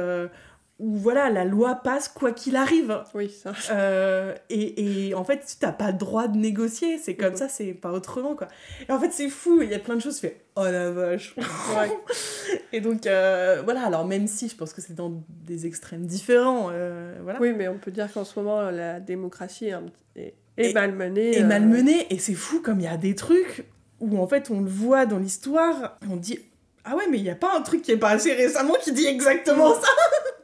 où 0.83 0.97
voilà, 0.97 1.29
la 1.29 1.45
loi 1.45 1.75
passe 1.77 2.09
quoi 2.09 2.33
qu'il 2.33 2.57
arrive. 2.57 3.03
Oui, 3.15 3.29
ça. 3.31 3.53
Euh, 3.71 4.35
et, 4.49 5.09
et 5.11 5.15
en 5.15 5.25
fait, 5.25 5.41
tu 5.47 5.65
n'as 5.65 5.73
pas 5.73 5.89
le 5.93 5.99
droit 5.99 6.27
de 6.27 6.39
négocier. 6.39 6.97
C'est 6.99 7.15
comme 7.17 7.33
Mhm. 7.33 7.37
ça, 7.37 7.49
c'est 7.51 7.75
pas 7.75 7.93
autrement, 7.93 8.35
quoi. 8.35 8.49
Et 8.89 8.91
en 8.93 8.99
fait, 8.99 9.11
c'est 9.13 9.29
fou. 9.29 9.61
Il 9.63 9.69
y 9.71 9.75
a 9.75 9.79
plein 9.79 9.95
de 9.97 10.01
choses. 10.01 10.15
Tu 10.17 10.23
fais, 10.29 10.41
oh 10.57 10.65
la 10.65 10.91
vache. 10.91 11.37
Ouais. 11.37 11.91
Et 12.73 12.81
donc, 12.81 13.07
euh, 13.07 13.61
voilà. 13.63 13.83
Alors, 13.85 14.07
même 14.07 14.27
si 14.27 14.49
je 14.49 14.57
pense 14.57 14.73
que 14.73 14.81
c'est 14.81 14.95
dans 14.95 15.13
des 15.29 15.67
extrêmes 15.67 16.07
différents, 16.07 16.69
euh, 16.73 17.15
voilà. 17.23 17.39
Oui, 17.41 17.53
mais 17.55 17.69
on 17.69 17.77
peut 17.79 17.91
dire 17.91 18.11
qu'en 18.13 18.25
ce 18.25 18.39
moment, 18.39 18.71
la 18.71 19.01
démocratie 19.01 19.67
est, 19.67 19.75
est, 20.17 20.35
est 20.57 20.71
Et- 20.71 20.73
malmenée. 20.73 21.37
Et 21.37 21.43
euh, 21.43 21.47
malmené. 21.47 22.07
Et 22.13 22.19
c'est 22.19 22.35
fou 22.35 22.61
comme 22.63 22.81
il 22.81 22.85
y 22.85 22.89
a 22.89 22.97
des 22.97 23.15
trucs 23.15 23.67
où, 24.01 24.19
en 24.19 24.27
fait, 24.27 24.51
on 24.51 24.61
le 24.61 24.71
voit 24.71 25.05
dans 25.05 25.19
l'histoire. 25.19 25.99
On 26.11 26.17
dit, 26.17 26.39
ah 26.85 26.97
ouais, 26.97 27.05
mais 27.11 27.19
il 27.19 27.23
n'y 27.23 27.29
a 27.31 27.35
pas 27.35 27.55
un 27.55 27.61
truc 27.61 27.83
qui 27.83 27.93
est 27.93 27.99
passé 27.99 28.33
récemment 28.33 28.75
qui 28.83 28.93
dit 28.93 29.05
exactement 29.07 29.75
ça. 29.75 29.87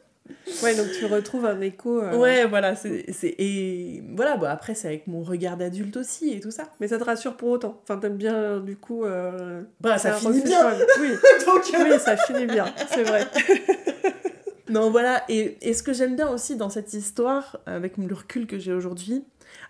Ouais, 0.63 0.77
donc 0.77 0.87
tu 0.99 1.05
retrouves 1.07 1.45
un 1.45 1.61
écho. 1.61 2.01
euh, 2.01 2.17
Ouais, 2.17 2.47
voilà. 2.47 2.77
c'est 2.77 3.05
Et 3.39 4.03
voilà, 4.15 4.37
bon, 4.37 4.47
après, 4.47 4.75
c'est 4.75 4.89
avec 4.89 5.07
mon 5.07 5.23
regard 5.23 5.57
d'adulte 5.57 5.97
aussi 5.97 6.33
et 6.33 6.41
tout 6.41 6.51
ça. 6.53 6.65
Mais 6.81 6.89
ça 6.89 6.99
te 6.99 7.05
rassure 7.05 7.37
pour 7.37 7.49
autant. 7.51 7.81
Enfin, 7.83 7.99
t'aimes 7.99 8.17
bien, 8.17 8.61
du 8.61 8.77
coup. 8.77 9.05
euh, 9.05 9.63
Bah, 9.81 9.99
ça 9.99 10.13
finit 10.13 10.43
bien. 10.43 10.71
Oui, 11.01 11.11
Donc, 11.47 11.63
euh, 11.75 11.85
oui, 11.91 11.99
ça 11.99 12.17
finit 12.17 12.47
bien, 12.47 12.67
c'est 12.93 13.03
vrai. 13.05 13.27
Non, 14.69 14.91
voilà. 14.91 15.23
Et, 15.29 15.57
et 15.61 15.75
ce 15.75 15.83
que 15.85 15.93
j'aime 15.93 16.17
bien 16.17 16.29
aussi 16.29 16.57
dans 16.57 16.71
cette 16.71 16.93
histoire, 16.93 17.61
avec 17.67 17.97
le 17.99 18.13
recul 18.15 18.47
que 18.49 18.59
j'ai 18.59 18.73
aujourd'hui, 18.73 19.25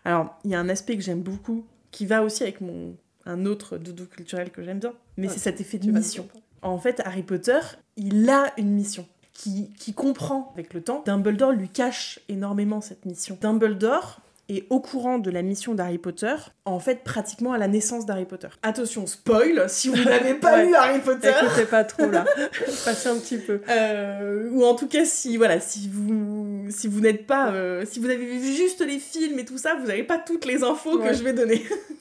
alors, 0.06 0.38
il 0.44 0.50
y 0.50 0.54
a 0.54 0.60
un 0.60 0.68
aspect 0.70 0.96
que 0.96 1.02
j'aime 1.02 1.20
beaucoup, 1.20 1.66
qui 1.90 2.06
va 2.06 2.22
aussi 2.22 2.42
avec 2.44 2.60
mon 2.60 2.96
un 3.26 3.44
autre 3.44 3.76
doudou 3.76 4.06
culturel 4.06 4.50
que 4.50 4.62
j'aime 4.62 4.78
bien, 4.78 4.94
mais 5.16 5.26
Ouais, 5.26 5.32
c'est 5.34 5.40
cet 5.40 5.60
effet 5.60 5.78
de 5.78 5.90
mission. 5.90 6.26
En 6.62 6.78
fait, 6.78 7.02
Harry 7.04 7.22
Potter, 7.24 7.58
il 7.96 8.30
a 8.30 8.52
une 8.56 8.70
mission 8.70 9.06
qui, 9.36 9.70
qui 9.78 9.92
comprend 9.92 10.50
avec 10.54 10.72
le 10.74 10.80
temps. 10.80 11.02
Dumbledore 11.06 11.52
lui 11.52 11.68
cache 11.68 12.20
énormément 12.28 12.80
cette 12.80 13.04
mission. 13.04 13.36
Dumbledore 13.40 14.20
est 14.48 14.64
au 14.70 14.78
courant 14.78 15.18
de 15.18 15.28
la 15.28 15.42
mission 15.42 15.74
d'Harry 15.74 15.98
Potter, 15.98 16.34
en 16.66 16.78
fait, 16.78 17.02
pratiquement 17.02 17.52
à 17.52 17.58
la 17.58 17.66
naissance 17.66 18.06
d'Harry 18.06 18.26
Potter. 18.26 18.46
Attention, 18.62 19.04
spoil, 19.08 19.64
si 19.68 19.88
vous 19.88 19.96
n'avez 20.04 20.34
pas 20.34 20.52
Ouais. 20.54 20.66
lu 20.66 20.74
Harry 20.76 21.00
Potter, 21.00 21.32
Écoutez 21.44 21.64
pas 21.66 21.82
trop 21.82 22.06
là. 22.08 22.24
Passez 22.84 23.08
un 23.08 23.16
petit 23.16 23.38
peu. 23.38 23.60
euh, 23.68 24.48
ou 24.52 24.64
en 24.64 24.74
tout 24.76 24.86
cas, 24.86 25.04
si 25.04 25.36
voilà, 25.36 25.58
si 25.58 25.88
vous 25.92 26.66
si 26.70 26.86
vous 26.88 27.00
n'êtes 27.00 27.26
pas, 27.26 27.50
euh, 27.52 27.84
si 27.90 27.98
vous 27.98 28.06
avez 28.06 28.24
vu 28.24 28.40
juste 28.54 28.80
les 28.86 28.98
films 29.00 29.38
et 29.40 29.44
tout 29.44 29.58
ça, 29.58 29.74
vous 29.80 29.86
n'avez 29.88 30.04
pas 30.04 30.18
toutes 30.18 30.44
les 30.46 30.62
infos 30.62 30.98
Ouais. 31.00 31.08
que 31.10 31.14
je 31.16 31.22
vais 31.24 31.32
donner. 31.32 31.62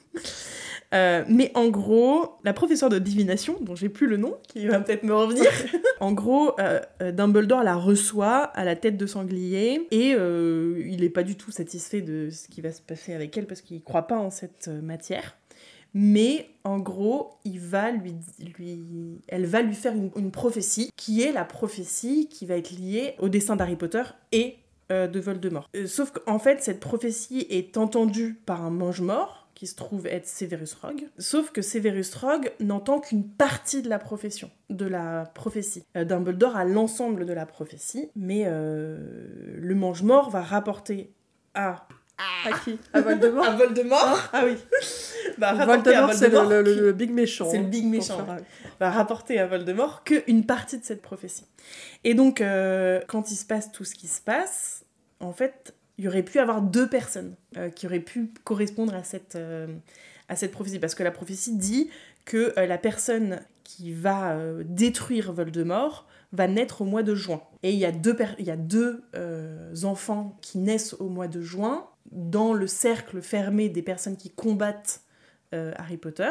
Euh, 0.93 1.23
mais 1.27 1.51
en 1.55 1.67
gros, 1.69 2.37
la 2.43 2.53
professeure 2.53 2.89
de 2.89 2.99
divination, 2.99 3.57
dont 3.61 3.75
j'ai 3.75 3.89
plus 3.89 4.07
le 4.07 4.17
nom, 4.17 4.35
qui 4.47 4.67
va 4.67 4.79
peut-être 4.79 5.03
me 5.03 5.13
revenir, 5.13 5.45
en 5.99 6.11
gros, 6.13 6.59
euh, 6.59 6.79
euh, 7.01 7.11
Dumbledore 7.11 7.63
la 7.63 7.75
reçoit 7.75 8.43
à 8.43 8.63
la 8.63 8.75
tête 8.75 8.97
de 8.97 9.05
sanglier 9.05 9.87
et 9.91 10.11
il 10.11 10.97
n'est 11.01 11.09
pas 11.09 11.23
du 11.23 11.35
tout 11.35 11.51
satisfait 11.51 12.01
de 12.01 12.29
ce 12.29 12.47
qui 12.47 12.61
va 12.61 12.71
se 12.71 12.81
passer 12.81 13.13
avec 13.13 13.35
elle 13.37 13.47
parce 13.47 13.61
qu'il 13.61 13.77
ne 13.77 13.81
croit 13.81 14.07
pas 14.07 14.17
en 14.17 14.29
cette 14.29 14.67
matière. 14.67 15.35
Mais 15.97 16.49
en 16.65 16.79
gros, 16.79 17.37
il 17.45 17.59
va 17.59 17.89
lui, 17.89 18.15
lui, 18.57 19.21
elle 19.29 19.45
va 19.45 19.61
lui 19.61 19.73
faire 19.73 19.93
une, 19.93 20.11
une 20.17 20.29
prophétie 20.29 20.89
qui 20.97 21.21
est 21.21 21.31
la 21.31 21.45
prophétie 21.45 22.27
qui 22.27 22.45
va 22.45 22.57
être 22.57 22.71
liée 22.71 23.15
au 23.19 23.29
dessin 23.29 23.55
d'Harry 23.55 23.77
Potter 23.77 24.03
et 24.33 24.57
de 24.89 25.19
Voldemort. 25.19 25.69
sauf 25.87 26.11
qu'en 26.11 26.37
fait, 26.37 26.61
cette 26.61 26.79
prophétie 26.79 27.47
est 27.49 27.77
entendue 27.77 28.39
par 28.45 28.63
un 28.63 28.69
mange-mort 28.69 29.44
qui 29.55 29.67
se 29.67 29.75
trouve 29.75 30.05
être 30.05 30.27
Severus 30.27 30.73
Rogue. 30.73 31.07
Sauf 31.17 31.51
que 31.51 31.61
Severus 31.61 32.13
Rogue 32.15 32.51
n'entend 32.59 32.99
qu'une 32.99 33.27
partie 33.27 33.81
de 33.81 33.89
la 33.89 33.97
profession, 33.97 34.51
de 34.69 34.85
la 34.85 35.31
prophétie. 35.33 35.83
Euh, 35.95 36.03
Dumbledore 36.03 36.57
a 36.57 36.65
l'ensemble 36.65 37.25
de 37.25 37.33
la 37.33 37.45
prophétie, 37.45 38.09
mais 38.15 38.43
euh, 38.45 38.97
le 39.57 39.75
mange-mort 39.75 40.29
va 40.29 40.41
rapporter 40.41 41.13
à 41.55 41.87
à 42.17 42.59
qui? 42.59 42.79
À 42.93 43.01
Voldemort 43.01 43.45
À 43.49 43.55
Voldemort 43.55 44.19
Ah 44.31 44.43
oui. 44.45 44.55
bah, 45.37 45.53
Voldemort, 45.53 46.13
c'est 46.13 46.29
le, 46.29 46.91
big 46.93 47.11
méchant. 47.11 47.49
C'est 47.49 47.57
le 47.57 47.65
big 47.65 47.85
méchant. 47.85 48.25
Va 48.79 48.89
rapporter 48.89 49.37
à 49.39 49.47
Voldemort 49.47 50.03
qu'une 50.03 50.45
partie 50.45 50.79
de 50.79 50.85
cette 50.85 51.01
prophétie. 51.01 51.45
Et 52.03 52.13
donc, 52.13 52.39
euh, 52.39 53.01
quand 53.07 53.31
il 53.31 53.35
se 53.35 53.45
passe 53.45 53.71
tout 53.71 53.83
ce 53.83 53.95
qui 53.95 54.07
se 54.07 54.21
passe, 54.21 54.85
en 55.19 55.33
fait, 55.33 55.74
il 55.97 56.05
y 56.05 56.07
aurait 56.07 56.23
pu 56.23 56.39
avoir 56.39 56.61
deux 56.61 56.87
personnes 56.87 57.35
euh, 57.57 57.69
qui 57.69 57.85
auraient 57.85 57.99
pu 57.99 58.31
correspondre 58.43 58.93
à 58.93 59.03
cette, 59.03 59.35
euh, 59.35 59.67
à 60.27 60.35
cette 60.35 60.51
prophétie. 60.51 60.79
Parce 60.79 60.95
que 60.95 61.03
la 61.03 61.11
prophétie 61.11 61.55
dit 61.55 61.89
que 62.25 62.53
euh, 62.57 62.65
la 62.65 62.77
personne 62.77 63.41
qui 63.63 63.93
va 63.93 64.37
détruire 64.63 65.33
Voldemort 65.33 66.05
va 66.31 66.47
naître 66.47 66.83
au 66.83 66.85
mois 66.85 67.01
de 67.01 67.15
juin. 67.15 67.41
Et 67.63 67.71
il 67.71 67.79
y 67.79 67.85
a 67.85 67.91
deux, 67.91 68.15
il 68.37 68.45
y 68.45 68.51
a 68.51 68.57
deux 68.57 69.01
enfants 69.83 70.37
qui 70.41 70.59
naissent 70.59 70.93
au 70.99 71.09
mois 71.09 71.27
de 71.27 71.41
juin 71.41 71.87
dans 72.11 72.53
le 72.53 72.67
cercle 72.67 73.23
fermé 73.23 73.67
des 73.67 73.81
personnes 73.81 74.17
qui 74.17 74.29
combattent 74.29 75.01
Harry 75.51 75.97
Potter 75.97 76.29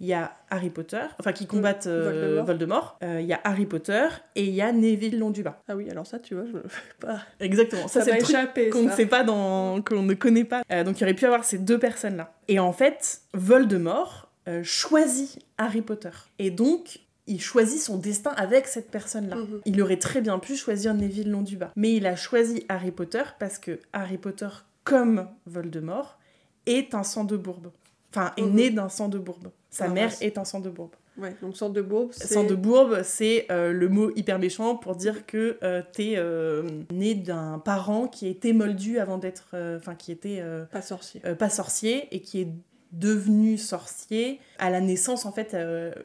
il 0.00 0.06
y 0.06 0.12
a 0.12 0.36
Harry 0.50 0.70
Potter, 0.70 1.02
enfin 1.18 1.32
qui 1.32 1.46
combattent 1.46 1.88
euh, 1.88 2.42
Voldemort, 2.42 2.98
euh, 3.02 3.20
il 3.20 3.26
y 3.26 3.32
a 3.32 3.40
Harry 3.44 3.66
Potter 3.66 4.06
et 4.36 4.44
il 4.44 4.54
y 4.54 4.62
a 4.62 4.70
Neville 4.72 5.18
Londubat. 5.18 5.60
Ah 5.68 5.74
oui, 5.74 5.90
alors 5.90 6.06
ça, 6.06 6.18
tu 6.18 6.34
vois, 6.34 6.44
je 6.46 6.52
ne 6.52 6.60
pas. 7.00 7.20
Exactement, 7.40 7.88
ça, 7.88 8.02
c'est 8.02 8.12
le 8.12 8.22
truc 8.22 8.70
qu'on 8.70 8.82
ne 8.82 8.90
sait 8.90 9.06
pas, 9.06 9.24
dans... 9.24 9.82
qu'on 9.82 10.02
ne 10.02 10.14
connaît 10.14 10.44
pas. 10.44 10.62
Euh, 10.70 10.84
donc 10.84 11.00
il 11.00 11.04
aurait 11.04 11.14
pu 11.14 11.26
avoir 11.26 11.44
ces 11.44 11.58
deux 11.58 11.78
personnes-là. 11.78 12.32
Et 12.46 12.58
en 12.58 12.72
fait, 12.72 13.22
Voldemort 13.34 14.30
choisit 14.62 15.44
Harry 15.58 15.82
Potter. 15.82 16.08
Et 16.38 16.50
donc, 16.50 17.00
il 17.26 17.40
choisit 17.40 17.80
son 17.80 17.98
destin 17.98 18.30
avec 18.30 18.66
cette 18.66 18.90
personne-là. 18.90 19.36
Mhm. 19.36 19.60
Il 19.66 19.82
aurait 19.82 19.98
très 19.98 20.22
bien 20.22 20.38
pu 20.38 20.56
choisir 20.56 20.94
Neville 20.94 21.30
Londubat. 21.30 21.72
Mais 21.76 21.94
il 21.94 22.06
a 22.06 22.16
choisi 22.16 22.64
Harry 22.68 22.90
Potter 22.90 23.22
parce 23.38 23.58
que 23.58 23.78
Harry 23.92 24.16
Potter, 24.16 24.48
comme 24.84 25.28
Voldemort, 25.44 26.18
est 26.64 26.94
un 26.94 27.02
sang 27.02 27.24
de 27.24 27.36
bourbe. 27.36 27.70
Enfin, 28.10 28.32
est 28.38 28.42
mhm. 28.42 28.54
né 28.54 28.70
d'un 28.70 28.88
sang 28.88 29.08
de 29.08 29.18
bourbe. 29.18 29.50
Sa 29.70 29.84
ah, 29.84 29.88
mère 29.88 30.12
est 30.20 30.38
un 30.38 30.44
sang 30.44 30.60
de 30.60 30.70
bourbe. 30.70 30.94
Ouais, 31.18 31.34
donc 31.42 31.56
sang 31.56 31.68
de 31.68 31.82
bourbe, 31.82 32.10
c'est... 32.12 32.32
Sang 32.32 32.44
de 32.44 32.54
bourbe, 32.54 33.00
c'est 33.02 33.46
euh, 33.50 33.72
le 33.72 33.88
mot 33.88 34.10
hyper 34.14 34.38
méchant 34.38 34.76
pour 34.76 34.94
dire 34.94 35.26
que 35.26 35.58
euh, 35.62 35.82
t'es 35.92 36.14
euh, 36.16 36.62
né 36.92 37.14
d'un 37.14 37.58
parent 37.58 38.06
qui 38.06 38.26
a 38.26 38.28
été 38.28 38.52
moldu 38.52 38.98
avant 38.98 39.18
d'être... 39.18 39.56
Enfin, 39.76 39.94
qui 39.94 40.12
était... 40.12 40.42
pas 40.70 40.82
sorcier. 40.82 41.20
pas 41.20 41.50
sorcier, 41.50 42.08
et 42.14 42.20
qui 42.20 42.42
est 42.42 42.48
devenu 42.92 43.58
sorcier. 43.58 44.40
À 44.58 44.70
la 44.70 44.80
naissance, 44.80 45.26
en 45.26 45.32
fait, 45.32 45.56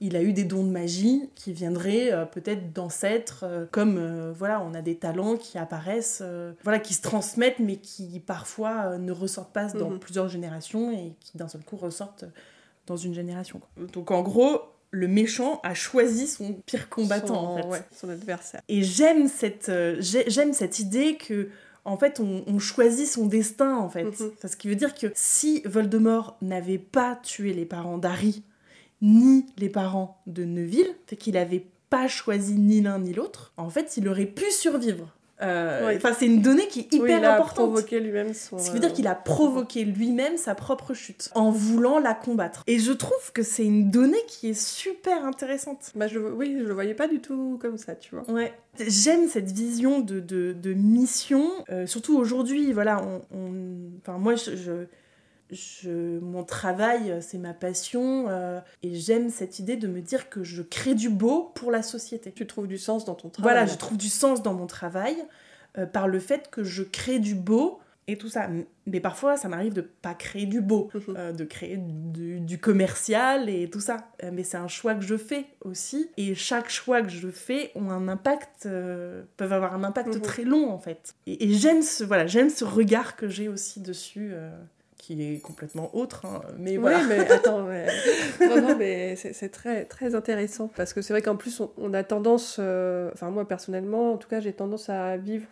il 0.01 0.15
a 0.15 0.21
eu 0.21 0.33
des 0.33 0.43
dons 0.43 0.65
de 0.65 0.71
magie 0.71 1.29
qui 1.35 1.53
viendraient 1.53 2.27
peut-être 2.31 2.73
d'ancêtres, 2.73 3.45
comme, 3.71 4.31
voilà, 4.31 4.61
on 4.61 4.73
a 4.73 4.81
des 4.81 4.95
talents 4.95 5.37
qui 5.37 5.57
apparaissent, 5.57 6.23
voilà, 6.63 6.79
qui 6.79 6.93
se 6.93 7.01
transmettent, 7.01 7.59
mais 7.59 7.77
qui 7.77 8.19
parfois 8.19 8.97
ne 8.97 9.11
ressortent 9.11 9.53
pas 9.53 9.67
dans 9.67 9.91
mhm. 9.91 9.99
plusieurs 9.99 10.27
générations, 10.27 10.91
et 10.91 11.13
qui 11.19 11.37
d'un 11.37 11.47
seul 11.47 11.63
coup 11.63 11.77
ressortent 11.77 12.25
dans 12.85 12.97
une 12.97 13.13
génération. 13.13 13.61
Donc 13.77 14.11
en 14.11 14.21
gros, 14.21 14.61
le 14.91 15.07
méchant 15.07 15.59
a 15.63 15.73
choisi 15.73 16.27
son 16.27 16.53
pire 16.65 16.89
combattant, 16.89 17.55
en 17.57 17.71
fait. 17.71 17.83
son 17.91 18.09
adversaire. 18.09 18.61
Et 18.69 18.83
j'aime 18.83 19.27
cette, 19.27 19.69
euh, 19.69 19.97
j'aime 19.99 20.53
cette 20.53 20.79
idée 20.79 21.17
que 21.17 21.49
en 21.85 21.97
fait, 21.97 22.21
on, 22.21 22.59
choisit 22.59 23.07
son 23.07 23.25
destin, 23.25 23.75
en 23.75 23.89
fait. 23.89 24.05
Mm 24.05 24.31
Ce 24.45 24.55
qui 24.55 24.69
veut 24.69 24.75
dire 24.75 24.95
que 24.95 25.07
si 25.15 25.61
Voldemort 25.65 26.37
n'avait 26.41 26.77
pas 26.77 27.19
tué 27.21 27.53
les 27.53 27.65
parents 27.65 27.97
d'Harry, 27.97 28.43
ni 29.01 29.45
les 29.57 29.67
parents 29.67 30.21
de 30.25 30.45
Neville, 30.45 30.95
fait 31.07 31.17
qu'il 31.17 31.33
n'avait 31.33 31.65
pas 31.89 32.07
choisi 32.07 32.55
ni 32.55 32.79
l'un 32.81 32.99
ni 32.99 33.13
l'autre, 33.13 33.51
en 33.57 33.69
fait, 33.69 33.97
il 33.97 34.07
aurait 34.07 34.25
pu 34.25 34.49
survivre. 34.49 35.13
Euh, 35.41 35.97
c'est 36.17 36.25
une 36.25 36.41
donnée 36.41 36.67
qui 36.67 36.81
est 36.81 36.93
hyper 36.93 37.19
il 37.19 37.25
a 37.25 37.35
importante. 37.35 37.71
provoqué 37.71 37.99
lui-même 37.99 38.33
son. 38.33 38.59
Ce 38.59 38.67
qui 38.67 38.73
veut 38.73 38.79
dire 38.79 38.93
qu'il 38.93 39.07
a 39.07 39.15
provoqué 39.15 39.83
lui-même 39.83 40.37
sa 40.37 40.55
propre 40.55 40.93
chute 40.93 41.29
en 41.35 41.49
voulant 41.49 41.99
la 41.99 42.13
combattre. 42.13 42.63
Et 42.67 42.79
je 42.79 42.91
trouve 42.91 43.31
que 43.33 43.41
c'est 43.43 43.65
une 43.65 43.89
donnée 43.89 44.21
qui 44.27 44.49
est 44.49 44.59
super 44.59 45.25
intéressante. 45.25 45.91
Bah, 45.95 46.07
je, 46.07 46.19
oui, 46.19 46.55
je 46.59 46.63
le 46.63 46.73
voyais 46.73 46.93
pas 46.93 47.07
du 47.07 47.19
tout 47.19 47.57
comme 47.61 47.77
ça, 47.77 47.95
tu 47.95 48.15
vois. 48.15 48.29
Ouais. 48.33 48.53
J'aime 48.79 49.27
cette 49.27 49.51
vision 49.51 49.99
de, 49.99 50.19
de, 50.19 50.53
de 50.53 50.73
mission, 50.73 51.49
euh, 51.69 51.87
surtout 51.87 52.15
aujourd'hui. 52.17 52.71
Voilà, 52.71 53.03
on, 53.31 53.51
Enfin, 54.01 54.17
moi, 54.17 54.35
je 54.35 54.55
je, 54.55 54.71
mon 56.21 56.43
travail, 56.43 57.17
c'est 57.21 57.37
ma 57.37 57.53
passion 57.53 58.29
euh, 58.29 58.59
et 58.81 58.95
j'aime 58.95 59.29
cette 59.29 59.59
idée 59.59 59.77
de 59.77 59.87
me 59.87 60.01
dire 60.01 60.29
que 60.29 60.43
je 60.43 60.61
crée 60.61 60.95
du 60.95 61.09
beau 61.09 61.51
pour 61.55 61.71
la 61.71 61.81
société. 61.81 62.31
Tu 62.31 62.47
trouves 62.47 62.67
du 62.67 62.77
sens 62.77 63.05
dans 63.05 63.15
ton 63.15 63.29
travail 63.29 63.53
Voilà, 63.53 63.65
je 63.65 63.77
trouve 63.77 63.97
du 63.97 64.09
sens 64.09 64.41
dans 64.41 64.53
mon 64.53 64.67
travail 64.67 65.15
euh, 65.77 65.85
par 65.85 66.07
le 66.07 66.19
fait 66.19 66.49
que 66.49 66.63
je 66.63 66.83
crée 66.83 67.19
du 67.19 67.35
beau 67.35 67.79
et 68.07 68.17
tout 68.17 68.27
ça. 68.27 68.49
Mais 68.85 68.99
parfois, 68.99 69.37
ça 69.37 69.47
m'arrive 69.47 69.71
de 69.73 69.79
pas 69.79 70.13
créer 70.13 70.45
du 70.45 70.59
beau, 70.59 70.89
euh, 71.09 71.31
de 71.31 71.45
créer 71.45 71.77
du, 71.77 72.57
commercial 72.59 73.49
et 73.49 73.69
tout 73.69 73.79
ça. 73.79 74.09
mais 74.33 74.43
c'est 74.43 74.57
un 74.57 74.67
choix 74.67 74.93
que 74.93 75.05
je 75.05 75.15
fais 75.15 75.45
aussi. 75.61 76.09
Et 76.17 76.35
chaque 76.35 76.69
choix 76.69 77.01
que 77.01 77.09
je 77.09 77.29
fais 77.29 77.71
ont 77.75 77.89
un 77.91 78.09
impact, 78.09 78.63
peuvent 78.63 79.53
avoir 79.53 79.73
un 79.73 79.85
impact 79.85 80.21
très 80.21 80.43
long 80.43 80.69
en 80.69 80.79
fait. 80.79 81.15
Et, 81.27 81.45
et 81.45 81.53
j'aime 81.53 81.81
ce, 81.81 82.03
voilà, 82.03 82.27
j'aime 82.27 82.49
ce 82.49 82.65
regard 82.65 83.15
que 83.15 83.29
j'ai 83.29 83.47
aussi 83.47 83.79
dessus 83.79 84.33
qui 85.03 85.21
est 85.21 85.39
complètement 85.39 85.93
autre. 85.95 86.25
Hein. 86.25 86.41
Mais 86.57 86.77
voilà. 86.77 86.99
Oui, 86.99 87.03
mais 87.09 87.19
attends, 87.31 87.67
non, 88.39 88.61
non, 88.61 88.75
mais 88.77 89.17
c'est 89.17 89.49
très, 89.49 89.83
très 89.83 90.15
intéressant 90.15 90.69
parce 90.77 90.93
que 90.93 91.01
c'est 91.01 91.11
vrai 91.11 91.21
qu'en 91.21 91.35
plus, 91.35 91.61
on, 91.77 91.93
a 91.93 92.03
tendance, 92.03 92.55
euh, 92.59 93.09
enfin, 93.13 93.29
moi 93.29 93.45
personnellement, 93.45 94.13
en 94.13 94.17
tout 94.17 94.29
cas, 94.29 94.39
j'ai 94.39 94.53
tendance 94.53 94.89
à 94.89 95.17
vivre 95.17 95.45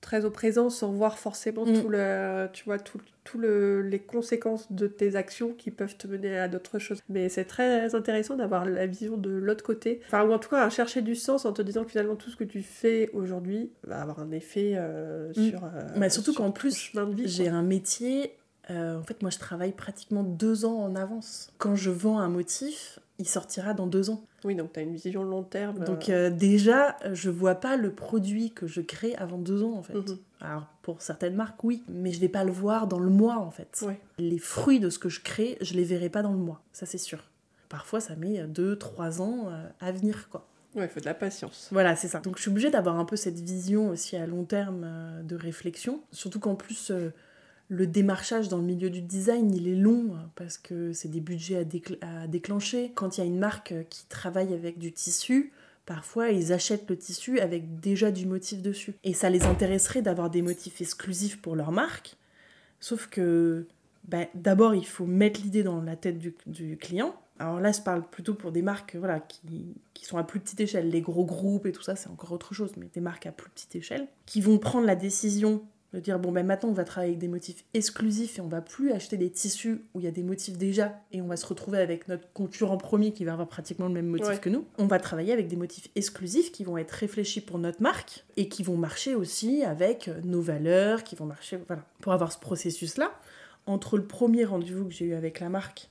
très 0.00 0.24
au 0.24 0.30
présent 0.30 0.70
sans 0.70 0.92
voir 0.92 1.18
forcément 1.18 1.66
mm. 1.66 1.80
tout 1.80 1.88
le, 1.88 2.48
tu 2.52 2.64
vois, 2.64 2.78
tout, 2.78 2.98
tout 3.24 3.38
le, 3.38 3.82
les 3.82 3.98
conséquences 3.98 4.70
de 4.70 4.86
tes 4.86 5.16
actions 5.16 5.52
qui 5.52 5.72
peuvent 5.72 5.96
te 5.96 6.06
mener 6.06 6.38
à 6.38 6.46
d'autres 6.46 6.78
choses. 6.78 7.00
Mais 7.08 7.28
c'est 7.28 7.44
très 7.44 7.96
intéressant 7.96 8.36
d'avoir 8.36 8.64
la 8.66 8.86
vision 8.86 9.16
de 9.16 9.30
l'autre 9.30 9.64
côté. 9.64 10.00
Enfin, 10.06 10.24
ou 10.24 10.32
en 10.32 10.38
tout 10.38 10.50
cas, 10.50 10.64
à 10.64 10.70
chercher 10.70 11.02
du 11.02 11.16
sens 11.16 11.44
en 11.44 11.52
te 11.52 11.62
disant 11.62 11.82
que 11.82 11.90
finalement 11.90 12.14
tout 12.14 12.30
ce 12.30 12.36
que 12.36 12.44
tu 12.44 12.62
fais 12.62 13.10
aujourd'hui 13.14 13.72
va 13.82 14.00
avoir 14.00 14.20
un 14.20 14.30
effet 14.30 14.74
euh, 14.76 15.30
mm. 15.30 15.50
sur. 15.50 15.64
Euh, 15.64 15.68
mais 15.96 16.08
surtout 16.08 16.34
qu'en 16.34 16.52
plus, 16.52 16.92
j'ai 17.24 17.48
un 17.48 17.62
métier 17.62 18.36
euh, 18.70 18.98
en 18.98 19.02
fait, 19.02 19.22
moi, 19.22 19.30
je 19.30 19.38
travaille 19.38 19.72
pratiquement 19.72 20.22
deux 20.22 20.64
ans 20.64 20.78
en 20.78 20.94
avance. 20.94 21.50
Quand 21.58 21.74
je 21.74 21.90
vends 21.90 22.18
un 22.18 22.28
motif, 22.28 23.00
il 23.18 23.28
sortira 23.28 23.74
dans 23.74 23.86
deux 23.86 24.10
ans. 24.10 24.24
Oui, 24.44 24.54
donc 24.54 24.72
tu 24.72 24.80
as 24.80 24.82
une 24.82 24.94
vision 24.94 25.22
long 25.22 25.42
terme. 25.42 25.84
Donc 25.84 26.08
euh, 26.08 26.30
déjà, 26.30 26.96
je 27.12 27.30
vois 27.30 27.56
pas 27.56 27.76
le 27.76 27.92
produit 27.92 28.50
que 28.50 28.66
je 28.66 28.80
crée 28.80 29.14
avant 29.16 29.38
deux 29.38 29.62
ans, 29.62 29.72
en 29.72 29.82
fait. 29.82 29.94
Mhm. 29.94 30.18
Alors, 30.40 30.66
pour 30.82 31.02
certaines 31.02 31.34
marques, 31.34 31.62
oui, 31.64 31.82
mais 31.88 32.12
je 32.12 32.20
vais 32.20 32.28
pas 32.28 32.44
le 32.44 32.52
voir 32.52 32.86
dans 32.86 32.98
le 32.98 33.10
mois, 33.10 33.38
en 33.38 33.50
fait. 33.50 33.84
Les 34.18 34.38
fruits 34.38 34.80
de 34.80 34.90
ce 34.90 34.98
que 34.98 35.08
je 35.08 35.20
crée, 35.20 35.58
je 35.60 35.74
les 35.74 35.84
verrai 35.84 36.08
pas 36.08 36.22
dans 36.22 36.32
le 36.32 36.38
mois, 36.38 36.62
ça 36.72 36.86
c'est 36.86 36.98
sûr. 36.98 37.28
Parfois, 37.68 38.00
ça 38.00 38.16
met 38.16 38.42
deux, 38.44 38.76
trois 38.76 39.22
ans 39.22 39.48
euh, 39.48 39.68
à 39.80 39.92
venir, 39.92 40.28
quoi. 40.28 40.46
Ouais, 40.74 40.84
il 40.84 40.88
faut 40.88 41.00
de 41.00 41.04
la 41.04 41.14
patience. 41.14 41.68
Voilà, 41.70 41.96
c'est 41.96 42.08
ça. 42.08 42.20
Donc 42.20 42.36
je 42.36 42.42
suis 42.42 42.50
obligée 42.50 42.70
d'avoir 42.70 42.98
un 42.98 43.04
peu 43.04 43.16
cette 43.16 43.38
vision 43.38 43.90
aussi 43.90 44.16
à 44.16 44.26
long 44.26 44.44
terme 44.44 44.86
de 45.22 45.36
réflexion. 45.36 46.00
Surtout 46.12 46.40
qu'en 46.40 46.54
plus, 46.54 46.90
le 47.72 47.86
démarchage 47.86 48.50
dans 48.50 48.58
le 48.58 48.64
milieu 48.64 48.90
du 48.90 49.00
design, 49.00 49.50
il 49.50 49.66
est 49.66 49.74
long 49.74 50.10
parce 50.34 50.58
que 50.58 50.92
c'est 50.92 51.08
des 51.08 51.20
budgets 51.20 51.66
à, 52.02 52.26
déclencher. 52.26 52.92
Quand 52.94 53.16
il 53.16 53.22
y 53.22 53.24
a 53.24 53.26
une 53.26 53.38
marque 53.38 53.72
qui 53.88 54.04
travaille 54.08 54.52
avec 54.52 54.78
du 54.78 54.92
tissu, 54.92 55.52
parfois 55.86 56.28
ils 56.28 56.52
achètent 56.52 56.88
le 56.90 56.98
tissu 56.98 57.40
avec 57.40 57.80
déjà 57.80 58.10
du 58.10 58.26
motif 58.26 58.60
dessus. 58.60 58.92
Et 59.04 59.14
ça 59.14 59.30
les 59.30 59.44
intéresserait 59.44 60.02
d'avoir 60.02 60.28
des 60.28 60.42
motifs 60.42 60.82
exclusifs 60.82 61.40
pour 61.40 61.56
leur 61.56 61.72
marque. 61.72 62.18
Sauf 62.78 63.06
que 63.06 63.66
ben, 64.06 64.26
d'abord, 64.34 64.74
il 64.74 64.86
faut 64.86 65.06
mettre 65.06 65.40
l'idée 65.40 65.62
dans 65.62 65.80
la 65.80 65.96
tête 65.96 66.18
du, 66.18 66.76
client. 66.76 67.14
Alors 67.38 67.58
là, 67.58 67.72
je 67.72 67.80
parle 67.80 68.06
plutôt 68.06 68.34
pour 68.34 68.52
des 68.52 68.60
marques 68.60 68.96
voilà, 68.96 69.18
qui, 69.18 69.40
qui, 69.94 70.04
sont 70.04 70.18
à 70.18 70.24
plus 70.24 70.40
petite 70.40 70.60
échelle. 70.60 70.90
Les 70.90 71.00
gros 71.00 71.24
groupes 71.24 71.64
et 71.64 71.72
tout 71.72 71.82
ça, 71.82 71.96
c'est 71.96 72.10
encore 72.10 72.32
autre 72.32 72.52
chose, 72.52 72.72
mais 72.76 72.90
des 72.92 73.00
marques 73.00 73.24
à 73.24 73.32
plus 73.32 73.50
petite 73.50 73.76
échelle, 73.76 74.08
qui 74.26 74.42
vont 74.42 74.58
prendre 74.58 74.86
la 74.86 74.96
décision 74.96 75.62
De 75.92 76.00
dire, 76.00 76.18
bon, 76.18 76.32
ben 76.32 76.46
maintenant, 76.46 76.70
on 76.70 76.72
va 76.72 76.84
travailler 76.84 77.10
avec 77.12 77.18
des 77.20 77.28
motifs 77.28 77.64
exclusifs 77.74 78.38
et 78.38 78.40
on 78.40 78.48
va 78.48 78.62
plus 78.62 78.92
acheter 78.92 79.18
des 79.18 79.28
tissus 79.28 79.82
où 79.92 80.00
il 80.00 80.04
y 80.04 80.06
a 80.06 80.10
des 80.10 80.22
motifs 80.22 80.56
déjà 80.56 80.98
et 81.12 81.20
on 81.20 81.26
va 81.26 81.36
se 81.36 81.44
retrouver 81.44 81.78
avec 81.78 82.08
notre 82.08 82.32
concurrent 82.32 82.78
premier 82.78 83.12
qui 83.12 83.26
va 83.26 83.32
avoir 83.34 83.46
pratiquement 83.46 83.88
le 83.88 83.92
même 83.92 84.06
motif 84.06 84.28
Ouais. 84.28 84.38
que 84.38 84.48
nous. 84.48 84.64
On 84.78 84.86
va 84.86 84.98
travailler 84.98 85.34
avec 85.34 85.48
des 85.48 85.56
motifs 85.56 85.88
exclusifs 85.94 86.50
qui 86.50 86.64
vont 86.64 86.78
être 86.78 86.92
réfléchis 86.92 87.42
pour 87.42 87.58
notre 87.58 87.82
marque 87.82 88.24
et 88.38 88.48
qui 88.48 88.62
vont 88.62 88.78
marcher 88.78 89.14
aussi 89.14 89.64
avec 89.64 90.08
nos 90.24 90.40
valeurs, 90.40 91.04
qui 91.04 91.14
vont 91.14 91.26
marcher, 91.26 91.58
voilà. 91.66 91.84
Pour 92.00 92.14
avoir 92.14 92.32
ce 92.32 92.38
processus-là, 92.38 93.12
entre 93.66 93.98
le 93.98 94.06
premier 94.06 94.44
rendez-vous 94.46 94.86
que 94.86 94.94
j'ai 94.94 95.04
eu 95.04 95.14
avec 95.14 95.40
la 95.40 95.50
marque 95.50 95.90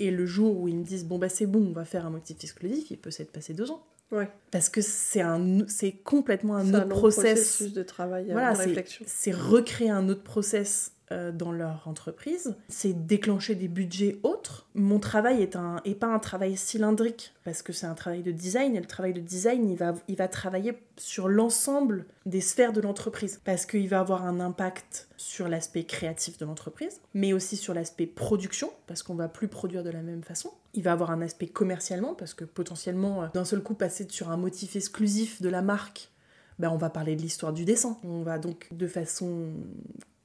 et 0.00 0.10
le 0.10 0.26
jour 0.26 0.60
où 0.60 0.68
ils 0.68 0.76
me 0.76 0.84
disent, 0.84 1.06
bon, 1.06 1.18
bah 1.18 1.30
c'est 1.30 1.46
bon, 1.46 1.64
on 1.66 1.72
va 1.72 1.86
faire 1.86 2.04
un 2.04 2.10
motif 2.10 2.36
exclusif, 2.42 2.90
il 2.90 2.98
peut 2.98 3.10
s'être 3.10 3.32
passé 3.32 3.54
deux 3.54 3.70
ans. 3.70 3.82
Ouais. 4.14 4.28
Parce 4.50 4.68
que 4.68 4.80
c'est 4.80 5.20
un, 5.20 5.66
c'est 5.68 5.92
complètement 5.92 6.56
un 6.56 6.72
autre 6.72 6.88
process. 6.88 7.40
processus 7.40 7.72
de 7.72 7.82
travail, 7.82 8.30
euh, 8.30 8.32
Voilà, 8.32 8.52
de 8.52 8.56
c'est- 8.58 8.64
réflexion. 8.66 9.04
C'est 9.08 9.32
recréer 9.32 9.90
un 9.90 10.08
autre 10.08 10.22
process 10.22 10.92
dans 11.10 11.52
leur 11.52 11.86
entreprise. 11.86 12.56
C'est 12.68 13.06
déclencher 13.06 13.54
des 13.54 13.68
budgets 13.68 14.18
autres. 14.22 14.66
Mon 14.74 14.98
travail 14.98 15.42
est, 15.42 15.54
un, 15.54 15.80
est 15.84 15.94
pas 15.94 16.06
un 16.06 16.18
travail 16.18 16.56
cylindrique 16.56 17.32
parce 17.44 17.62
que 17.62 17.72
c'est 17.72 17.86
un 17.86 17.94
travail 17.94 18.22
de 18.22 18.32
design 18.32 18.74
et 18.74 18.80
le 18.80 18.86
travail 18.86 19.12
de 19.12 19.20
design, 19.20 19.68
il 19.70 19.76
va, 19.76 19.94
il 20.08 20.16
va 20.16 20.28
travailler 20.28 20.78
sur 20.96 21.28
l'ensemble 21.28 22.06
des 22.26 22.40
sphères 22.40 22.72
de 22.72 22.80
l'entreprise 22.80 23.40
parce 23.44 23.66
qu'il 23.66 23.88
va 23.88 24.00
avoir 24.00 24.24
un 24.24 24.40
impact 24.40 25.08
sur 25.16 25.48
l'aspect 25.48 25.84
créatif 25.84 26.38
de 26.38 26.44
l'entreprise, 26.44 27.00
mais 27.12 27.32
aussi 27.32 27.56
sur 27.56 27.74
l'aspect 27.74 28.06
production 28.06 28.70
parce 28.86 29.02
qu'on 29.02 29.14
va 29.14 29.28
plus 29.28 29.48
produire 29.48 29.82
de 29.82 29.90
la 29.90 30.02
même 30.02 30.22
façon. 30.22 30.50
Il 30.72 30.82
va 30.82 30.92
avoir 30.92 31.10
un 31.10 31.22
aspect 31.22 31.46
commercialement 31.46 32.14
parce 32.14 32.34
que 32.34 32.44
potentiellement, 32.44 33.22
euh, 33.22 33.26
d'un 33.32 33.44
seul 33.44 33.62
coup, 33.62 33.74
passer 33.74 34.06
sur 34.08 34.30
un 34.30 34.36
motif 34.36 34.76
exclusif 34.76 35.40
de 35.40 35.48
la 35.48 35.62
marque 35.62 36.10
ben, 36.58 36.70
on 36.70 36.76
va 36.76 36.88
parler 36.88 37.16
de 37.16 37.22
l'histoire 37.22 37.52
du 37.52 37.64
dessin. 37.64 37.98
On 38.04 38.22
va 38.22 38.38
donc 38.38 38.68
de 38.72 38.86
façon 38.86 39.48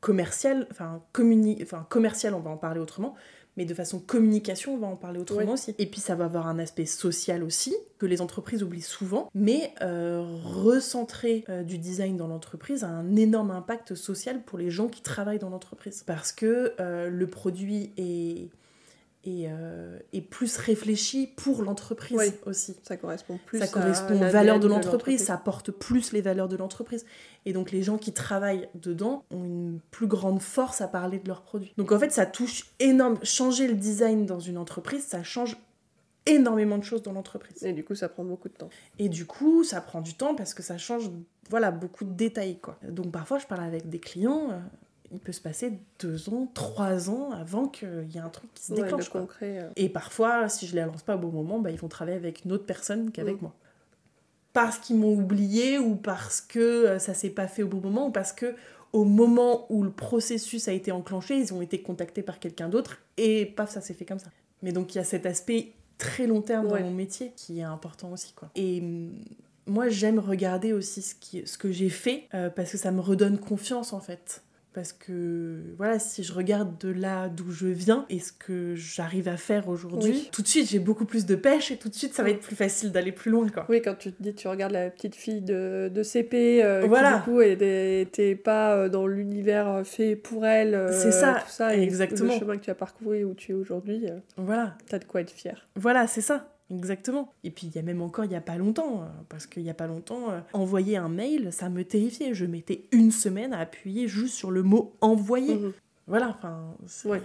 commerciale, 0.02 0.68
enfin, 0.72 1.02
communi- 1.14 1.60
enfin 1.62 1.86
commerciale, 1.90 2.34
on 2.34 2.40
va 2.40 2.50
en 2.52 2.58
parler 2.58 2.80
autrement, 2.80 3.16
mais 3.58 3.66
de 3.66 3.74
façon 3.74 4.00
communication, 4.00 4.76
on 4.76 4.78
va 4.78 4.88
en 4.88 4.96
parler 4.96 5.20
autrement 5.20 5.42
Ouais. 5.42 5.52
aussi. 5.52 5.76
Et 5.78 5.86
puis 5.86 6.00
ça 6.00 6.16
va 6.16 6.26
avoir 6.26 6.48
un 6.48 6.60
aspect 6.60 6.86
social 6.86 7.44
aussi, 7.44 7.76
que 7.98 8.06
les 8.06 8.22
entreprises 8.22 8.64
oublient 8.64 8.82
souvent, 8.82 9.30
mais 9.34 9.74
euh, 9.82 10.24
recentrer 10.44 11.44
euh, 11.50 11.64
du 11.64 11.78
design 11.78 12.16
dans 12.16 12.28
l'entreprise 12.28 12.84
a 12.86 12.88
un 12.88 13.16
énorme 13.18 13.52
impact 13.52 13.96
social 13.96 14.42
pour 14.44 14.58
les 14.58 14.70
gens 14.70 14.88
qui 14.88 15.02
travaillent 15.02 15.40
dans 15.40 15.50
l'entreprise. 15.50 16.04
Parce 16.06 16.32
que 16.32 16.74
euh, 16.80 17.10
le 17.10 17.28
produit 17.28 17.92
est, 17.98 18.50
est, 19.26 19.48
euh, 19.50 20.00
est 20.14 20.22
plus 20.22 20.58
réfléchi 20.58 21.28
pour 21.28 21.64
l'entreprise 21.64 22.18
Oui. 22.18 22.32
aussi 22.46 22.76
Ça 22.84 22.98
correspond 22.98 23.40
plus 23.46 23.60
ça 23.60 23.66
à 23.66 23.68
correspond 23.68 24.16
aux 24.16 24.30
valeurs 24.30 24.60
de 24.60 24.68
l'entreprise, 24.68 25.24
ça 25.26 25.38
porte 25.38 25.72
plus 25.72 26.12
les 26.14 26.22
valeurs 26.22 26.48
de 26.48 26.56
l'entreprise. 26.56 27.06
Et 27.46 27.54
donc 27.54 27.72
les 27.72 27.84
gens 27.84 27.98
qui 27.98 28.14
travaillent 28.14 28.70
dedans 28.76 29.24
ont 29.32 29.44
une 29.44 29.80
plus 29.92 30.08
grande 30.08 30.42
force 30.42 30.82
à 30.82 30.88
parler 30.88 31.20
de 31.20 31.28
leurs 31.28 31.42
produits. 31.42 31.74
Donc 31.78 31.92
en 31.92 32.00
fait, 32.00 32.12
ça 32.12 32.26
touche 32.26 32.66
énorme. 32.80 33.18
Changer 33.24 33.68
le 33.68 33.76
design 33.76 34.26
dans 34.26 34.40
une 34.40 34.58
entreprise, 34.58 35.06
ça 35.06 35.24
change 35.24 35.58
énormément 36.26 36.78
de 36.78 36.84
choses 36.84 37.02
dans 37.02 37.14
l'entreprise. 37.14 37.64
Et 37.64 37.74
du 37.74 37.84
coup, 37.84 37.96
ça 37.96 38.10
prend 38.10 38.24
beaucoup 38.24 38.50
de 38.50 38.54
temps. 38.54 38.70
Et 39.00 39.10
du 39.10 39.26
coup, 39.26 39.64
ça 39.64 39.82
prend 39.82 40.02
du 40.02 40.14
temps 40.14 40.36
parce 40.36 40.54
que 40.54 40.64
ça 40.64 40.78
change 40.78 41.10
voilà, 41.50 41.72
beaucoup 41.72 42.06
de 42.06 42.14
détails. 42.14 42.60
Quoi. 42.60 42.78
Donc 42.88 43.12
parfois, 43.12 43.40
je 43.40 43.48
parle 43.48 43.64
avec 43.64 43.90
des 43.90 44.00
clients, 44.00 44.52
euh, 44.52 44.60
il 45.12 45.20
peut 45.20 45.32
se 45.32 45.42
passer 45.42 45.74
deux 46.00 46.30
ans, 46.30 46.48
trois 46.54 47.10
ans 47.10 47.32
avant 47.32 47.68
qu'il 47.68 48.10
y 48.14 48.18
ait 48.18 48.22
un 48.22 48.30
truc 48.30 48.54
qui 48.54 48.64
se 48.66 48.74
déclenche. 48.74 49.10
concret. 49.10 49.60
euh, 49.60 49.70
Et 49.76 49.90
parfois, 49.90 50.50
si 50.50 50.68
je 50.68 50.76
les 50.76 50.82
lance 50.84 51.02
pas 51.04 51.16
au 51.16 51.20
bon 51.20 51.32
moment, 51.32 51.60
bah, 51.60 51.72
ils 51.72 51.80
vont 51.80 51.88
travailler 51.88 52.18
avec 52.18 52.46
une 52.46 52.52
autre 52.52 52.66
personne 52.66 53.12
qu'avec 53.12 53.38
Mm. 53.38 53.42
moi. 53.44 53.56
Parce 54.54 54.78
qu'ils 54.80 54.98
m'ont 54.98 55.14
oublié 55.14 55.78
ou 55.78 55.96
parce 55.96 56.42
que 56.42 56.60
euh, 56.60 57.00
ça 57.00 57.14
s'est 57.14 57.30
pas 57.30 57.48
fait 57.48 57.64
au 57.64 57.68
bon 57.68 57.80
moment 57.82 58.08
ou 58.08 58.12
parce 58.12 58.34
que 58.34 58.56
au 58.94 59.04
moment 59.06 59.68
où 59.72 59.84
le 59.84 59.92
processus 59.92 60.68
a 60.68 60.72
été 60.74 60.92
enclenché, 60.92 61.38
ils 61.38 61.54
ont 61.54 61.62
été 61.62 61.82
contactés 61.82 62.24
par 62.24 62.40
quelqu'un 62.40 62.70
d'autre 62.70 62.98
et 63.18 63.46
paf, 63.46 63.70
ça 63.70 63.82
s'est 63.82 63.94
fait 63.94 64.06
comme 64.06 64.18
ça. 64.20 64.32
Mais 64.64 64.72
donc 64.72 64.96
il 64.96 64.98
y 64.98 65.02
a 65.02 65.04
cet 65.04 65.26
aspect 65.28 65.74
très 66.00 66.26
long 66.26 66.42
terme 66.42 66.66
Ouais. 66.68 66.80
dans 66.82 66.88
mon 66.88 66.94
métier 66.94 67.32
qui 67.36 67.60
est 67.60 67.64
important 67.64 68.12
aussi 68.12 68.34
quoi. 68.34 68.50
Et 68.56 68.80
hum, 68.82 69.12
moi 69.68 69.90
j'aime 69.90 70.18
regarder 70.18 70.74
aussi 70.74 71.04
ce, 71.04 71.14
qui, 71.14 71.46
ce 71.46 71.58
que 71.60 71.72
j'ai 71.72 71.90
fait 71.90 72.28
euh, 72.34 72.50
parce 72.50 72.72
que 72.72 72.78
ça 72.80 72.92
me 72.92 73.02
redonne 73.02 73.38
confiance 73.38 73.94
en 73.94 74.00
fait. 74.00 74.42
Parce 74.72 74.94
que 74.94 75.64
voilà, 75.78 75.98
si 75.98 76.24
je 76.24 76.32
regarde 76.32 76.78
de 76.78 76.90
là 76.90 77.28
d'où 77.28 77.52
je 77.52 77.66
viens 77.68 78.06
et 78.10 78.20
ce 78.20 78.32
que 78.32 78.76
j'arrive 78.76 79.28
à 79.28 79.36
faire 79.36 79.68
aujourd'hui, 79.68 80.12
Oui. 80.12 80.30
tout 80.32 80.44
de 80.44 80.48
suite 80.48 80.70
j'ai 80.70 80.78
beaucoup 80.78 81.06
plus 81.06 81.26
de 81.26 81.36
pêche 81.36 81.72
et 81.72 81.78
tout 81.78 81.90
de 81.90 81.96
suite 81.96 82.14
ça 82.14 82.22
va 82.22 82.30
être 82.30 82.40
plus 82.40 82.56
facile 82.56 82.92
d'aller 82.92 83.12
plus 83.12 83.32
loin 83.32 83.50
quoi. 83.50 83.66
Oui, 83.68 83.82
quand 83.82 83.96
tu 83.98 84.12
te 84.14 84.22
dis, 84.22 84.34
tu 84.36 84.48
regardes 84.48 84.72
la 84.74 84.92
petite 84.92 85.16
fille 85.16 85.42
de, 85.42 85.90
de 85.92 86.04
CP, 86.04 86.64
euh, 86.64 86.86
Voilà. 86.88 87.14
qui 87.14 87.32
du 87.32 87.36
coup 87.38 87.42
n'était 87.42 88.36
pas 88.36 88.76
euh, 88.76 88.90
dans 88.90 89.08
l'univers 89.08 89.68
euh, 89.70 89.84
fait 89.84 90.16
pour 90.16 90.46
elle, 90.46 90.76
euh, 90.76 90.92
C'est 90.92 91.12
ça, 91.12 91.42
tout 91.44 91.52
ça, 91.52 91.76
et 91.76 91.82
exactement. 91.82 92.32
le 92.32 92.40
chemin 92.40 92.56
que 92.58 92.64
tu 92.64 92.70
as 92.70 92.76
parcouru 92.76 93.18
et 93.18 93.24
où 93.26 93.34
tu 93.34 93.52
es 93.52 93.56
aujourd'hui, 93.56 94.06
euh, 94.08 94.20
Voilà, 94.38 94.78
t'as 94.88 95.00
de 95.00 95.06
quoi 95.06 95.22
être 95.22 95.32
fier. 95.32 95.68
Voilà, 95.76 96.06
c'est 96.06 96.22
ça, 96.22 96.48
exactement. 96.70 97.34
Et 97.44 97.52
puis 97.52 97.68
il 97.68 97.76
y 97.76 97.80
a 97.80 97.82
même 97.82 98.02
encore 98.02 98.26
il 98.26 98.32
y 98.32 98.36
a 98.36 98.42
pas 98.42 98.58
longtemps, 98.58 99.02
euh, 99.02 99.06
parce 99.30 99.46
qu'il 99.48 99.64
y 99.64 99.70
a 99.70 99.74
pas 99.74 99.88
longtemps, 99.88 100.32
euh, 100.32 100.40
envoyer 100.54 100.98
un 100.98 101.10
mail, 101.10 101.52
ça 101.52 101.70
me 101.70 101.84
terrifiait. 101.84 102.34
Je 102.34 102.46
mettais 102.46 102.86
une 102.92 103.12
semaine 103.12 103.54
à 103.54 103.60
appuyer 103.60 104.08
juste 104.08 104.36
sur 104.36 104.52
le 104.52 104.64
mot 104.64 104.94
envoyer. 105.02 105.56
Mhm. 105.56 105.74
Voilà, 106.08 106.30
enfin, 106.30 106.76
c'est 106.88 107.08
Ouais. 107.10 107.22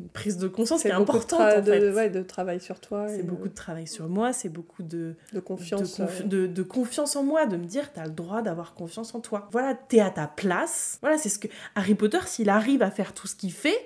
une 0.00 0.08
prise 0.08 0.38
de 0.38 0.48
conscience 0.48 0.82
qui 0.82 0.88
est 0.88 0.90
de, 0.90 0.96
importante 0.96 1.38
tra- 1.40 1.58
en 1.60 1.62
de, 1.62 1.92
ouais, 1.94 2.10
de 2.10 2.22
travail 2.22 2.60
sur 2.60 2.80
toi. 2.80 3.06
C'est 3.08 3.22
beaucoup 3.24 3.48
de 3.48 3.54
travail 3.54 3.86
sur 3.86 4.08
moi, 4.08 4.32
c'est 4.32 4.48
beaucoup 4.48 4.82
de, 4.82 5.14
de 5.32 5.40
confiance. 5.40 6.00
de, 6.00 6.04
confi- 6.06 6.26
de- 6.28 6.46
de 6.48 6.62
confiance 6.64 7.14
en 7.16 7.22
moi, 7.22 7.46
de 7.46 7.56
me 7.56 7.64
dire 7.64 7.92
t'as 7.92 8.04
le 8.06 8.10
droit 8.12 8.42
d'avoir 8.42 8.74
confiance 8.74 9.14
en 9.14 9.20
toi. 9.20 9.48
Voilà, 9.52 9.74
t'es 9.74 10.00
à 10.00 10.10
ta 10.10 10.26
place. 10.26 10.98
Voilà, 11.00 11.16
c'est 11.18 11.28
ce 11.28 11.38
que 11.38 11.46
Harry 11.76 11.94
Potter, 11.94 12.18
s'il 12.26 12.48
arrive 12.48 12.82
à 12.82 12.90
faire 12.90 13.12
tout 13.14 13.26
ce 13.28 13.36
qu'il 13.36 13.52
fait, 13.52 13.76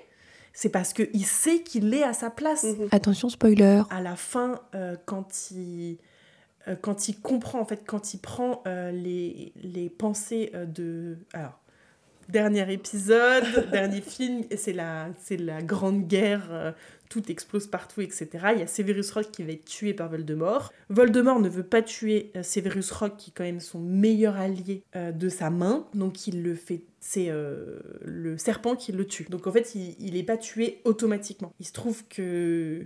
c'est 0.53 0.69
parce 0.69 0.93
qu'il 0.93 1.25
sait 1.25 1.61
qu'il 1.63 1.93
est 1.93 2.03
à 2.03 2.13
sa 2.13 2.29
place. 2.29 2.63
mhm. 2.63 2.89
Attention 2.91 3.29
spoiler. 3.29 3.81
à 3.89 4.01
la 4.01 4.15
fin, 4.15 4.59
euh, 4.75 4.95
quand 5.05 5.51
il 5.51 5.97
euh, 6.67 6.75
quand 6.79 7.07
il 7.07 7.19
comprend, 7.19 7.59
en 7.59 7.65
fait, 7.65 7.83
quand 7.85 8.13
il 8.13 8.19
prend 8.19 8.61
euh, 8.67 8.91
les, 8.91 9.53
les 9.61 9.89
pensées 9.89 10.51
euh, 10.53 10.65
de... 10.65 11.17
Alors, 11.33 11.59
dernier 12.27 12.71
épisode, 12.71 13.69
dernier 13.71 14.01
film, 14.01 14.43
et 14.49 14.57
c'est 14.57 14.73
la, 14.73 15.07
c'est 15.19 15.37
la 15.37 15.61
grande 15.61 16.07
guerre, 16.07 16.47
euh, 16.51 16.71
tout 17.09 17.31
explose 17.31 17.67
partout, 17.67 18.01
etc. 18.01 18.27
Il 18.53 18.59
y 18.59 18.61
a 18.61 18.67
Severus 18.67 19.11
Rock 19.11 19.31
qui 19.31 19.43
va 19.43 19.51
être 19.51 19.65
tué 19.65 19.93
par 19.93 20.09
Voldemort. 20.09 20.71
Voldemort 20.89 21.39
ne 21.39 21.49
veut 21.49 21.63
pas 21.63 21.81
tuer 21.81 22.31
euh, 22.35 22.43
Severus 22.43 22.91
Rock, 22.91 23.17
qui 23.17 23.31
est 23.31 23.33
quand 23.35 23.43
même 23.43 23.59
son 23.59 23.79
meilleur 23.79 24.37
allié 24.37 24.83
euh, 24.95 25.11
de 25.11 25.27
sa 25.27 25.49
main, 25.49 25.87
donc 25.93 26.27
il 26.27 26.43
le 26.43 26.55
fait... 26.55 26.83
C'est 27.01 27.27
euh, 27.29 27.79
le 28.03 28.37
serpent 28.37 28.75
qui 28.75 28.91
le 28.91 29.07
tue. 29.07 29.25
Donc 29.29 29.47
en 29.47 29.51
fait, 29.51 29.73
il, 29.73 29.95
il 29.99 30.17
est 30.17 30.23
pas 30.23 30.37
tué 30.37 30.81
automatiquement. 30.83 31.53
Il 31.59 31.65
se 31.65 31.71
trouve 31.71 32.05
que 32.07 32.83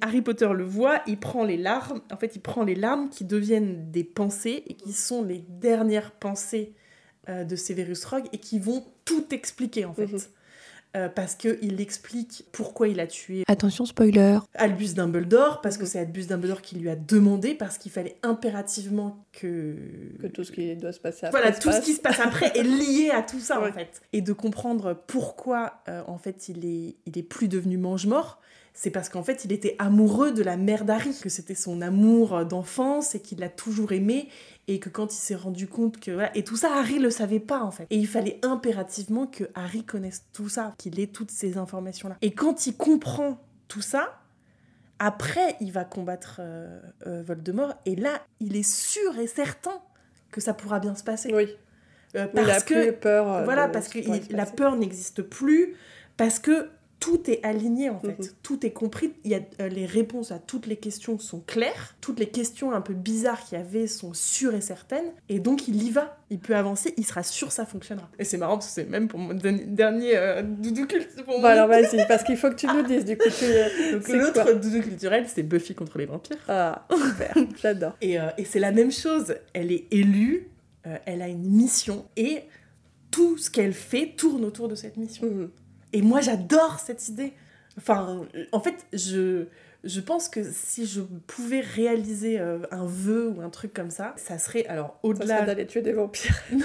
Harry 0.00 0.22
Potter 0.22 0.48
le 0.54 0.64
voit, 0.64 1.02
il 1.06 1.18
prend 1.18 1.44
les 1.44 1.56
larmes, 1.56 2.00
en 2.12 2.16
fait 2.16 2.36
il 2.36 2.40
prend 2.40 2.64
les 2.64 2.76
larmes 2.76 3.10
qui 3.10 3.24
deviennent 3.24 3.90
des 3.90 4.04
pensées 4.04 4.62
et 4.68 4.74
qui 4.74 4.92
sont 4.92 5.24
les 5.24 5.44
dernières 5.48 6.12
pensées 6.12 6.74
de 7.28 7.56
Severus 7.56 8.04
Rogue 8.04 8.26
et 8.32 8.38
qui 8.38 8.60
vont 8.60 8.84
tout 9.04 9.26
expliquer 9.32 9.84
en 9.84 9.94
fait. 9.94 10.06
Mhm. 10.06 10.20
Euh, 10.96 11.10
parce 11.10 11.34
qu'il 11.34 11.78
explique 11.80 12.44
pourquoi 12.52 12.88
il 12.88 13.00
a 13.00 13.06
tué 13.06 13.42
Attention 13.48 13.84
spoiler. 13.84 14.38
Albus 14.54 14.94
Dumbledore, 14.94 15.60
parce 15.60 15.76
que 15.76 15.84
c'est 15.84 15.98
Albus 15.98 16.26
Dumbledore 16.26 16.62
qui 16.62 16.76
lui 16.76 16.88
a 16.88 16.96
demandé, 16.96 17.54
parce 17.54 17.76
qu'il 17.76 17.92
fallait 17.92 18.16
impérativement 18.22 19.26
que... 19.32 19.76
Que 20.22 20.26
tout 20.26 20.42
ce 20.42 20.52
qui 20.52 20.74
doit 20.76 20.92
se 20.92 21.00
passer 21.00 21.26
après. 21.26 21.38
Voilà, 21.40 21.54
tout 21.54 21.70
ce 21.70 21.80
qui 21.82 21.92
se 21.92 22.00
passe 22.00 22.18
après 22.20 22.50
est 22.56 22.62
lié 22.62 23.10
à 23.14 23.22
tout 23.22 23.40
ça 23.40 23.60
Ouais. 23.60 23.68
en 23.68 23.72
fait. 23.72 24.00
Et 24.14 24.22
de 24.22 24.32
comprendre 24.32 24.98
pourquoi 25.06 25.74
euh, 25.88 26.02
en 26.06 26.16
fait 26.16 26.48
il 26.48 26.64
est, 26.64 26.96
il 27.04 27.18
est 27.18 27.22
plus 27.22 27.48
devenu 27.48 27.76
mange-mort, 27.76 28.40
c'est 28.72 28.90
parce 28.90 29.08
qu'en 29.08 29.22
fait 29.22 29.44
il 29.44 29.52
était 29.52 29.76
amoureux 29.78 30.32
de 30.32 30.42
la 30.42 30.56
mère 30.56 30.84
d'Harry, 30.84 31.14
que 31.20 31.28
c'était 31.28 31.54
son 31.54 31.82
amour 31.82 32.44
d'enfance 32.46 33.14
et 33.14 33.20
qu'il 33.20 33.40
l'a 33.40 33.48
toujours 33.48 33.92
aimé 33.92 34.28
et 34.68 34.80
que 34.80 34.88
quand 34.88 35.12
il 35.14 35.18
s'est 35.18 35.34
rendu 35.36 35.68
compte 35.68 36.00
que 36.00 36.10
voilà 36.10 36.36
et 36.36 36.42
tout 36.44 36.56
ça 36.56 36.72
Harry 36.76 36.98
le 36.98 37.10
savait 37.10 37.40
pas 37.40 37.62
en 37.62 37.70
fait. 37.70 37.86
Et 37.90 37.96
il 37.96 38.06
fallait 38.08 38.38
impérativement 38.42 39.26
que 39.26 39.44
Harry 39.54 39.84
connaisse 39.84 40.24
tout 40.32 40.48
ça, 40.48 40.74
qu'il 40.78 40.98
ait 41.00 41.06
toutes 41.06 41.30
ces 41.30 41.56
informations 41.58 42.08
là. 42.08 42.16
Et 42.22 42.32
quand 42.32 42.66
il 42.66 42.76
comprend 42.76 43.40
tout 43.68 43.82
ça, 43.82 44.20
après, 44.98 45.56
il 45.60 45.72
va 45.72 45.84
combattre 45.84 46.36
euh, 46.40 46.80
euh, 47.06 47.22
Voldemort, 47.22 47.74
et 47.84 47.96
là, 47.96 48.22
il 48.40 48.56
est 48.56 48.62
sûr 48.68 49.18
et 49.18 49.26
certain 49.26 49.78
que 50.30 50.40
ça 50.40 50.54
pourra 50.54 50.80
bien 50.80 50.94
se 50.94 51.04
passer. 51.04 51.32
Oui, 51.34 51.48
Euh, 52.14 52.26
il 52.32 52.38
a 52.40 52.44
parce 52.46 52.64
que, 52.64 52.88
plus 52.90 52.92
peur. 52.98 53.44
voilà, 53.44 53.68
parce 53.68 53.88
ce 53.88 53.92
que 53.92 53.98
il- 53.98 54.34
la 54.34 54.46
peur 54.46 54.74
n'existe 54.76 55.20
plus, 55.22 55.74
parce 56.16 56.38
que 56.38 56.70
tout 57.06 57.30
est 57.30 57.38
aligné 57.44 57.88
en 57.88 58.00
fait, 58.00 58.18
Mhm. 58.18 58.28
tout 58.42 58.66
est 58.66 58.72
compris. 58.72 59.12
Il 59.22 59.30
y 59.30 59.36
a, 59.36 59.40
euh, 59.60 59.68
les 59.68 59.86
réponses 59.86 60.32
à 60.32 60.40
toutes 60.40 60.66
les 60.66 60.74
questions 60.76 61.20
sont 61.20 61.38
claires, 61.38 61.94
toutes 62.00 62.18
les 62.18 62.26
questions 62.28 62.72
un 62.72 62.80
peu 62.80 62.94
bizarres 62.94 63.44
qu'il 63.44 63.56
y 63.56 63.60
avait 63.60 63.86
sont 63.86 64.12
sûres 64.12 64.56
et 64.56 64.60
certaines, 64.60 65.12
et 65.28 65.38
donc 65.38 65.68
il 65.68 65.80
y 65.84 65.90
va, 65.90 66.18
il 66.30 66.40
peut 66.40 66.56
avancer, 66.56 66.94
il 66.96 67.06
sera 67.06 67.22
sûr 67.22 67.52
ça 67.52 67.64
fonctionnera. 67.64 68.08
Et 68.18 68.24
c'est 68.24 68.38
marrant 68.38 68.54
parce 68.54 68.66
que 68.66 68.72
c'est 68.72 68.88
même 68.90 69.06
pour 69.06 69.20
mon 69.20 69.34
dernier, 69.34 69.64
dernier 69.66 70.16
euh, 70.16 70.42
doudou 70.42 70.86
culte. 70.88 71.14
pour 71.24 71.34
Bon, 71.34 71.40
moi. 71.42 71.50
alors 71.50 71.68
vas-y, 71.68 72.04
parce 72.08 72.24
qu'il 72.24 72.36
faut 72.36 72.50
que 72.50 72.56
tu 72.56 72.66
nous 72.66 72.82
dises, 72.82 73.04
du 73.04 73.16
coup, 73.16 73.28
tu... 73.28 74.12
L'autre 74.12 74.52
doudou 74.54 74.80
culturel, 74.80 75.26
c'est 75.32 75.44
Buffy 75.44 75.76
contre 75.76 75.98
les 75.98 76.06
vampires. 76.06 76.38
Ah, 76.48 76.88
super, 76.90 77.34
j'adore. 77.62 77.92
Et, 78.00 78.18
euh, 78.18 78.24
et 78.36 78.44
c'est 78.44 78.58
la 78.58 78.72
même 78.72 78.90
chose. 78.90 79.36
Elle 79.52 79.70
est 79.70 79.86
élue, 79.92 80.48
euh, 80.88 80.96
elle 81.06 81.22
a 81.22 81.28
une 81.28 81.48
mission 81.48 82.04
et 82.16 82.42
tout 83.12 83.38
ce 83.38 83.48
qu'elle 83.48 83.72
fait 83.74 84.14
tourne 84.16 84.44
autour 84.44 84.66
de 84.66 84.74
cette 84.74 84.96
mission. 84.96 85.26
Mhm. 85.28 85.50
Et 85.92 86.02
moi, 86.02 86.20
j'adore 86.20 86.78
cette 86.80 87.08
idée. 87.08 87.32
Enfin, 87.78 88.26
en 88.52 88.60
fait, 88.60 88.86
je, 88.92 89.46
je 89.84 90.00
pense 90.00 90.28
que 90.28 90.40
si 90.50 90.86
je 90.86 91.00
pouvais 91.26 91.60
réaliser 91.60 92.38
euh, 92.40 92.58
un 92.70 92.86
vœu 92.86 93.28
ou 93.28 93.40
un 93.42 93.50
truc 93.50 93.72
comme 93.74 93.90
ça, 93.90 94.14
ça 94.16 94.38
serait, 94.38 94.66
alors, 94.66 94.98
au-delà... 95.02 95.42
d'aller 95.42 95.66
tuer 95.66 95.82
des 95.82 95.92
vampires. 95.92 96.36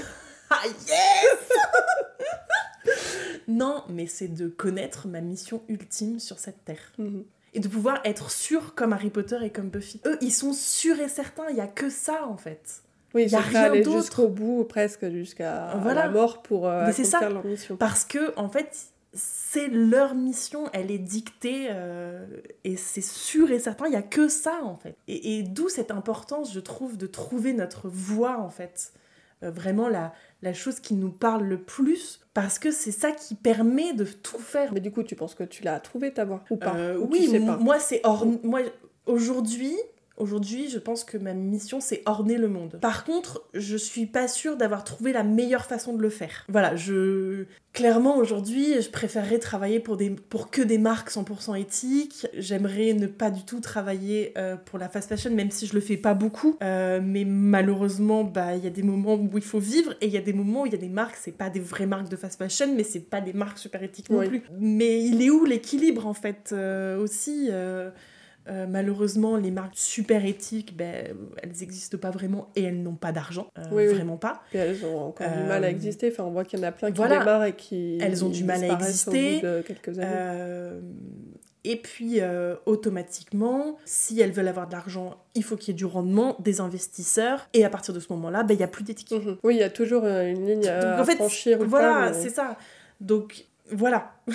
Ah 0.53 0.67
yes 0.67 1.49
Non, 3.47 3.83
mais 3.89 4.05
c'est 4.07 4.27
de 4.27 4.47
connaître 4.49 5.07
ma 5.07 5.21
mission 5.21 5.61
ultime 5.69 6.19
sur 6.19 6.39
cette 6.39 6.65
terre. 6.65 6.91
Mhm. 6.97 7.23
Et 7.53 7.59
de 7.59 7.67
pouvoir 7.67 7.99
être 8.05 8.31
sûr 8.31 8.75
comme 8.75 8.93
Harry 8.93 9.09
Potter 9.09 9.37
et 9.43 9.49
comme 9.49 9.69
Buffy. 9.69 10.01
Eux, 10.05 10.17
ils 10.21 10.31
sont 10.31 10.53
sûrs 10.53 10.99
et 10.99 11.09
certains, 11.09 11.49
il 11.49 11.55
y 11.57 11.61
a 11.61 11.67
que 11.67 11.89
ça 11.89 12.25
en 12.27 12.37
fait. 12.37 12.81
Oui, 13.13 13.23
Y 13.23 13.27
ils 13.27 13.35
a 13.35 13.39
rien 13.41 13.75
d'autre. 13.81 13.99
jusqu'au 14.01 14.27
bout, 14.29 14.63
presque 14.63 15.09
jusqu'à 15.09 15.75
Voilà. 15.81 16.05
la 16.05 16.09
mort 16.11 16.41
pour 16.43 16.67
euh, 16.67 16.83
accomplir 16.85 17.05
ça. 17.05 17.29
leur 17.29 17.45
mission. 17.45 17.75
Parce 17.75 18.05
que, 18.05 18.33
en 18.37 18.47
fait, 18.49 18.90
c'est 19.13 19.67
leur 19.67 20.15
mission, 20.15 20.69
elle 20.73 20.89
est 20.91 20.97
dictée 20.97 21.67
euh, 21.69 22.25
et 22.63 22.77
c'est 22.77 23.01
sûr 23.03 23.51
et 23.51 23.59
certain, 23.59 23.87
il 23.87 23.93
y 23.93 23.97
a 23.97 24.01
que 24.01 24.27
ça 24.29 24.61
en 24.63 24.77
fait. 24.77 24.95
Et, 25.07 25.37
et 25.39 25.43
d'où 25.43 25.67
cette 25.69 25.91
importance, 25.91 26.53
je 26.53 26.59
trouve, 26.61 26.97
de 26.97 27.07
trouver 27.07 27.53
notre 27.53 27.89
voie 27.89 28.37
en 28.39 28.49
fait. 28.49 28.93
Euh, 29.43 29.49
vraiment 29.49 29.89
la, 29.89 30.13
la 30.43 30.53
chose 30.53 30.79
qui 30.79 30.93
nous 30.93 31.09
parle 31.11 31.43
le 31.43 31.59
plus, 31.59 32.21
parce 32.35 32.59
que 32.59 32.69
c'est 32.71 32.91
ça 32.91 33.11
qui 33.11 33.33
permet 33.35 33.93
de 33.93 34.05
tout 34.05 34.37
faire. 34.37 34.71
Mais 34.71 34.79
du 34.79 34.91
coup, 34.91 35.01
tu 35.03 35.15
penses 35.15 35.33
que 35.35 35.43
tu 35.43 35.63
l'as 35.63 35.79
trouvé 35.79 36.13
ta 36.13 36.25
voix 36.25 36.43
ou 36.51 36.57
pas? 36.57 36.75
Euh, 36.75 36.97
Ou 36.99 37.07
oui, 37.11 37.21
tu 37.25 37.31
sais 37.31 37.39
pas? 37.39 37.57
moi 37.57 37.79
c'est 37.79 38.01
hors. 38.03 38.25
Moi 38.43 38.61
aujourd'hui, 39.07 39.75
aujourd'hui, 40.17 40.69
je 40.69 40.79
pense 40.79 41.03
que 41.03 41.17
ma 41.17 41.33
mission 41.33 41.79
c'est 41.79 42.01
orner 42.05 42.37
le 42.37 42.47
monde. 42.47 42.79
Par 42.81 43.03
contre, 43.03 43.43
je 43.53 43.75
suis 43.77 44.05
pas 44.05 44.27
sûre 44.27 44.57
d'avoir 44.57 44.83
trouvé 44.83 45.13
la 45.13 45.23
meilleure 45.23 45.65
façon 45.65 45.95
de 45.95 46.01
le 46.01 46.09
faire. 46.09 46.45
Voilà, 46.49 46.75
je 46.75 47.45
clairement 47.73 48.17
aujourd'hui, 48.17 48.81
je 48.81 48.89
préférerais 48.89 49.39
travailler 49.39 49.79
pour 49.79 49.95
des 49.97 50.09
pour 50.09 50.51
que 50.51 50.61
des 50.61 50.77
marques 50.77 51.09
100% 51.09 51.59
éthiques. 51.59 52.27
J'aimerais 52.37 52.93
ne 52.93 53.07
pas 53.07 53.31
du 53.31 53.43
tout 53.43 53.59
travailler 53.61 54.33
euh, 54.37 54.55
pour 54.57 54.77
la 54.77 54.89
fast 54.89 55.09
fashion, 55.09 55.31
même 55.31 55.51
si 55.51 55.67
je 55.67 55.73
le 55.73 55.81
fais 55.81 55.97
pas 55.97 56.13
beaucoup. 56.13 56.57
Euh, 56.61 56.99
mais 57.03 57.23
malheureusement, 57.25 58.23
bah 58.23 58.55
il 58.55 58.63
y 58.63 58.67
a 58.67 58.71
des 58.71 58.83
moments 58.83 59.15
où 59.15 59.29
il 59.37 59.43
faut 59.43 59.59
vivre 59.59 59.93
et 60.01 60.07
il 60.07 60.11
y 60.11 60.17
a 60.17 60.21
des 60.21 60.33
moments 60.33 60.63
où 60.63 60.65
il 60.65 60.71
y 60.73 60.75
a 60.75 60.79
des 60.79 60.89
marques, 60.89 61.15
c'est 61.19 61.31
pas 61.31 61.49
des 61.49 61.59
vraies 61.59 61.85
marques 61.85 62.09
de 62.09 62.15
fast 62.15 62.37
fashion, 62.37 62.73
mais 62.75 62.83
c'est 62.83 62.99
pas 62.99 63.21
des 63.21 63.33
marques 63.33 63.57
super 63.57 63.81
éthiques 63.83 64.09
non 64.09 64.19
Oui. 64.19 64.27
plus. 64.27 64.43
Mais 64.59 65.01
il 65.03 65.21
est 65.21 65.29
où 65.29 65.45
l'équilibre 65.45 66.07
en 66.07 66.13
fait 66.13 66.49
euh, 66.51 66.97
aussi 66.99 67.49
euh, 68.47 68.51
euh, 68.51 68.65
malheureusement, 68.67 69.37
les 69.37 69.51
marques 69.51 69.75
super 69.77 70.25
éthiques, 70.25 70.75
ben, 70.75 71.15
elles 71.41 71.51
n'existent 71.59 71.97
pas 71.97 72.09
vraiment 72.11 72.49
et 72.55 72.63
elles 72.63 72.81
n'ont 72.81 72.95
pas 72.95 73.11
d'argent. 73.11 73.47
Euh, 73.57 73.63
Oui, 73.71 73.87
oui. 73.87 73.93
vraiment 73.93 74.17
pas. 74.17 74.41
Puis 74.49 74.57
elles 74.59 74.83
ont 74.85 75.07
encore 75.07 75.27
du 75.27 75.33
Euh, 75.39 75.47
mal 75.47 75.63
à 75.63 75.69
exister. 75.69 76.09
Enfin, 76.11 76.23
on 76.23 76.31
voit 76.31 76.43
qu'il 76.43 76.59
y 76.59 76.61
en 76.63 76.67
a 76.67 76.71
plein 76.71 76.89
qui 76.91 76.97
voilà. 76.97 77.19
démarrent 77.19 77.45
et 77.45 77.53
qui. 77.55 77.97
Elles 78.01 78.25
ont 78.25 78.29
du 78.29 78.43
mal 78.43 78.57
à 78.57 78.59
disparaissent 78.61 79.07
au 79.07 79.11
exister. 79.11 79.35
bout 79.39 79.45
de 79.47 79.61
quelques 79.61 79.99
années. 79.99 80.11
Euh, 80.13 80.79
et 81.63 81.75
puis, 81.75 82.15
euh, 82.21 82.55
automatiquement, 82.65 83.77
si 83.85 84.19
elles 84.19 84.31
veulent 84.31 84.47
avoir 84.47 84.65
de 84.67 84.71
l'argent, 84.73 85.15
il 85.35 85.43
faut 85.43 85.55
qu'il 85.55 85.67
y 85.69 85.71
ait 85.71 85.77
du 85.77 85.85
rendement, 85.85 86.35
des 86.39 86.59
investisseurs. 86.59 87.47
Et 87.53 87.63
à 87.63 87.69
partir 87.69 87.93
de 87.93 87.99
ce 87.99 88.11
moment-là, 88.13 88.41
ben, 88.43 88.55
il 88.55 88.57
n'y 88.57 88.63
a 88.63 88.67
plus 88.67 88.83
d'éthique. 88.83 89.11
Mhm. 89.11 89.37
Oui, 89.43 89.55
il 89.55 89.59
y 89.59 89.63
a 89.63 89.69
toujours 89.69 90.01
euh, 90.05 90.23
une 90.27 90.47
ligne 90.47 90.67
à, 90.67 90.81
Donc, 90.97 90.99
en 91.01 91.05
fait, 91.05 91.15
franchir 91.17 91.61
ou 91.61 91.65
Voilà, 91.65 92.09
mais- 92.11 92.21
c'est 92.21 92.29
ça. 92.29 92.57
Donc, 92.99 93.45
voilà. 93.71 94.11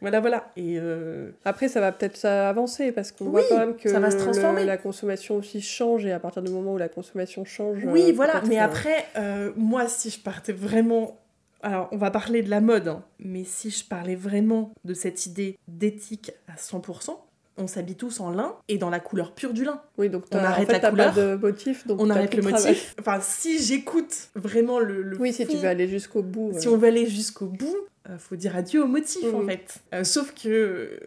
Voilà, 0.00 0.20
voilà. 0.20 0.50
Et 0.56 0.78
euh, 0.78 1.30
Après, 1.44 1.68
ça 1.68 1.80
va 1.80 1.90
peut-être 1.92 2.16
ça 2.16 2.48
avancer 2.48 2.92
parce 2.92 3.10
qu'on 3.12 3.24
Oui, 3.26 3.30
voit 3.32 3.42
quand 3.48 3.58
même 3.58 3.76
que 3.76 3.88
ça 3.88 3.98
va 4.00 4.10
se 4.10 4.16
le- 4.16 4.22
transformer. 4.22 4.64
la 4.64 4.76
consommation 4.76 5.36
aussi 5.36 5.60
change 5.60 6.06
et 6.06 6.12
à 6.12 6.20
partir 6.20 6.42
du 6.42 6.50
moment 6.50 6.74
où 6.74 6.78
la 6.78 6.88
consommation 6.88 7.44
change. 7.44 7.84
Oui, 7.84 8.10
euh, 8.10 8.12
voilà, 8.14 8.40
mais 8.48 8.58
après, 8.58 9.06
euh, 9.16 9.52
moi, 9.56 9.88
si 9.88 10.10
je 10.10 10.20
partais 10.20 10.52
vraiment... 10.52 11.18
Alors, 11.60 11.88
on 11.90 11.96
va 11.96 12.12
parler 12.12 12.42
de 12.42 12.50
la 12.50 12.60
mode, 12.60 12.86
hein, 12.86 13.02
mais 13.18 13.42
si 13.42 13.70
je 13.70 13.84
parlais 13.84 14.14
vraiment 14.14 14.72
de 14.84 14.94
cette 14.94 15.26
idée 15.26 15.58
d'éthique 15.66 16.30
à 16.46 16.54
100%, 16.56 17.16
on 17.58 17.66
s'habille 17.66 17.96
tous 17.96 18.20
en 18.20 18.30
lin 18.30 18.54
et 18.68 18.78
dans 18.78 18.90
la 18.90 19.00
couleur 19.00 19.32
pure 19.34 19.52
du 19.52 19.64
lin. 19.64 19.80
Oui, 19.98 20.08
donc 20.08 20.24
on 20.32 20.36
en 20.38 20.44
arrête 20.44 20.66
fait, 20.66 20.72
la 20.74 20.78
t'as 20.80 20.90
pas 20.92 21.10
couleur, 21.10 21.14
de 21.14 21.34
motif, 21.36 21.86
donc 21.86 22.00
on 22.00 22.10
arrête 22.10 22.34
le 22.34 22.42
travail. 22.42 22.62
motif. 22.66 22.94
Enfin, 23.00 23.18
si 23.20 23.62
j'écoute 23.62 24.30
vraiment 24.34 24.78
le, 24.78 25.02
le 25.02 25.18
Oui, 25.18 25.32
si 25.32 25.46
tu 25.46 25.56
veux 25.56 25.68
aller 25.68 25.88
jusqu'au 25.88 26.22
bout. 26.22 26.52
si 26.58 26.68
on 26.68 26.76
veut 26.76 26.88
aller 26.88 27.06
jusqu'au 27.06 27.46
bout, 27.46 27.76
euh, 28.08 28.18
faut 28.18 28.36
dire 28.36 28.56
adieu 28.56 28.82
au 28.82 28.86
motif, 28.86 29.24
en 29.34 29.44
fait. 29.46 29.76
Euh, 29.94 30.04
sauf 30.04 30.32
que, 30.34 30.48
euh, 30.48 30.98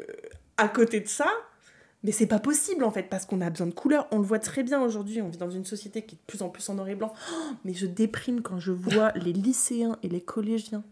à 0.57 0.67
côté 0.67 0.99
de 0.99 1.07
ça... 1.07 1.27
Mais 2.03 2.11
c'est 2.11 2.25
pas 2.25 2.39
possible 2.39 2.83
en 2.83 2.89
fait, 2.89 3.03
parce 3.03 3.27
qu'on 3.27 3.41
a 3.41 3.49
besoin 3.51 3.67
de 3.67 3.73
couleurs. 3.75 4.07
On 4.09 4.17
le 4.17 4.23
voit 4.23 4.39
très 4.39 4.63
bien 4.63 4.81
aujourd'hui, 4.81 5.21
on 5.21 5.29
vit 5.29 5.37
dans 5.37 5.51
une 5.51 5.65
société 5.65 6.01
qui 6.01 6.15
est 6.15 6.17
de 6.17 6.23
plus 6.25 6.41
en 6.41 6.49
plus 6.49 6.67
en 6.67 6.73
noir 6.73 6.89
et 6.89 6.95
blanc. 6.95 7.13
Oh, 7.31 7.35
mais 7.63 7.75
je 7.75 7.85
déprime 7.85 8.41
quand 8.41 8.57
je 8.57 8.71
vois 8.71 9.11
les 9.15 9.33
lycéens 9.33 9.99
et 10.01 10.09
les 10.09 10.19
collégiens 10.19 10.83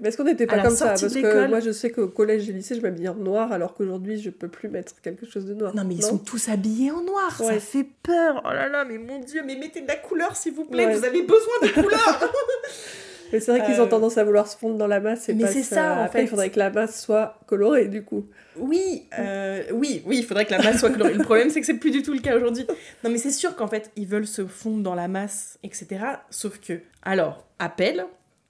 Mais 0.00 0.08
est-ce 0.08 0.16
qu'on 0.16 0.24
n'était 0.24 0.46
pas 0.46 0.60
comme 0.62 0.74
ça 0.76 0.88
Parce 0.88 1.02
que 1.12 1.46
moi, 1.48 1.60
je 1.60 1.70
sais 1.72 1.90
qu'au 1.90 2.08
collège 2.08 2.48
et 2.48 2.52
lycée, 2.52 2.74
je 2.74 2.80
m'habillais 2.80 3.08
en 3.08 3.14
noir, 3.14 3.52
alors 3.52 3.74
qu'aujourd'hui, 3.74 4.20
je 4.20 4.30
peux 4.30 4.48
plus 4.48 4.68
mettre 4.68 5.00
quelque 5.02 5.26
chose 5.26 5.44
de 5.46 5.54
noir. 5.54 5.74
Non, 5.74 5.84
mais 5.84 5.94
ils 5.96 6.02
sont 6.02 6.18
tous 6.18 6.48
habillés 6.48 6.90
en 6.90 7.02
noir, 7.02 7.36
ça 7.36 7.58
fait 7.60 7.86
peur. 8.02 8.42
Oh 8.44 8.52
là 8.52 8.68
là, 8.68 8.84
mais 8.84 8.98
mon 8.98 9.18
dieu, 9.20 9.42
mais 9.44 9.56
mettez 9.56 9.80
de 9.82 9.88
la 9.88 9.96
couleur 9.96 10.36
s'il 10.36 10.52
vous 10.54 10.64
plaît, 10.64 10.86
Ouais. 10.86 10.94
vous 10.96 11.04
avez 11.04 11.22
besoin 11.22 11.54
de 11.62 11.68
couleur. 11.82 12.32
Mais 13.32 13.40
c'est 13.40 13.50
vrai 13.50 13.62
qu'ils 13.66 13.78
Euh, 13.78 13.84
ont 13.84 13.88
tendance 13.88 14.16
à 14.16 14.24
vouloir 14.24 14.46
se 14.48 14.56
fondre 14.56 14.78
dans 14.78 14.86
la 14.86 15.00
masse. 15.00 15.28
Et 15.28 15.34
Mais 15.34 15.46
c'est 15.48 15.62
ça, 15.62 15.96
en 15.96 16.04
Après, 16.04 16.20
fait. 16.20 16.24
il 16.24 16.28
faudrait 16.28 16.48
que 16.48 16.58
la 16.58 16.70
masse 16.70 16.98
soit 17.02 17.38
colorée, 17.46 17.86
du 17.88 18.02
coup. 18.02 18.24
oui, 18.56 19.04
euh, 19.18 19.64
oui, 19.74 20.02
oui, 20.06 20.16
il 20.20 20.24
faudrait 20.24 20.46
que 20.46 20.50
la 20.52 20.62
masse 20.62 20.78
soit 20.78 20.88
colorée. 20.90 21.12
Le 21.12 21.22
problème, 21.24 21.50
c'est 21.50 21.60
que 21.60 21.66
c'est 21.66 21.74
plus 21.74 21.90
du 21.90 22.02
tout 22.02 22.14
le 22.14 22.20
cas 22.20 22.34
aujourd'hui. 22.34 22.66
Non, 23.04 23.10
mais 23.10 23.18
c'est 23.18 23.30
sûr 23.30 23.54
qu'en 23.54 23.66
fait, 23.68 23.90
ils 23.96 24.06
veulent 24.06 24.26
se 24.26 24.46
fondre 24.46 24.82
dans 24.82 24.94
la 24.94 25.08
masse, 25.08 25.58
etc. 25.62 25.88
Sauf 26.30 26.58
que, 26.58 26.80
alors, 27.02 27.44
appel 27.58 28.06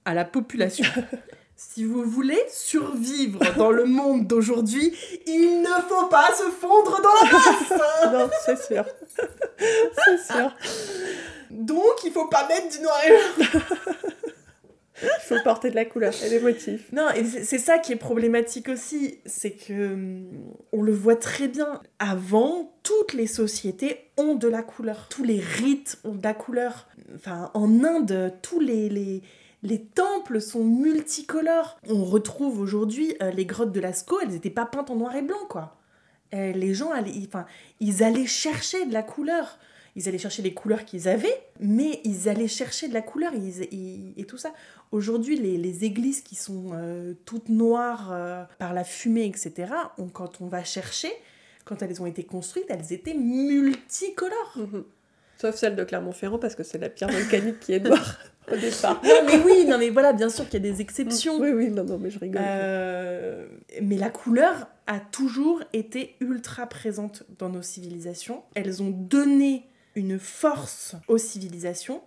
à 0.09 0.13
la 0.13 0.25
population. 0.25 0.85
Si 1.61 1.83
vous 1.83 2.03
voulez 2.03 2.41
survivre 2.49 3.41
dans 3.57 3.69
le 3.69 3.83
monde 3.83 4.25
d'aujourd'hui, 4.25 4.93
il 5.27 5.61
ne 5.61 5.81
faut 5.89 6.07
pas 6.07 6.29
se 6.33 6.49
fondre 6.51 7.01
dans 7.01 7.09
la 7.21 7.31
masse. 7.33 8.13
non, 8.13 8.29
c'est 8.45 8.63
sûr. 8.63 8.85
c'est 9.57 10.33
sûr. 10.33 10.55
Donc, 11.51 12.05
il 12.05 12.13
faut 12.13 12.29
pas 12.29 12.47
mettre 12.47 12.69
du 12.69 12.81
noir 12.81 12.97
et 13.05 13.09
blanc. 13.09 13.59
Il 15.01 15.21
faut 15.21 15.43
porter 15.43 15.69
de 15.69 15.75
la 15.75 15.83
couleur 15.83 16.13
et 16.23 16.29
des 16.29 16.39
motifs. 16.39 16.91
Non, 16.93 17.09
et 17.11 17.25
c'est 17.25 17.57
ça 17.57 17.77
qui 17.77 17.91
est 17.91 17.97
problématique 17.97 18.69
aussi, 18.69 19.19
c'est 19.25 19.51
que 19.51 19.93
hum, 19.93 20.29
on 20.71 20.81
le 20.81 20.93
voit 20.93 21.17
très 21.17 21.49
bien. 21.49 21.81
Avant, 21.99 22.73
toutes 22.83 23.11
les 23.11 23.27
sociétés 23.27 24.11
ont 24.15 24.35
de 24.35 24.47
la 24.47 24.61
couleur. 24.61 25.07
Tous 25.09 25.23
les 25.23 25.39
rites 25.39 25.99
ont 26.05 26.15
de 26.15 26.23
la 26.23 26.33
couleur. 26.33 26.87
Enfin, 27.15 27.51
en 27.53 27.83
Inde, 27.83 28.33
tous 28.41 28.59
les, 28.59 28.87
les, 28.87 29.21
les 29.63 29.83
temples 29.83 30.39
sont 30.41 30.63
multicolores. 30.63 31.79
On 31.89 32.03
retrouve 32.05 32.59
aujourd'hui 32.59 33.15
euh, 33.21 33.31
les 33.31 33.45
grottes 33.45 33.71
de 33.71 33.79
Lascaux, 33.79 34.19
elles 34.21 34.29
n'étaient 34.29 34.49
pas 34.49 34.65
peintes 34.65 34.89
en 34.89 34.95
noir 34.95 35.15
et 35.15 35.21
blanc, 35.21 35.45
quoi. 35.49 35.75
Euh, 36.33 36.51
les 36.51 36.73
gens 36.73 36.91
allaient, 36.91 37.09
ils- 37.11 37.29
ils 37.79 38.03
allaient 38.03 38.25
chercher 38.27 38.85
de 38.85 38.93
la 38.93 39.03
couleur. 39.03 39.57
Ils 39.95 40.07
allaient 40.07 40.19
chercher 40.19 40.43
les 40.43 40.53
couleurs 40.53 40.85
qu'ils 40.85 41.07
avaient, 41.09 41.41
mais 41.59 41.99
ils 42.03 42.29
allaient 42.29 42.47
chercher 42.47 42.87
de 42.87 42.93
la 42.93 43.01
couleur 43.01 43.33
ils- 43.33 44.13
et 44.15 44.23
tout 44.25 44.37
ça. 44.37 44.53
Aujourd'hui, 44.91 45.35
les, 45.37 45.57
les 45.57 45.83
églises 45.83 46.21
qui 46.21 46.35
sont 46.35 46.69
euh, 46.73 47.13
toutes 47.25 47.49
noires 47.49 48.47
par 48.59 48.73
la 48.73 48.83
fumée, 48.83 49.25
etc., 49.25 49.73
quand 50.13 50.39
on 50.41 50.47
va 50.47 50.63
chercher, 50.63 51.11
quand 51.65 51.81
elles 51.81 52.01
ont 52.01 52.05
été 52.05 52.23
construites, 52.23 52.65
elles 52.69 52.93
étaient 52.93 53.15
multicolores. 53.15 54.57
Sauf 55.39 55.55
celle 55.55 55.75
de 55.75 55.83
Clermont-Ferrand, 55.85 56.37
parce 56.37 56.55
que 56.55 56.63
c'est 56.63 56.77
la 56.77 56.89
pierre 56.89 57.09
volcanique 57.09 57.59
qui 57.61 57.73
est 57.73 57.79
noire 57.79 58.17
au 58.51 58.57
départ. 58.57 59.01
Non, 59.03 59.21
mais 59.25 59.37
oui, 59.37 59.65
non, 59.65 59.77
mais 59.77 59.89
voilà, 59.89 60.11
bien 60.11 60.29
sûr 60.29 60.43
qu'il 60.49 60.65
y 60.65 60.67
a 60.67 60.71
des 60.71 60.81
exceptions. 60.81 61.39
Oui, 61.39 61.51
oui, 61.51 61.69
non, 61.69 61.85
non, 61.85 61.97
mais 61.97 62.09
je 62.09 62.19
rigole. 62.19 62.41
Euh, 62.43 63.47
mais 63.81 63.95
la 63.95 64.09
couleur 64.09 64.67
a 64.85 64.99
toujours 64.99 65.63
été 65.71 66.15
ultra 66.19 66.67
présente 66.67 67.23
dans 67.37 67.47
nos 67.47 67.61
civilisations. 67.61 68.43
Elles 68.53 68.83
ont 68.83 68.89
donné 68.89 69.65
une 69.95 70.19
force 70.19 70.95
aux 71.07 71.17
civilisations. 71.17 72.01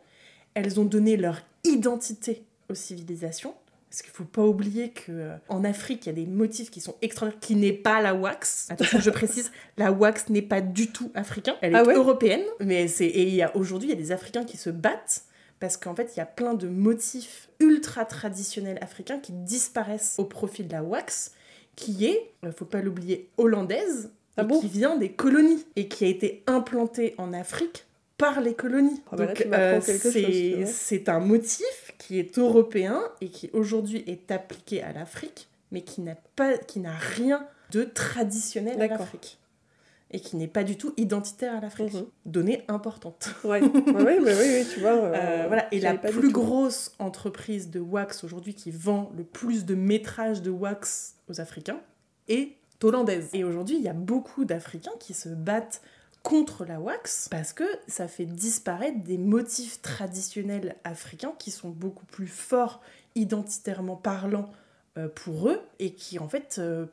Elles 0.54 0.78
ont 0.78 0.84
donné 0.84 1.16
leur 1.16 1.40
identité 1.64 2.44
aux 2.68 2.74
civilisations. 2.74 3.54
Parce 3.92 4.00
qu'il 4.00 4.10
faut 4.12 4.24
pas 4.24 4.42
oublier 4.42 4.88
que 4.88 5.12
euh, 5.12 5.36
en 5.50 5.64
Afrique, 5.64 6.06
il 6.06 6.08
y 6.08 6.12
a 6.12 6.14
des 6.14 6.24
motifs 6.24 6.70
qui 6.70 6.80
sont 6.80 6.94
extraordinaires, 7.02 7.40
qui 7.42 7.56
n'est 7.56 7.74
pas 7.74 8.00
la 8.00 8.14
wax. 8.14 8.68
Attention, 8.70 9.00
je 9.00 9.10
précise, 9.10 9.52
la 9.76 9.92
wax 9.92 10.30
n'est 10.30 10.40
pas 10.40 10.62
du 10.62 10.86
tout 10.90 11.10
africain. 11.14 11.56
Elle 11.60 11.74
est 11.74 11.76
Ah 11.76 11.84
ouais? 11.84 11.92
européenne. 11.94 12.40
Mais 12.60 12.88
c'est 12.88 13.04
et 13.04 13.28
il 13.28 13.50
aujourd'hui, 13.54 13.90
il 13.90 13.92
y 13.92 13.94
a 13.94 14.00
des 14.00 14.10
Africains 14.10 14.44
qui 14.44 14.56
se 14.56 14.70
battent 14.70 15.24
parce 15.60 15.76
qu'en 15.76 15.94
fait, 15.94 16.10
il 16.16 16.20
y 16.20 16.22
a 16.22 16.26
plein 16.26 16.54
de 16.54 16.68
motifs 16.68 17.50
ultra 17.60 18.06
traditionnels 18.06 18.78
africains 18.80 19.18
qui 19.18 19.32
disparaissent 19.32 20.14
au 20.16 20.24
profit 20.24 20.64
de 20.64 20.72
la 20.72 20.82
wax, 20.82 21.32
qui 21.76 22.06
est, 22.06 22.32
euh, 22.46 22.50
faut 22.50 22.64
pas 22.64 22.80
l'oublier, 22.80 23.28
hollandaise, 23.36 24.10
Ah 24.38 24.44
bon? 24.44 24.58
qui 24.58 24.68
vient 24.68 24.96
des 24.96 25.12
colonies, 25.12 25.66
et 25.76 25.86
qui 25.88 26.06
a 26.06 26.08
été 26.08 26.42
implantée 26.46 27.14
en 27.18 27.34
Afrique 27.34 27.84
par 28.18 28.40
les 28.40 28.54
colonies. 28.54 29.02
Ah 29.10 29.16
bah 29.16 29.26
Donc 29.26 29.46
euh, 29.52 29.80
c'est 30.66 31.08
un 31.08 31.20
motif 31.20 31.92
qui 31.98 32.18
est 32.18 32.38
européen 32.38 33.02
et 33.20 33.28
qui 33.28 33.50
aujourd'hui 33.52 34.04
est 34.06 34.30
appliqué 34.30 34.82
à 34.82 34.92
l'Afrique, 34.92 35.48
mais 35.70 35.82
qui 35.82 36.00
n'a 36.02 36.16
pas, 36.36 36.56
qui 36.58 36.80
n'a 36.80 36.94
rien 36.96 37.46
de 37.70 37.84
traditionnel 37.84 38.80
à 38.80 38.86
l'Afrique. 38.86 39.38
et 40.10 40.20
qui 40.20 40.36
n'est 40.36 40.46
pas 40.48 40.62
du 40.62 40.76
tout 40.76 40.92
identitaire 40.98 41.54
à 41.56 41.60
l'Afrique. 41.60 41.94
Mhm. 41.94 42.06
Donnée 42.26 42.64
importante. 42.68 43.30
Ouais, 43.44 43.62
ouais, 43.62 44.20
mais 44.20 44.34
oui, 44.34 44.46
oui, 44.60 44.66
tu 44.72 44.80
vois. 44.80 44.90
euh, 44.92 45.14
Euh, 45.14 45.44
voilà. 45.46 45.66
Et 45.72 45.80
la 45.80 45.94
plus 45.94 46.30
grosse 46.30 46.92
entreprise 46.98 47.70
de 47.70 47.80
wax 47.80 48.22
aujourd'hui 48.24 48.54
qui 48.54 48.70
vend 48.70 49.10
le 49.16 49.24
plus 49.24 49.64
de 49.64 49.74
métrages 49.74 50.42
de 50.42 50.50
wax 50.50 51.14
aux 51.30 51.40
Africains 51.40 51.80
est 52.28 52.56
hollandaise. 52.82 53.30
Et 53.32 53.42
aujourd'hui, 53.44 53.76
il 53.76 53.82
y 53.82 53.88
a 53.88 53.92
beaucoup 53.94 54.44
d'Africains 54.44 54.92
qui 55.00 55.14
se 55.14 55.28
battent 55.30 55.80
contre 56.22 56.64
la 56.64 56.78
wax 56.80 57.28
parce 57.30 57.52
que 57.52 57.64
ça 57.88 58.06
fait 58.08 58.26
disparaître 58.26 59.00
des 59.02 59.18
motifs 59.18 59.82
traditionnels 59.82 60.76
africains 60.84 61.32
qui 61.38 61.50
sont 61.50 61.70
beaucoup 61.70 62.06
plus 62.06 62.28
forts 62.28 62.80
identitairement 63.14 63.96
parlant 63.96 64.50
euh, 64.98 65.08
pour 65.08 65.48
eux 65.48 65.60
et 65.78 65.94
qui 65.94 66.18
en 66.18 66.28
fait 66.28 66.56
euh, 66.58 66.86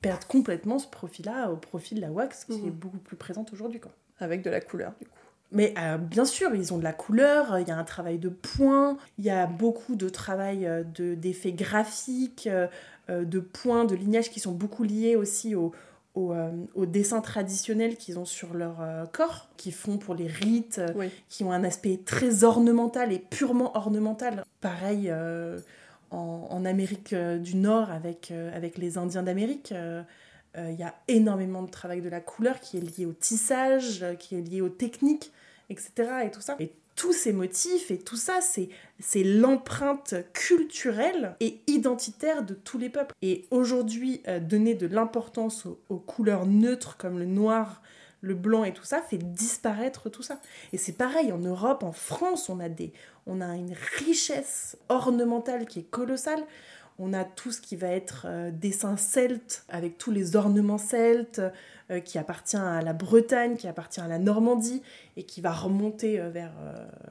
perdent 0.00 0.24
complètement 0.24 0.78
ce 0.78 0.86
profil-là 0.88 1.50
au 1.50 1.56
profit 1.56 1.94
de 1.94 2.00
la 2.00 2.10
wax 2.10 2.44
qui 2.44 2.58
Mhm. 2.58 2.66
est 2.68 2.70
beaucoup 2.70 2.98
plus 2.98 3.16
présente 3.16 3.52
aujourd'hui. 3.52 3.80
quoi. 3.80 3.92
Avec 4.20 4.42
de 4.42 4.50
la 4.50 4.60
couleur, 4.60 4.92
du 5.00 5.06
coup. 5.06 5.12
Mais 5.52 5.72
euh, 5.78 5.96
bien 5.96 6.24
sûr, 6.24 6.54
ils 6.54 6.74
ont 6.74 6.78
de 6.78 6.82
la 6.84 6.92
couleur, 6.92 7.58
il 7.60 7.68
y 7.68 7.70
a 7.70 7.76
un 7.76 7.84
travail 7.84 8.18
de 8.18 8.28
points, 8.28 8.96
il 9.18 9.24
y 9.24 9.30
a 9.30 9.46
beaucoup 9.46 9.94
de 9.94 10.08
travail 10.08 10.68
de- 10.94 11.14
d'effets 11.14 11.52
graphiques, 11.52 12.48
de 13.08 13.38
points, 13.40 13.84
de 13.84 13.94
lignages 13.94 14.30
qui 14.30 14.40
sont 14.40 14.50
beaucoup 14.52 14.82
liés 14.82 15.14
aussi 15.14 15.54
au, 15.54 15.72
au, 16.16 16.32
euh, 16.32 16.50
au 16.74 16.86
dessin 16.86 17.20
traditionnel 17.20 17.96
qu'ils 17.96 18.18
ont 18.18 18.24
sur 18.24 18.54
leur 18.54 18.80
euh, 18.80 19.04
corps, 19.06 19.48
qui 19.56 19.70
font 19.70 19.98
pour 19.98 20.14
les 20.14 20.26
rites, 20.26 20.78
euh, 20.78 20.88
Oui. 20.96 21.10
qui 21.28 21.44
ont 21.44 21.52
un 21.52 21.62
aspect 21.62 22.00
très 22.04 22.42
ornemental 22.42 23.12
et 23.12 23.18
purement 23.20 23.76
ornemental. 23.76 24.44
Pareil 24.60 25.08
euh, 25.10 25.60
en, 26.10 26.48
en 26.50 26.64
Amérique 26.64 27.14
du 27.14 27.56
Nord 27.56 27.90
avec, 27.90 28.32
avec 28.54 28.78
les 28.78 28.96
Indiens 28.98 29.22
d'Amérique. 29.22 29.72
Il 30.58 30.74
y 30.80 30.82
a 30.84 30.94
énormément 31.08 31.62
de 31.62 31.70
travail 31.70 32.00
de 32.00 32.08
la 32.08 32.20
couleur 32.20 32.60
qui 32.60 32.78
est 32.78 32.80
lié 32.80 33.04
au 33.04 33.12
tissage, 33.12 34.06
qui 34.18 34.36
est 34.36 34.40
lié 34.40 34.62
aux 34.62 34.70
techniques, 34.70 35.30
etc. 35.68 35.90
Et 36.24 36.30
tout 36.30 36.40
ça. 36.40 36.56
Et 36.60 36.72
tous 36.96 37.12
ces 37.12 37.32
motifs 37.32 37.90
et 37.90 37.98
tout 37.98 38.16
ça, 38.16 38.40
c'est 38.40 39.22
l'empreinte 39.22 40.14
culturelle 40.32 41.36
et 41.40 41.60
identitaire 41.66 42.42
de 42.42 42.54
tous 42.54 42.78
les 42.78 42.88
peuples. 42.88 43.14
Et 43.22 43.44
aujourd'hui, 43.50 44.22
euh, 44.26 44.40
donner 44.40 44.74
de 44.74 44.86
l'importance 44.86 45.66
aux, 45.66 45.78
aux 45.90 45.98
couleurs 45.98 46.46
neutres 46.46 46.96
comme 46.96 47.18
le 47.18 47.26
noir, 47.26 47.82
le 48.22 48.34
blanc 48.34 48.64
et 48.64 48.72
tout 48.72 48.84
ça 48.84 49.00
fait 49.02 49.18
disparaître 49.18 50.08
tout 50.08 50.22
ça. 50.22 50.40
Et 50.72 50.78
c'est 50.78 50.94
pareil 50.94 51.32
en 51.32 51.38
Europe, 51.38 51.82
en 51.82 51.92
France, 51.92 52.48
on 52.48 52.60
a 52.60 52.68
des, 52.68 52.92
on 53.26 53.40
a 53.40 53.54
une 53.56 53.74
richesse 53.98 54.76
ornementale 54.88 55.66
qui 55.66 55.80
est 55.80 55.90
colossale. 55.90 56.42
On 56.98 57.12
a 57.12 57.24
tout 57.24 57.52
ce 57.52 57.60
qui 57.60 57.76
va 57.76 57.88
être 57.88 58.24
euh, 58.26 58.50
dessin 58.50 58.96
celte, 58.96 59.64
avec 59.68 59.98
tous 59.98 60.10
les 60.10 60.34
ornements 60.34 60.78
celtes, 60.78 61.42
euh, 61.90 62.00
qui 62.00 62.18
appartient 62.18 62.56
à 62.56 62.82
la 62.82 62.92
Bretagne, 62.92 63.56
qui 63.56 63.68
appartient 63.68 64.00
à 64.00 64.08
la 64.08 64.18
Normandie, 64.18 64.82
et 65.16 65.22
qui 65.22 65.40
va 65.40 65.52
remonter 65.52 66.18
euh, 66.18 66.30
vers 66.30 66.50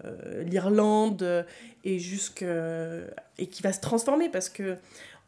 euh, 0.03 0.43
l'Irlande, 0.43 1.45
et, 1.85 1.97
jusque, 1.97 2.43
et 3.37 3.47
qui 3.47 3.63
va 3.63 3.71
se 3.71 3.79
transformer, 3.79 4.27
parce 4.27 4.49
que 4.49 4.75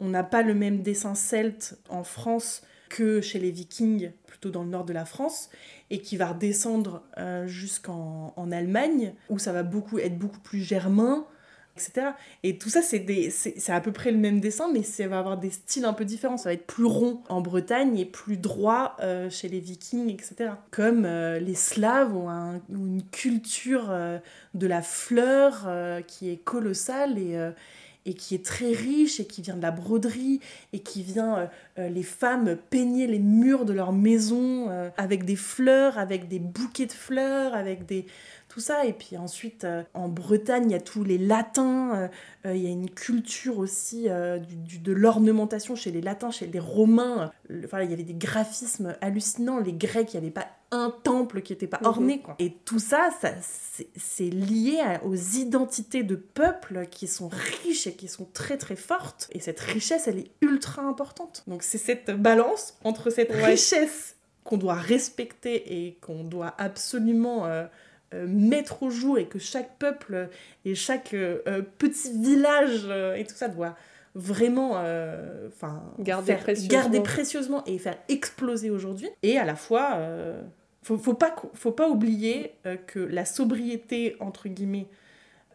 on 0.01 0.09
n'a 0.09 0.23
pas 0.23 0.41
le 0.41 0.53
même 0.53 0.81
dessin 0.81 1.15
celte 1.15 1.77
en 1.87 2.03
France 2.03 2.61
que 2.89 3.21
chez 3.21 3.39
les 3.39 3.51
Vikings, 3.51 4.11
plutôt 4.25 4.49
dans 4.49 4.63
le 4.63 4.69
nord 4.69 4.83
de 4.83 4.91
la 4.91 5.05
France, 5.05 5.49
et 5.91 6.01
qui 6.01 6.17
va 6.17 6.27
redescendre 6.27 7.03
jusqu'en 7.45 8.33
en 8.35 8.51
Allemagne, 8.51 9.13
où 9.29 9.39
ça 9.39 9.53
va 9.53 9.63
beaucoup, 9.63 9.97
être 9.97 10.17
beaucoup 10.17 10.39
plus 10.39 10.59
germain, 10.59 11.25
etc. 11.77 12.07
Et 12.43 12.57
tout 12.57 12.69
ça, 12.69 12.81
c'est 12.81 13.69
à 13.69 13.81
peu 13.81 13.91
près 13.91 14.11
le 14.11 14.17
même 14.17 14.39
dessin, 14.39 14.69
mais 14.73 14.83
ça 14.83 15.07
va 15.07 15.19
avoir 15.19 15.37
des 15.37 15.51
styles 15.51 15.85
un 15.85 15.93
peu 15.93 16.05
différents. 16.05 16.37
Ça 16.37 16.49
va 16.49 16.53
être 16.53 16.67
plus 16.67 16.85
rond 16.85 17.19
en 17.29 17.41
Bretagne 17.41 17.97
et 17.97 18.05
plus 18.05 18.37
droit 18.37 18.95
euh, 19.01 19.29
chez 19.29 19.47
les 19.49 19.59
Vikings, 19.59 20.09
etc. 20.09 20.51
Comme 20.71 21.05
euh, 21.05 21.39
les 21.39 21.55
Slaves 21.55 22.15
ont, 22.15 22.29
un- 22.29 22.55
ont 22.55 22.85
une 22.85 23.03
culture 23.11 23.87
euh, 23.89 24.17
de 24.53 24.67
la 24.67 24.81
fleur 24.81 25.67
qui 26.07 26.29
est 26.29 26.37
colossale 26.37 27.17
et, 28.05 28.13
qui 28.13 28.35
est 28.35 28.43
très 28.43 28.71
riche 28.71 29.19
et 29.19 29.25
qui 29.25 29.41
vient 29.41 29.55
de 29.55 29.61
la 29.61 29.71
broderie 29.71 30.39
et 30.73 30.79
qui 30.79 31.03
vient, 31.03 31.49
les 31.77 32.03
femmes 32.03 32.57
peigner 32.69 33.05
les 33.05 33.19
murs 33.19 33.65
de 33.65 33.73
leur 33.73 33.91
maison 33.91 34.69
avec 34.97 35.25
des 35.25 35.35
fleurs, 35.35 35.97
avec 35.97 36.27
des 36.27 36.39
bouquets 36.39 36.85
de 36.87 36.91
fleurs, 36.93 37.53
avec 37.53 37.85
des 37.85 38.05
tout 38.49 38.59
ça. 38.59 38.85
Et 38.85 38.93
puis 38.93 39.17
ensuite, 39.17 39.63
euh, 39.65 39.83
en 39.93 40.07
Bretagne, 40.09 40.65
il 40.69 40.71
y 40.71 40.75
a 40.75 40.79
tous 40.81 41.03
les 41.03 41.17
latins, 41.17 41.95
euh, 41.95 42.07
euh, 42.45 42.55
il 42.55 42.63
y 42.63 42.67
a 42.67 42.69
une 42.69 42.89
culture 42.89 43.57
aussi 43.59 44.07
du- 44.47 44.55
du- 44.55 44.79
de 44.79 44.91
l'ornementation 44.93 45.75
chez 45.75 45.91
les 45.91 46.01
latins, 46.01 46.31
chez 46.31 46.47
les 46.47 46.59
romains. 46.59 47.31
Enfin, 47.65 47.81
il 47.83 47.89
y 47.89 47.93
avait 47.93 48.03
des 48.03 48.13
graphismes 48.13 48.95
hallucinants. 49.01 49.59
Les 49.59 49.73
grecs, 49.73 50.13
il 50.13 50.19
n'y 50.19 50.25
avait 50.25 50.33
pas 50.33 50.47
un 50.71 50.93
temple 51.03 51.41
qui 51.41 51.53
n'était 51.53 51.67
pas 51.67 51.79
Mhm. 51.81 51.87
orné. 51.87 52.19
Quoi. 52.19 52.35
Et 52.39 52.51
tout 52.65 52.79
ça, 52.79 53.09
ça 53.21 53.29
c'est- 53.95 54.29
lié 54.29 54.79
à- 54.81 55.03
aux 55.05 55.15
identités 55.15 56.03
de 56.03 56.15
peuples 56.15 56.87
qui 56.91 57.07
sont 57.07 57.29
riches 57.29 57.87
et 57.87 57.93
qui 57.93 58.07
sont 58.09 58.27
très 58.33 58.57
très 58.57 58.75
fortes. 58.75 59.29
Et 59.31 59.39
cette 59.39 59.59
richesse, 59.61 60.07
elle 60.07 60.19
est 60.19 60.31
ultra 60.41 60.81
importante. 60.81 61.43
Donc 61.47 61.63
c'est 61.63 61.77
cette 61.77 62.11
balance 62.11 62.77
entre 62.83 63.09
cette 63.09 63.29
Ouais. 63.31 63.45
richesse 63.45 64.15
qu'on 64.43 64.57
doit 64.57 64.73
respecter 64.75 65.85
et 65.85 65.97
qu'on 66.01 66.23
doit 66.23 66.53
absolument 66.57 67.45
euh, 67.45 67.65
mettre 68.13 68.83
au 68.83 68.89
jour 68.89 69.17
et 69.17 69.25
que 69.25 69.39
chaque 69.39 69.77
peuple 69.77 70.29
et 70.65 70.75
chaque 70.75 71.13
euh, 71.13 71.39
euh, 71.47 71.61
petit 71.77 72.11
village 72.21 72.85
euh, 72.87 73.15
et 73.15 73.25
tout 73.25 73.35
ça 73.35 73.49
doit 73.49 73.75
vraiment 74.15 74.73
euh, 74.77 75.47
enfin 75.47 75.83
Garder 75.99 76.35
précieusement. 76.35 76.69
garder 76.79 77.01
précieusement 77.01 77.63
et 77.65 77.77
faire 77.77 77.97
exploser 78.09 78.69
aujourd'hui. 78.71 79.09
Et 79.23 79.37
à 79.37 79.45
la 79.45 79.55
fois 79.55 79.95
euh, 79.97 80.41
faut, 80.83 80.97
faut 80.97 81.13
pas 81.13 81.35
faut 81.53 81.71
pas 81.71 81.87
oublier 81.89 82.53
euh, 82.65 82.77
que 82.77 82.99
la 82.99 83.25
sobriété 83.25 84.15
entre 84.19 84.47
guillemets 84.47 84.87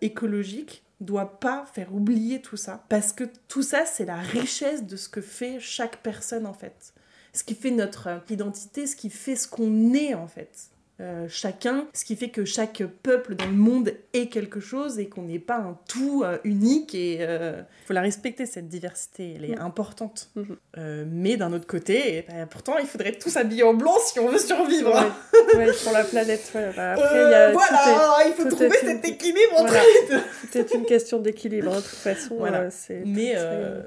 écologique 0.00 0.84
doit 1.00 1.40
pas 1.40 1.64
faire 1.72 1.92
oublier 1.94 2.40
tout 2.40 2.56
ça. 2.56 2.84
Parce 2.88 3.12
que 3.12 3.24
tout 3.48 3.62
ça 3.62 3.84
c'est 3.86 4.04
la 4.04 4.16
richesse 4.16 4.84
de 4.84 4.96
ce 4.96 5.08
que 5.08 5.20
fait 5.20 5.58
chaque 5.58 5.96
personne 6.02 6.46
en 6.46 6.52
fait. 6.54 6.92
Ce 7.32 7.42
qui 7.42 7.54
fait 7.54 7.70
notre 7.70 8.08
euh, 8.08 8.18
identité 8.30 8.86
ce 8.86 8.94
qui 8.94 9.10
fait 9.10 9.36
ce 9.36 9.48
qu'on 9.48 9.94
est 9.94 10.14
en 10.14 10.28
fait 10.28 10.68
Euh, 11.02 11.26
chacun, 11.28 11.86
ce 11.94 12.04
qui 12.04 12.14
fait 12.14 12.28
que 12.28 12.44
chaque 12.44 12.82
peuple 13.02 13.34
dans 13.34 13.46
le 13.46 13.52
monde 13.52 13.92
est 14.12 14.28
quelque 14.28 14.60
chose 14.60 15.00
et 15.00 15.08
qu'on 15.08 15.22
n'est 15.22 15.40
pas 15.40 15.56
un 15.56 15.76
tout 15.88 16.22
euh, 16.24 16.38
unique 16.44 16.94
et 16.94 17.14
il 17.22 17.64
faut 17.86 17.92
la 17.92 18.02
respecter 18.02 18.46
cette 18.46 18.68
diversité, 18.68 19.34
elle 19.36 19.44
est 19.46 19.56
Mhm. 19.56 19.62
importante. 19.66 20.30
Mhm. 20.36 20.56
Euh, 20.78 21.04
mais 21.10 21.36
d'un 21.36 21.52
autre 21.52 21.66
côté, 21.66 22.24
bah, 22.28 22.46
pourtant 22.48 22.78
il 22.78 22.86
faudrait 22.86 23.12
tous 23.12 23.36
habiller 23.36 23.64
en 23.64 23.74
blanc 23.74 23.94
si 24.06 24.20
on 24.20 24.28
veut 24.28 24.38
survivre. 24.38 24.94
Ouais, 24.94 25.56
ouais, 25.66 25.72
pour 25.82 25.92
la 25.92 26.04
planète. 26.04 26.52
ouais. 26.54 26.70
Bah, 26.76 26.92
après, 26.96 27.08
il 27.14 27.30
y 27.30 27.34
a, 27.34 27.48
Euh, 27.48 27.52
tout 27.52 27.58
voilà, 27.58 28.26
il 28.28 28.32
faut 28.34 28.48
trouver 28.48 28.66
est 28.66 28.86
cet 28.86 29.04
une- 29.08 29.12
équilibre 29.14 29.52
entre 29.54 29.72
Voilà. 29.72 29.82
les 30.02 30.08
deux. 30.08 30.16
est- 30.22 30.52
tout 30.52 30.58
est 30.58 30.78
une 30.78 30.84
question 30.86 31.18
d'équilibre. 31.18 31.70
De 31.74 31.76
toute 31.80 31.84
façon, 31.86 32.36
Voilà. 32.38 32.60
euh. 32.60 32.70
Mais, 33.06 33.32
euh, 33.36 33.82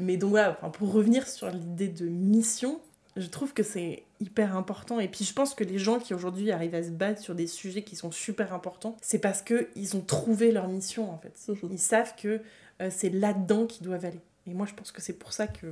mais 0.00 0.16
donc 0.16 0.30
voilà, 0.30 0.52
pour 0.52 0.92
revenir 0.92 1.28
sur 1.28 1.50
l'idée 1.50 1.88
de 1.88 2.06
mission, 2.06 2.80
je 3.18 3.26
trouve 3.26 3.52
que 3.52 3.62
c'est 3.62 4.04
hyper 4.20 4.56
important. 4.56 5.00
Et 5.00 5.08
puis 5.08 5.24
je 5.24 5.32
pense 5.32 5.54
que 5.54 5.64
les 5.64 5.78
gens 5.78 5.98
qui 5.98 6.14
aujourd'hui 6.14 6.50
arrivent 6.50 6.74
à 6.74 6.82
se 6.82 6.90
battre 6.90 7.20
sur 7.20 7.34
des 7.34 7.46
sujets 7.46 7.82
qui 7.82 7.96
sont 7.96 8.10
super 8.10 8.54
importants, 8.54 8.96
c'est 9.02 9.18
parce 9.18 9.42
qu'ils 9.42 9.96
ont 9.96 10.00
trouvé 10.00 10.52
leur 10.52 10.68
mission 10.68 11.10
en 11.10 11.18
fait. 11.18 11.34
Ils 11.70 11.78
savent 11.78 12.14
que 12.16 12.40
euh, 12.80 12.88
c'est 12.90 13.10
là-dedans 13.10 13.66
qu'ils 13.66 13.84
doivent 13.84 14.04
aller. 14.04 14.20
Et 14.46 14.54
moi 14.54 14.66
je 14.66 14.74
pense 14.74 14.92
que 14.92 15.02
c'est 15.02 15.12
pour 15.12 15.32
ça 15.32 15.46
que 15.46 15.66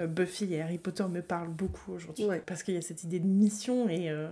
euh, 0.00 0.06
Buffy 0.06 0.52
et 0.52 0.62
Harry 0.62 0.78
Potter 0.78 1.04
me 1.04 1.22
parlent 1.22 1.50
beaucoup 1.50 1.92
aujourd'hui. 1.92 2.24
Ouais. 2.24 2.42
Parce 2.44 2.62
qu'il 2.62 2.74
y 2.74 2.78
a 2.78 2.82
cette 2.82 3.04
idée 3.04 3.18
de 3.18 3.26
mission 3.26 3.88
et 3.88 4.10
euh, 4.10 4.28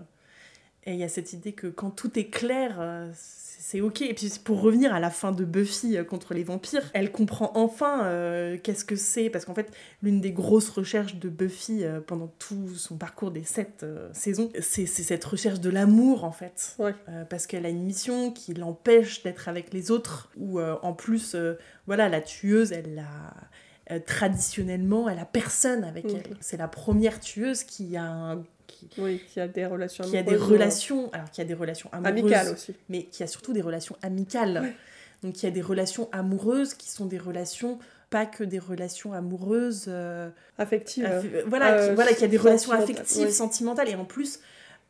et 0.85 0.93
il 0.93 0.99
y 0.99 1.05
a 1.05 1.09
cette 1.09 1.33
idée 1.33 1.53
que 1.53 1.66
quand 1.66 1.91
tout 1.91 2.18
est 2.18 2.28
clair, 2.28 2.76
euh, 2.80 3.11
c'est 3.14 3.80
ok. 3.80 4.03
Et 4.03 4.14
puis 4.14 4.30
pour 4.45 4.61
revenir 4.61 4.93
à 4.93 4.99
la 5.01 5.11
fin 5.11 5.30
de 5.33 5.45
Buffy 5.45 5.97
euh, 5.97 6.05
contre 6.05 6.35
les 6.35 6.43
vampires, 6.43 6.91
elle 6.93 7.12
comprend 7.12 7.53
enfin 7.55 8.05
euh, 8.07 8.59
qu'est-ce 8.62 8.85
que 8.85 8.97
c'est. 8.97 9.30
Parce 9.30 9.45
qu'en 9.45 9.55
fait, 9.55 9.70
l'une 10.03 10.20
des 10.20 10.33
grosses 10.33 10.68
recherches 10.68 11.14
de 11.16 11.28
Buffy 11.28 11.85
euh, 11.85 12.01
pendant 12.01 12.26
tout 12.39 12.68
son 12.74 12.97
parcours 12.97 13.30
des 13.30 13.45
sept 13.45 13.83
euh, 13.85 14.11
saisons, 14.12 14.51
c'est 14.61 14.87
cette 14.87 15.24
recherche 15.24 15.61
de 15.61 15.70
l'amour 15.70 16.24
en 16.24 16.33
fait. 16.33 16.74
Ouais. 16.78 16.95
Parce 17.30 17.47
qu'elle 17.47 17.64
a 17.64 17.68
une 17.70 17.85
mission 17.85 18.33
qui 18.33 18.53
l'empêche 18.55 19.22
d'être 19.22 19.49
avec 19.49 19.72
les 19.72 19.91
autres. 19.93 20.30
Ou 20.37 20.61
en 20.61 20.93
plus, 20.93 21.37
voilà, 21.87 22.09
la 22.09 22.20
tueuse, 22.20 22.72
elle 22.72 22.99
a. 22.99 23.95
euh, 23.95 24.01
traditionnellement, 24.05 25.09
elle 25.09 25.18
a 25.18 25.24
personne 25.24 25.85
avec 25.85 26.07
elle. 26.07 26.37
C'est 26.41 26.57
la 26.57 26.68
première 26.68 27.20
tueuse 27.20 27.64
qui 27.64 27.97
a 27.97 28.05
un- 28.05 28.43
qui, 28.89 29.01
Oui, 29.01 29.20
qui 29.33 29.41
a 29.41 29.49
des 29.49 29.66
relations 29.66 30.05
qui 30.05 30.16
a 30.16 30.22
des 30.22 30.37
relations, 30.37 31.11
alors 31.12 31.30
qui 31.30 31.41
a 31.41 31.45
des 31.45 31.55
relations 31.55 31.89
amoureuses, 31.93 32.11
amicales 32.22 32.49
aussi. 32.53 32.74
mais 32.89 33.05
qui 33.05 33.22
a 33.22 33.26
surtout 33.26 33.53
des 33.53 33.62
relations 33.62 33.97
amicales. 34.03 34.61
Ouais. 34.62 34.74
Donc 35.22 35.43
il 35.43 35.47
y 35.47 35.49
a 35.49 35.53
des 35.53 35.61
relations 35.62 36.09
amoureuses 36.12 36.74
qui 36.74 36.89
sont 36.91 37.07
des 37.07 37.18
relations 37.18 37.78
pas 38.11 38.26
que 38.26 38.45
des 38.45 38.59
relations 38.59 39.14
amoureuses, 39.14 39.87
euh, 39.89 40.28
Affectives. 40.59 41.05
aff- 41.05 41.24
euh, 41.33 41.43
voilà, 41.47 41.72
euh, 41.72 41.89
qui, 41.91 41.95
voilà, 41.95 42.12
qui 42.12 42.24
a 42.24 42.28
des 42.28 42.37
relations 42.37 42.72
affectives, 42.72 43.26
oui. 43.28 43.33
sentimentales, 43.33 43.89
et 43.89 43.95
en 43.95 44.05
plus 44.05 44.41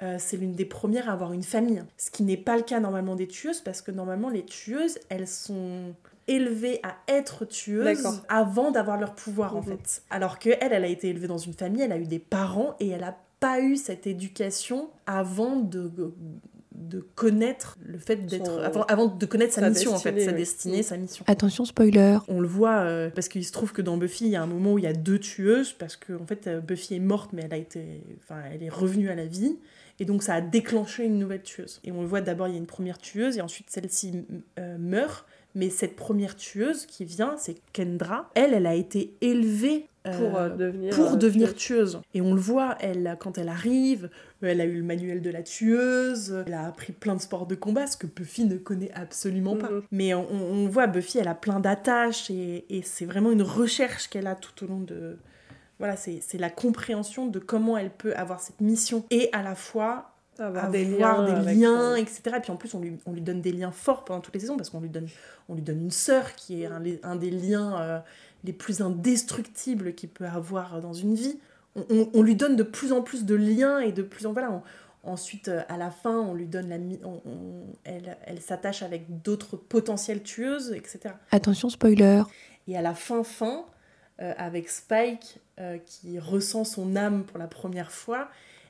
euh, 0.03 0.17
c'est 0.19 0.37
l'une 0.37 0.55
des 0.55 0.65
premières 0.65 1.09
à 1.09 1.13
avoir 1.13 1.33
une 1.33 1.45
famille. 1.45 1.85
Ce 1.99 2.11
qui 2.11 2.25
n'est 2.25 2.37
pas 2.37 2.57
le 2.57 2.63
cas 2.65 2.81
normalement 2.81 3.15
des 3.15 3.29
tueuses, 3.29 3.61
parce 3.61 3.81
que 3.83 3.93
normalement 3.93 4.29
les 4.31 4.45
tueuses, 4.45 4.99
elles 5.11 5.29
sont 5.29 5.95
élevées 6.27 6.81
à 6.83 6.97
être 7.07 7.45
tueuses 7.45 8.05
avant 8.29 8.71
d'avoir 8.73 8.99
leur 8.99 9.15
pouvoir 9.15 9.55
en 9.57 9.61
Mhm. 9.61 9.67
fait. 9.79 10.03
Alors 10.11 10.39
que 10.41 10.51
elle, 10.61 10.73
elle 10.73 10.85
a 10.85 10.89
été 10.89 11.09
élevée 11.09 11.29
dans 11.29 11.39
une 11.39 11.53
famille, 11.53 11.83
elle 11.83 11.93
a 11.93 11.99
eu 11.99 12.07
des 12.07 12.19
parents 12.19 12.75
et 12.81 12.89
elle 12.89 13.05
a 13.05 13.17
pas 13.43 13.61
eu 13.61 13.77
cette 13.77 14.07
éducation 14.07 14.89
avant 15.07 15.57
de, 15.57 15.91
de 16.75 17.01
connaître 17.15 17.77
le 17.85 17.99
fait 17.99 18.17
d'être. 18.17 18.47
Son- 18.47 18.59
Avant, 18.59 18.83
avant 18.85 19.07
de 19.07 19.27
connaître 19.27 19.53
sa, 19.53 19.61
sa 19.61 19.69
mission, 19.71 19.95
en 19.95 19.99
fait, 19.99 20.19
sa 20.21 20.31
oui. 20.33 20.37
destinée, 20.39 20.81
Mm. 20.81 20.83
sa 20.83 20.97
mission. 20.97 21.25
Attention 21.29 21.65
spoiler. 21.65 22.19
On 22.29 22.41
le 22.41 22.49
voit 22.49 22.81
euh, 22.81 23.11
parce 23.11 23.29
qu'il 23.29 23.45
se 23.45 23.53
trouve 23.53 23.73
que 23.73 23.83
dans 23.83 23.97
Buffy, 23.97 24.25
il 24.27 24.31
y 24.31 24.37
a 24.37 24.43
un 24.43 24.47
moment 24.47 24.73
où 24.75 24.79
il 24.79 24.85
y 24.85 24.89
a 24.89 24.93
deux 24.93 25.19
tueuses 25.19 25.73
parce 25.73 25.97
que 25.97 26.13
en 26.15 26.27
fait 26.27 26.47
euh, 26.47 26.61
Buffy 26.61 26.95
est 26.95 27.01
morte 27.01 27.31
mais 27.33 27.43
elle 27.45 27.55
a 27.55 27.59
été, 27.59 28.03
enfin 28.23 28.41
elle 28.53 28.63
est 28.63 28.69
revenue 28.69 29.11
à 29.11 29.15
la 29.15 29.27
vie 29.27 29.59
et 30.01 30.05
donc 30.05 30.23
ça 30.23 30.35
a 30.35 30.41
déclenché 30.41 31.05
une 31.05 31.19
nouvelle 31.19 31.43
tueuse. 31.43 31.81
Et 31.85 31.93
on 31.93 32.01
le 32.01 32.07
voit 32.09 32.21
d'abord 32.23 32.49
il 32.49 32.53
y 32.53 32.57
a 32.57 32.59
une 32.59 32.67
première 32.67 32.99
tueuse 32.99 33.37
et 33.39 33.41
ensuite 33.43 33.69
celle-ci 33.71 34.25
euh, 34.59 34.77
meurt. 34.79 35.27
Mais 35.55 35.69
cette 35.69 35.97
première 35.97 36.35
tueuse 36.37 36.87
qui 36.87 37.05
vient, 37.05 37.35
c'est 37.37 37.57
Kendra. 37.75 38.31
Elle, 38.35 38.55
elle 38.55 38.67
a 38.67 38.75
été 38.75 39.13
élevée 39.21 39.87
Pour 40.05 40.37
euh, 40.37 40.49
devenir. 40.49 40.95
pour 40.97 41.13
euh, 41.13 41.17
devenir 41.17 41.55
tueuse. 41.55 41.93
tueuse. 41.93 42.01
Et 42.15 42.21
on 42.21 42.35
le 42.35 42.41
voit, 42.41 42.77
elle, 42.81 43.17
quand 43.21 43.39
elle 43.39 43.49
arrive, 43.49 44.11
euh, 44.43 44.49
elle 44.49 44.61
a 44.61 44.65
eu 44.65 44.77
le 44.79 44.83
manuel 44.83 45.23
de 45.23 45.31
la 45.31 45.43
tueuse, 45.43 46.43
elle 46.47 46.55
a 46.55 46.67
appris 46.67 46.93
plein 46.93 47.15
de 47.15 47.21
sports 47.21 47.47
de 47.47 47.55
combat, 47.55 47.87
ce 47.87 47.97
que 47.97 48.07
Buffy 48.07 48.45
ne 48.47 48.57
connaît 48.57 48.91
absolument 48.95 49.57
pas. 49.57 49.71
Mhm. 49.71 49.83
Mais 49.93 50.15
on, 50.15 50.27
on 50.31 50.67
voit, 50.69 50.87
Buffy, 50.89 51.19
elle 51.19 51.29
a 51.29 51.35
plein 51.37 51.61
d'attaches 51.61 52.31
et, 52.31 52.65
et 52.69 52.83
c'est 52.83 53.05
vraiment 53.05 53.31
une 53.31 53.43
recherche 53.43 54.09
qu'elle 54.09 54.27
a 54.27 54.35
tout 54.35 54.65
au 54.65 54.69
long 54.69 54.81
de... 54.81 55.17
Voilà, 55.79 55.97
c'est 55.97 56.21
la 56.39 56.51
compréhension 56.51 57.27
de 57.27 57.39
comment 57.41 57.77
elle 57.77 57.91
peut 57.91 58.15
avoir 58.15 58.41
cette 58.41 58.61
mission 58.61 59.05
et 59.11 59.29
à 59.33 59.43
la 59.43 59.55
fois 59.57 60.09
Avoir, 60.39 60.65
avoir 60.67 60.71
des 60.71 60.85
des 61.45 61.55
liens. 61.61 61.91
son- 61.91 61.97
etc. 61.97 62.21
Et 62.37 62.41
puis 62.41 62.51
en 62.53 62.57
plus, 62.57 62.73
on 62.75 62.81
lui, 62.81 62.97
on 63.05 63.13
lui 63.13 63.21
donne 63.21 63.41
des 63.43 63.53
liens 63.53 63.71
forts 63.73 64.05
pendant 64.05 64.21
toutes 64.21 64.33
les 64.35 64.41
saisons 64.41 64.57
parce 64.57 64.71
qu'on 64.71 64.81
lui 64.81 64.89
donne, 64.89 65.09
on 65.49 65.55
lui 65.55 65.63
donne 65.63 65.83
une 65.83 65.91
sœur 65.91 66.35
qui 66.37 66.63
est 66.63 66.67
un, 67.03 67.17
des 67.17 67.31
liens 67.31 67.81
euh, 67.81 67.99
les 68.45 68.53
plus 68.53 68.81
indestructibles 68.83 69.95
qu'il 69.95 70.09
peut 70.09 70.27
avoir 70.27 70.81
dans 70.81 70.93
une 70.93 71.15
vie. 71.15 71.39
On, 71.77 71.85
on- 71.91 72.11
on 72.15 72.23
lui 72.23 72.35
donne 72.35 72.57
de 72.57 72.63
plus 72.63 72.93
en 72.93 73.03
plus 73.03 73.25
de 73.25 73.35
liens 73.35 73.79
et 73.81 73.93
de 73.93 74.03
plus 74.03 74.27
en 74.27 74.33
voilà. 74.33 74.51
on- 74.51 74.63
ensuite, 75.05 75.49
euh, 75.49 75.63
à 75.69 75.77
la 75.77 75.91
fin, 75.91 76.17
on 76.19 76.35
lui 76.35 76.47
donne 76.47 76.69
la, 76.69 76.79
mi- 76.79 77.01
on- 77.05 77.21
on- 77.29 77.67
elle, 77.85 78.17
elle 78.25 78.41
s'attache 78.41 78.83
avec 78.83 79.23
d'autres 79.23 79.57
potentielles 79.57 80.23
tueuses, 80.23 80.73
etc. 80.73 81.15
Attention 81.31 81.69
spoiler. 81.71 82.23
Et 82.69 82.77
à 82.77 82.83
la 82.83 82.95
fin, 82.95 83.25
fin, 83.25 83.65
euh, 84.21 84.33
avec 84.37 84.69
Spike 84.69 85.39
euh, 85.59 85.79
qui 85.85 86.19
ressent 86.19 86.65
son 86.65 86.95
âme 86.97 87.25
pour 87.25 87.39
la 87.39 87.47
première 87.49 87.91
fois, 87.91 88.29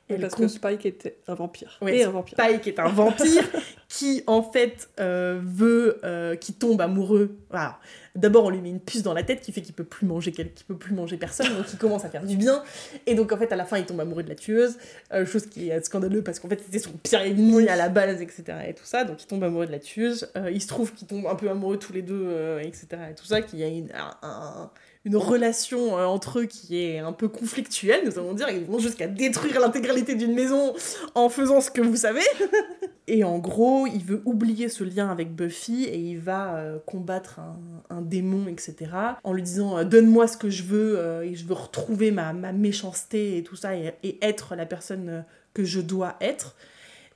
elle 0.09 0.21
parce 0.21 0.35
que 0.35 0.47
Spike 0.47 0.85
était 0.85 1.17
un 1.27 1.33
vampire. 1.35 1.77
Ouais, 1.81 1.97
et 1.99 2.03
un 2.03 2.09
vampire. 2.09 2.37
Spike 2.37 2.67
est 2.67 2.79
un 2.79 2.89
vampire 2.89 3.43
qui 3.87 4.23
en 4.27 4.41
fait 4.43 4.89
euh, 4.99 5.39
veut 5.43 5.99
euh, 6.03 6.35
qui 6.35 6.53
tombe 6.53 6.81
amoureux. 6.81 7.37
Voilà. 7.49 7.79
D'abord 8.15 8.45
on 8.45 8.49
lui 8.51 8.61
met 8.61 8.69
une 8.69 8.79
puce 8.79 9.01
dans 9.01 9.13
la 9.15 9.23
tête 9.23 9.41
qui 9.41 9.51
fait 9.51 9.61
qu'il 9.61 9.73
peut 9.73 9.83
plus 9.83 10.05
manger 10.05 10.31
qu'il 10.31 10.47
peut 10.67 10.77
plus 10.77 10.93
manger 10.93 11.17
personne 11.17 11.47
donc 11.57 11.65
il 11.73 11.79
commence 11.79 12.05
à 12.05 12.09
faire 12.09 12.23
du 12.25 12.35
bien. 12.37 12.63
Et 13.07 13.15
donc 13.15 13.31
en 13.31 13.37
fait 13.37 13.51
à 13.51 13.55
la 13.55 13.65
fin 13.65 13.77
il 13.77 13.85
tombe 13.85 13.99
amoureux 13.99 14.21
de 14.21 14.29
la 14.29 14.35
tueuse 14.35 14.77
euh, 15.13 15.25
chose 15.25 15.47
qui 15.47 15.69
est 15.69 15.83
scandaleux 15.83 16.21
parce 16.21 16.39
qu'en 16.39 16.47
fait 16.47 16.61
c'était 16.63 16.77
son 16.79 16.91
pire 16.91 17.21
ennemi 17.21 17.67
à 17.67 17.75
la 17.75 17.89
base 17.89 18.21
etc 18.21 18.43
et 18.67 18.73
tout 18.75 18.85
ça. 18.85 19.03
Donc 19.03 19.23
il 19.23 19.25
tombe 19.25 19.43
amoureux 19.43 19.65
de 19.65 19.71
la 19.71 19.79
tueuse. 19.79 20.29
Euh, 20.37 20.51
il 20.51 20.61
se 20.61 20.67
trouve 20.67 20.93
qu'ils 20.93 21.07
tombent 21.07 21.25
un 21.27 21.35
peu 21.35 21.49
amoureux 21.49 21.77
tous 21.79 21.91
les 21.93 22.03
deux 22.03 22.23
euh, 22.27 22.59
etc 22.59 22.87
et 23.11 23.15
tout 23.15 23.25
ça 23.25 23.41
qu'il 23.41 23.57
y 23.59 23.63
a 23.63 23.67
une, 23.67 23.89
un- 23.95 24.15
un- 24.21 24.69
une 25.05 25.17
relation 25.17 25.97
euh, 25.97 26.05
entre 26.05 26.39
eux 26.39 26.45
qui 26.45 26.81
est 26.81 26.99
un 26.99 27.11
peu 27.11 27.27
conflictuelle, 27.27 28.01
nous 28.05 28.17
allons 28.17 28.33
dire. 28.33 28.49
Ils 28.49 28.65
vont 28.65 28.79
jusqu'à 28.79 29.07
détruire 29.07 29.59
l'intégralité 29.59 30.15
d'une 30.15 30.33
maison 30.33 30.73
en 31.13 31.29
faisant 31.29 31.59
ce 31.61 31.69
que 31.69 31.81
vous 31.81 31.97
savez. 31.97 32.21
Et 33.07 33.25
en 33.25 33.37
gros, 33.37 33.85
il 33.85 34.01
veut 34.03 34.21
oublier 34.23 34.69
ce 34.69 34.85
lien 34.85 35.09
avec 35.09 35.35
Buffy 35.35 35.83
et 35.83 35.97
il 35.97 36.19
va 36.19 36.55
euh, 36.55 36.79
combattre 36.85 37.41
un, 37.89 38.01
démon, 38.01 38.47
etc. 38.47 38.91
En 39.25 39.33
lui 39.33 39.43
disant 39.43 39.77
euh, 39.77 39.83
Donne-moi 39.83 40.25
ce 40.27 40.37
que 40.37 40.49
je 40.49 40.63
veux 40.63 41.21
et 41.25 41.35
je 41.35 41.45
veux 41.45 41.53
retrouver 41.53 42.11
ma, 42.11 42.31
ma 42.31 42.53
méchanceté 42.53 43.37
et 43.37 43.43
tout 43.43 43.57
ça 43.57 43.75
et, 43.75 43.93
être 44.21 44.55
la 44.55 44.65
personne 44.65 45.25
que 45.53 45.65
je 45.65 45.81
dois 45.81 46.15
être. 46.21 46.55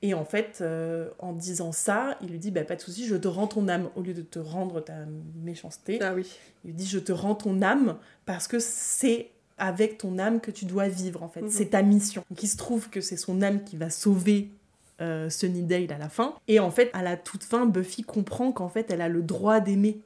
Et 0.01 0.13
en 0.13 0.25
fait, 0.25 0.59
euh, 0.61 1.09
en 1.19 1.33
disant 1.33 1.71
ça, 1.71 2.17
il 2.21 2.29
lui 2.29 2.39
dit 2.39 2.51
bah, 2.51 2.63
Pas 2.63 2.75
de 2.75 2.81
souci, 2.81 3.05
je 3.05 3.15
te 3.15 3.27
rends 3.27 3.47
ton 3.47 3.67
âme 3.67 3.89
au 3.95 4.01
lieu 4.01 4.13
de 4.13 4.21
te 4.21 4.39
rendre 4.39 4.81
ta 4.81 4.93
méchanceté. 5.43 5.99
Ah 6.01 6.13
oui. 6.13 6.29
Il 6.65 6.75
dit 6.75 6.85
je 6.85 6.99
te 6.99 7.11
rends 7.11 7.35
ton 7.35 7.61
âme 7.61 7.97
parce 8.25 8.47
que 8.47 8.59
c'est 8.59 9.29
avec 9.57 9.97
ton 9.97 10.19
âme 10.19 10.39
que 10.39 10.51
tu 10.51 10.65
dois 10.65 10.87
vivre 10.87 11.23
en 11.23 11.29
fait. 11.29 11.41
Mhm. 11.41 11.49
C'est 11.49 11.67
ta 11.67 11.81
mission. 11.81 12.23
Donc 12.29 12.43
il 12.43 12.47
se 12.47 12.57
trouve 12.57 12.89
que 12.89 13.01
c'est 13.01 13.17
son 13.17 13.41
âme 13.41 13.63
qui 13.63 13.75
va 13.75 13.89
sauver 13.89 14.51
euh, 15.01 15.29
Sunnydale 15.29 15.91
à 15.91 15.97
la 15.97 16.09
fin. 16.09 16.35
Et 16.47 16.59
en 16.59 16.71
fait, 16.71 16.89
à 16.93 17.01
la 17.01 17.17
toute 17.17 17.43
fin, 17.43 17.65
Buffy 17.65 18.03
comprend 18.03 18.51
qu'en 18.51 18.69
fait 18.69 18.91
elle 18.91 19.01
a 19.01 19.09
le 19.09 19.21
droit 19.21 19.59
d'aimer. 19.59 20.01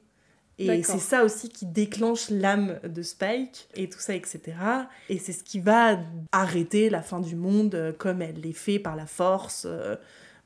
Et 0.68 0.84
c'est 0.84 1.00
ça 1.00 1.24
aussi 1.24 1.50
qui 1.50 1.66
déclenche 1.66 2.30
l'âme 2.30 2.80
de 2.84 3.02
Spike 3.02 3.68
et 3.76 3.90
tout 3.90 4.00
ça, 4.00 4.14
etc. 4.16 4.40
Et 5.10 5.18
c'est 5.20 5.34
ce 5.34 5.44
qui 5.44 5.60
va 5.60 5.98
arrêter 6.32 6.90
la 6.90 7.02
fin 7.02 7.20
du 7.20 7.36
monde 7.36 7.76
euh, 7.76 7.92
comme 7.98 8.22
elle 8.22 8.40
l'est 8.42 8.54
fait 8.54 8.80
par 8.80 8.96
la 8.96 9.06
force, 9.06 9.66
euh, 9.70 9.96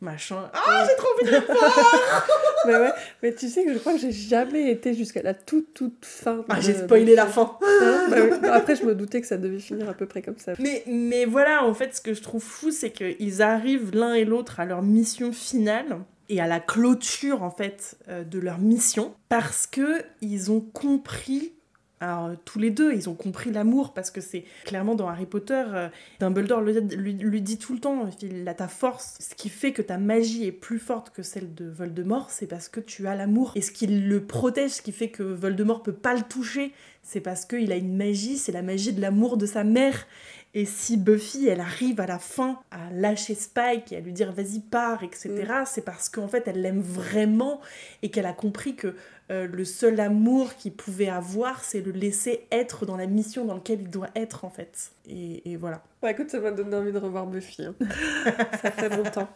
machin. 0.01 0.49
Ah, 0.53 0.85
j'ai 0.87 0.95
trop 0.97 1.07
envie 1.13 1.25
de 1.31 1.45
voir 1.53 2.27
mais 2.67 2.75
ouais, 2.77 2.91
mais 3.21 3.33
tu 3.35 3.47
sais 3.47 3.63
que 3.63 3.73
je 3.73 3.77
crois 3.77 3.93
que 3.93 3.99
j'ai 3.99 4.11
jamais 4.11 4.71
été 4.71 4.93
jusqu'à 4.95 5.21
la 5.21 5.33
toute 5.35 5.73
toute 5.75 6.03
fin. 6.03 6.43
Ah, 6.49 6.59
j'ai 6.59 6.73
de- 6.73 6.79
spoilé 6.83 7.13
la 7.15 7.27
fin 7.27 7.57
Hein 7.61 8.05
Bah 8.09 8.17
oui. 8.23 8.47
Après, 8.49 8.75
je 8.75 8.83
me 8.83 8.95
doutais 8.95 9.21
que 9.21 9.27
ça 9.27 9.37
devait 9.37 9.59
finir 9.59 9.87
à 9.89 9.93
peu 9.93 10.05
près 10.07 10.21
comme 10.23 10.37
ça. 10.39 10.53
Mais, 10.59 10.83
mais 10.87 11.25
voilà, 11.25 11.63
en 11.63 11.73
fait, 11.75 11.95
ce 11.95 12.01
que 12.01 12.13
je 12.15 12.21
trouve 12.23 12.41
fou, 12.43 12.71
c'est 12.71 12.91
qu'ils 12.91 13.41
arrivent 13.43 13.91
l'un 13.95 14.13
et 14.15 14.25
l'autre 14.25 14.59
à 14.59 14.65
leur 14.65 14.81
mission 14.81 15.31
finale 15.31 15.99
et 16.29 16.39
à 16.41 16.47
la 16.47 16.59
clôture, 16.59 17.43
en 17.43 17.51
fait, 17.51 17.97
euh, 18.09 18.23
de 18.23 18.39
leur 18.39 18.57
mission 18.59 19.13
parce 19.29 19.67
que 19.67 20.03
ils 20.21 20.51
ont 20.51 20.61
compris. 20.61 21.51
Alors, 22.01 22.31
tous 22.43 22.59
les 22.59 22.71
deux, 22.71 22.93
ils 22.93 23.07
ont 23.09 23.15
compris 23.15 23.51
l'amour 23.51 23.93
parce 23.93 24.11
que 24.11 24.19
c'est 24.19 24.43
clairement 24.65 24.95
dans 24.95 25.07
Harry 25.07 25.25
Potter, 25.25 25.63
euh, 25.73 25.87
Dumbledore 26.19 26.59
lui, 26.61 26.73
lui- 26.97 27.13
lui 27.13 27.41
dit 27.41 27.57
tout 27.57 27.73
le 27.73 27.79
temps 27.79 28.09
il 28.21 28.45
a 28.49 28.53
ta 28.53 28.67
force. 28.67 29.17
Ce 29.21 29.33
qui 29.33 29.47
fait 29.47 29.71
que 29.71 29.81
ta 29.81 29.97
magie 29.97 30.45
est 30.45 30.51
plus 30.51 30.77
forte 30.77 31.11
que 31.11 31.23
celle 31.23 31.55
de 31.55 31.65
Voldemort, 31.69 32.31
c'est 32.31 32.47
parce 32.47 32.67
que 32.67 32.81
tu 32.81 33.07
as 33.07 33.15
l'amour. 33.15 33.53
Et 33.55 33.61
ce 33.61 33.71
qui 33.71 33.87
le 33.87 34.23
protège, 34.25 34.71
ce 34.71 34.81
qui 34.81 34.91
fait 34.91 35.07
que 35.09 35.23
Voldemort 35.23 35.83
peut 35.83 35.93
pas 35.93 36.13
le 36.13 36.21
toucher, 36.23 36.73
c'est 37.01 37.21
parce 37.21 37.45
qu'il 37.45 37.71
a 37.71 37.75
une 37.77 37.95
magie, 37.95 38.37
c'est 38.37 38.51
la 38.51 38.61
magie 38.61 38.91
de 38.91 38.99
l'amour 39.01 39.37
de 39.37 39.45
sa 39.45 39.63
mère. 39.63 40.05
Et 40.57 40.63
si 40.65 40.95
Buffy, 40.95 41.47
elle 41.49 41.59
arrive 41.59 41.99
à 41.99 42.07
la 42.07 42.17
fin 42.17 42.59
à 42.71 42.89
lâcher 42.93 43.35
Spike 43.35 43.91
et 43.91 43.97
à 43.97 43.99
lui 43.99 44.13
dire 44.13 44.31
vas-y 44.31 44.61
pars, 44.61 45.03
etc., 45.03 45.33
c'est 45.65 45.83
parce 45.83 46.07
qu'en 46.09 46.27
fait 46.29 46.47
elle 46.47 46.61
l'aime 46.61 46.79
vraiment 46.81 47.59
et 48.01 48.09
qu'elle 48.09 48.25
a 48.25 48.31
compris 48.33 48.75
que 48.75 48.95
euh, 49.31 49.47
le 49.51 49.65
seul 49.65 49.99
amour 49.99 50.55
qu'il 50.55 50.71
pouvait 50.71 51.09
avoir, 51.09 51.63
c'est 51.63 51.81
le 51.81 51.91
laisser 51.91 52.45
être 52.51 52.85
dans 52.85 52.95
la 52.95 53.07
mission 53.07 53.43
dans 53.43 53.55
laquelle 53.55 53.81
il 53.81 53.89
doit 53.89 54.09
être 54.15 54.45
en 54.45 54.49
fait. 54.51 54.91
Et, 55.09 55.51
et 55.51 55.57
voilà. 55.57 55.83
Bah 56.01 56.11
écoute, 56.11 56.29
ça 56.29 56.39
m'a 56.39 56.51
donné 56.51 56.75
envie 56.75 56.91
de 56.91 56.99
revoir 56.99 57.25
Buffy. 57.25 57.65
hein. 57.65 57.73
ça 58.61 58.71
fait 58.71 58.95
longtemps. 58.95 59.27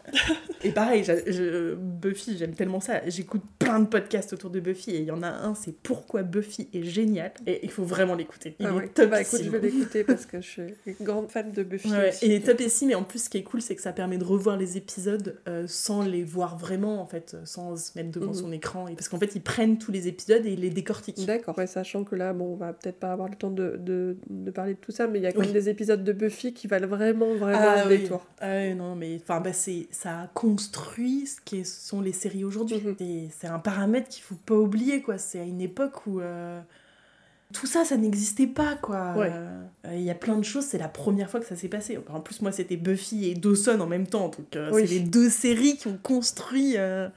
Et 0.64 0.72
pareil, 0.72 1.04
je- 1.04 1.74
Buffy, 1.76 2.38
j'aime 2.38 2.54
tellement 2.54 2.80
ça. 2.80 3.02
J'écoute 3.08 3.44
plein 3.70 3.80
de 3.80 3.86
podcasts 3.88 4.34
autour 4.34 4.50
de 4.50 4.60
Buffy 4.60 4.92
et 4.92 5.00
il 5.00 5.06
y 5.06 5.12
en 5.12 5.22
a 5.24 5.28
un, 5.30 5.54
c'est 5.56 5.74
Pourquoi 5.74 6.24
Buffy 6.24 6.68
est 6.74 6.84
génial. 6.84 7.32
Et 7.46 7.60
il 7.64 7.70
faut 7.72 7.84
vraiment 7.84 8.16
l'écouter. 8.16 8.56
Il 8.60 8.66
Ah 8.66 8.70
est 8.70 8.74
ouais. 8.74 8.88
top. 8.88 9.10
Bah 9.12 9.22
écoute, 9.22 9.42
je 9.44 9.50
vais 9.50 9.60
l'écouter 9.60 10.04
parce 10.04 10.26
que 10.26 10.42
je 10.42 10.48
suis 10.48 10.62
une 10.86 10.96
grande 11.06 11.30
fan 11.30 11.52
de 11.52 11.64
Buffy. 11.64 11.90
Ouais, 11.92 12.10
aussi. 12.10 12.26
il 12.26 12.32
est 12.32 12.46
top 12.46 12.60
ici, 12.62 12.86
mais 12.86 12.96
en 12.96 13.04
plus, 13.04 13.24
ce 13.26 13.30
qui 13.30 13.38
est 13.38 13.44
cool, 13.44 13.62
c'est 13.62 13.76
que 13.76 13.82
ça 13.82 13.94
permet 13.94 14.18
de 14.18 14.24
revoir 14.24 14.58
les 14.58 14.78
épisodes 14.78 15.38
euh, 15.48 15.66
sans 15.68 16.02
les 16.04 16.24
voir 16.24 16.58
vraiment, 16.58 17.02
en 17.02 17.06
fait, 17.06 17.38
sans 17.46 17.76
se 17.76 17.92
mettre 17.96 18.12
devant 18.12 18.28
Mhm. 18.28 18.34
son 18.34 18.52
écran. 18.52 18.88
Et- 18.88 18.96
Parce 18.96 19.08
qu'en 19.10 19.20
fait, 19.20 19.36
ils 19.36 19.42
prennent 19.42 19.78
tous 19.78 19.92
les 19.92 20.08
épisodes 20.08 20.46
et 20.46 20.52
ils 20.54 20.62
les 20.62 20.70
décortiquent. 20.72 21.26
D'accord, 21.26 21.58
ouais, 21.58 21.68
sachant 21.68 22.04
que 22.04 22.16
là, 22.16 22.34
bon, 22.34 22.54
on 22.54 22.56
va 22.56 22.74
peut-être 22.74 23.00
pas 23.00 23.12
avoir 23.12 23.30
le 23.30 23.36
temps 23.36 23.52
de, 23.52 23.76
de, 23.80 24.18
de 24.30 24.52
parler 24.52 24.74
de 24.74 24.80
tout 24.80 24.92
ça, 24.92 25.08
mais 25.08 25.20
il 25.20 25.24
y 25.24 25.28
a 25.28 25.32
quand 25.32 25.40
Oui. 25.42 25.46
même 25.48 25.54
des 25.54 25.70
épisodes 25.70 26.04
de 26.04 26.12
Buffy 26.14 26.54
qui 26.54 26.68
valent 26.68 26.88
vraiment, 26.88 27.36
vraiment 27.36 27.58
Ah 27.62 27.86
le 27.86 27.92
oui. 27.92 28.02
détour. 28.02 28.26
Ah 28.40 28.74
non, 28.74 28.96
mais 28.96 29.20
enfin, 29.22 29.40
bah, 29.42 29.54
ça 29.54 30.20
a 30.22 30.28
construit 30.34 31.28
ce 31.28 31.40
qui 31.44 31.64
sont 31.66 32.02
les 32.02 32.14
séries 32.14 32.44
aujourd'hui. 32.44 32.82
Mhm. 32.84 32.96
Et 33.00 33.28
c'est 33.38 33.48
un 33.48 33.59
paramètre 33.60 34.10
qu'il 34.10 34.24
faut 34.24 34.36
pas 34.46 34.56
oublier, 34.56 35.02
quoi. 35.02 35.18
C'est 35.18 35.40
à 35.40 35.44
une 35.44 35.62
époque 35.62 36.06
où 36.08 36.20
euh, 36.22 36.60
tout 37.54 37.66
ça, 37.68 37.84
ça 37.86 37.98
n'existait 37.98 38.48
pas, 38.48 38.76
quoi. 38.76 39.14
Ouais. 39.16 39.32
Euh, 39.32 39.62
Il 39.94 40.02
y 40.02 40.10
a 40.12 40.16
plein 40.16 40.38
de 40.38 40.44
choses, 40.44 40.66
c'est 40.66 40.78
la 40.78 40.88
première 40.88 41.30
fois 41.30 41.40
que 41.40 41.46
ça 41.46 41.56
s'est 41.56 41.68
passé. 41.70 41.98
En 42.10 42.20
plus, 42.20 42.42
moi, 42.42 42.52
c'était 42.52 42.78
Buffy 42.78 43.30
et 43.30 43.36
Dawson 43.36 43.80
en 43.80 43.88
même 43.88 44.08
temps. 44.08 44.30
Donc, 44.30 44.56
euh, 44.56 44.70
Oui. 44.74 44.82
c'est 44.88 44.94
les 44.96 45.00
deux 45.00 45.30
séries 45.30 45.78
qui 45.78 45.88
ont 45.88 45.98
construit, 46.02 46.74
euh, 46.78 47.08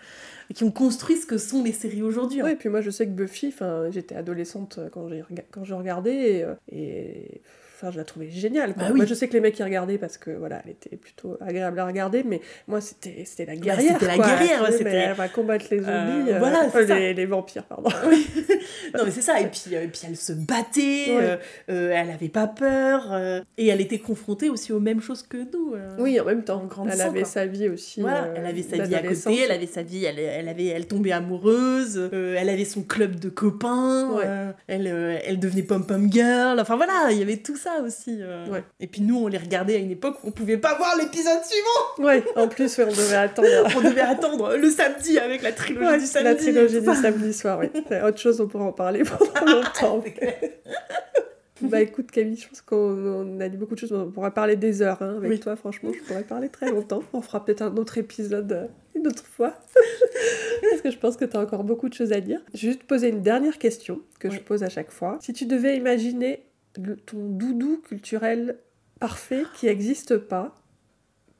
qui 0.54 0.64
ont 0.64 0.70
construit 0.70 1.16
ce 1.16 1.26
que 1.26 1.38
sont 1.38 1.62
les 1.62 1.72
séries 1.72 2.02
aujourd'hui. 2.02 2.40
hein. 2.40 2.44
Ouais, 2.44 2.52
et 2.52 2.56
puis 2.56 2.68
moi 2.68 2.80
je 2.82 2.90
sais 2.90 3.06
que 3.06 3.12
Buffy, 3.12 3.48
enfin, 3.48 3.90
j'étais 3.90 4.14
adolescente 4.14 4.78
quand 4.92 5.08
quand 5.50 5.64
je 5.64 5.74
regardais 5.74 6.44
et, 6.70 6.76
et, 6.78 7.40
enfin, 7.82 7.90
je 7.90 7.98
la 7.98 8.04
trouvais 8.04 8.30
géniale. 8.30 8.74
quoi. 8.74 8.84
Bah 8.84 8.88
oui. 8.92 8.96
Moi 8.98 9.06
je 9.06 9.14
sais 9.14 9.26
que 9.28 9.32
les 9.32 9.40
mecs 9.40 9.58
y 9.58 9.62
regardaient 9.62 9.98
parce 9.98 10.18
que 10.18 10.30
voilà, 10.30 10.62
elle 10.64 10.70
était 10.72 10.96
plutôt 10.96 11.36
agréable 11.40 11.78
à 11.80 11.86
regarder, 11.86 12.22
mais 12.22 12.40
moi 12.68 12.80
c'était 12.80 13.24
c'était 13.24 13.46
la 13.46 13.56
guerrière. 13.56 13.94
Bah, 13.94 13.98
c'était 14.00 14.16
la 14.16 14.24
guerrière, 14.24 14.62
ouais, 14.62 14.72
c'était- 14.72 14.90
Elle 14.90 15.12
va 15.14 15.28
combattre 15.28 15.66
les 15.70 15.78
zombies, 15.78 15.90
Euh, 15.90 16.34
euh, 16.34 16.38
voilà, 16.38 16.68
c'est 16.72 16.86
ça. 16.86 16.98
les, 16.98 17.14
les 17.14 17.26
vampires, 17.26 17.64
pardon. 17.64 17.90
Non 18.94 19.04
mais 19.04 19.10
c'est 19.10 19.22
ça, 19.22 19.40
et 19.40 19.46
puis, 19.46 19.74
euh, 19.74 19.84
et 19.84 19.88
puis 19.88 20.00
elle 20.08 20.16
se 20.16 20.32
battait, 20.32 21.06
Ouais. 21.08 21.18
euh, 21.22 21.36
euh, 21.70 21.92
elle 21.94 22.10
avait 22.10 22.28
pas 22.28 22.46
peur, 22.46 23.08
euh, 23.12 23.40
et 23.58 23.68
elle 23.68 23.80
était 23.80 23.98
confrontée 23.98 24.50
aussi 24.50 24.72
aux 24.72 24.80
mêmes 24.80 25.00
choses 25.00 25.22
que 25.22 25.38
nous. 25.38 25.74
euh. 25.74 25.96
Oui, 25.98 26.18
en 26.20 26.24
même 26.24 26.44
temps. 26.44 26.68
En 26.76 26.86
Elle 26.88 27.00
avait 27.00 27.20
quoi. 27.20 27.28
sa 27.28 27.46
vie 27.46 27.68
aussi. 27.68 28.00
Voilà, 28.00 28.24
euh, 28.24 28.34
elle 28.36 28.46
avait 28.46 28.62
sa 28.62 28.82
vie 28.82 28.94
à 28.94 29.02
côté, 29.02 29.38
elle 29.44 29.50
avait 29.52 29.66
sa 29.66 29.82
vie, 29.82 30.04
elle, 30.04 30.18
elle 30.18 30.48
avait, 30.48 30.66
elle 30.66 30.86
tombait 30.86 31.12
amoureuse, 31.12 31.96
euh, 32.12 32.36
elle 32.38 32.48
avait 32.48 32.64
son 32.64 32.82
club 32.82 33.16
de 33.18 33.28
copains, 33.28 34.10
Ouais. 34.12 34.22
euh, 34.26 34.52
elle, 34.68 34.86
euh, 34.86 35.18
elle 35.24 35.38
devenait 35.38 35.62
pom 35.62 35.86
pom 35.86 36.10
girl. 36.12 36.58
Enfin 36.60 36.76
voilà, 36.76 37.08
il 37.10 37.18
y 37.18 37.22
avait 37.22 37.36
tout 37.38 37.56
ça 37.56 37.71
aussi. 37.80 38.18
euh. 38.20 38.46
Ouais. 38.48 38.62
Et 38.80 38.86
puis 38.86 39.00
nous, 39.02 39.16
on 39.18 39.28
les 39.28 39.38
regardait 39.38 39.76
à 39.76 39.78
une 39.78 39.90
époque 39.90 40.16
où 40.22 40.28
on 40.28 40.30
pouvait 40.32 40.58
pas 40.58 40.74
voir 40.76 40.96
l'épisode 40.96 41.40
suivant. 41.44 42.06
Ouais, 42.06 42.22
en 42.36 42.48
plus, 42.48 42.76
ouais, 42.78 42.84
on 42.84 42.90
devait 42.90 43.16
attendre. 43.16 43.48
On 43.76 43.80
devait 43.80 44.00
attendre 44.00 44.56
le 44.56 44.70
samedi 44.70 45.18
avec 45.18 45.42
la 45.42 45.52
trilogie 45.52 45.86
Ouais, 45.86 45.98
du 45.98 46.06
samedi. 46.06 46.24
la 46.28 46.34
trilogie 46.34 46.80
du 46.80 46.94
samedi 46.94 47.32
soir, 47.32 47.58
oui. 47.60 47.68
Autre 48.04 48.18
chose, 48.18 48.40
on 48.40 48.46
pourra 48.48 48.64
en 48.64 48.72
parler 48.72 49.02
pendant 49.04 49.52
longtemps. 49.56 50.02
C'est 50.04 50.12
clair. 50.12 50.34
bah 51.62 51.80
écoute 51.80 52.10
Camille, 52.10 52.36
je 52.36 52.48
pense 52.48 52.60
qu'on 52.60 52.76
on 52.76 53.40
a 53.40 53.48
dit 53.48 53.56
beaucoup 53.56 53.74
de 53.74 53.78
choses, 53.80 53.92
on 53.92 54.10
pourrait 54.10 54.32
parler 54.32 54.56
des 54.56 54.82
heures 54.82 55.00
hein, 55.00 55.14
avec 55.18 55.30
Oui. 55.30 55.38
toi, 55.40 55.54
franchement, 55.54 55.90
je 55.92 56.00
pourrais 56.00 56.24
parler 56.24 56.48
très 56.48 56.70
longtemps. 56.70 57.02
On 57.12 57.22
fera 57.22 57.44
peut-être 57.44 57.62
un 57.62 57.76
autre 57.76 57.98
épisode 57.98 58.50
euh, 58.52 58.66
une 58.96 59.06
autre 59.06 59.24
fois, 59.24 59.54
parce 60.70 60.82
que 60.82 60.90
je 60.90 60.98
pense 60.98 61.16
que 61.16 61.24
tu 61.24 61.36
as 61.36 61.40
encore 61.40 61.62
beaucoup 61.64 61.88
de 61.88 61.94
choses 61.94 62.12
à 62.12 62.20
dire. 62.20 62.40
Je 62.52 62.66
vais 62.66 62.72
juste 62.72 62.82
poser 62.84 63.08
une 63.08 63.22
dernière 63.22 63.58
question 63.58 64.00
que 64.18 64.28
je 64.30 64.40
pose 64.40 64.62
à 64.64 64.68
chaque 64.68 64.90
fois. 64.90 65.18
Si 65.20 65.32
tu 65.32 65.46
devais 65.46 65.76
imaginer 65.76 66.42
le- 66.78 66.96
ton 66.96 67.28
doudou 67.28 67.78
culturel 67.86 68.58
parfait 69.00 69.44
qui 69.54 69.66
n'existe 69.66 70.16
pas, 70.16 70.60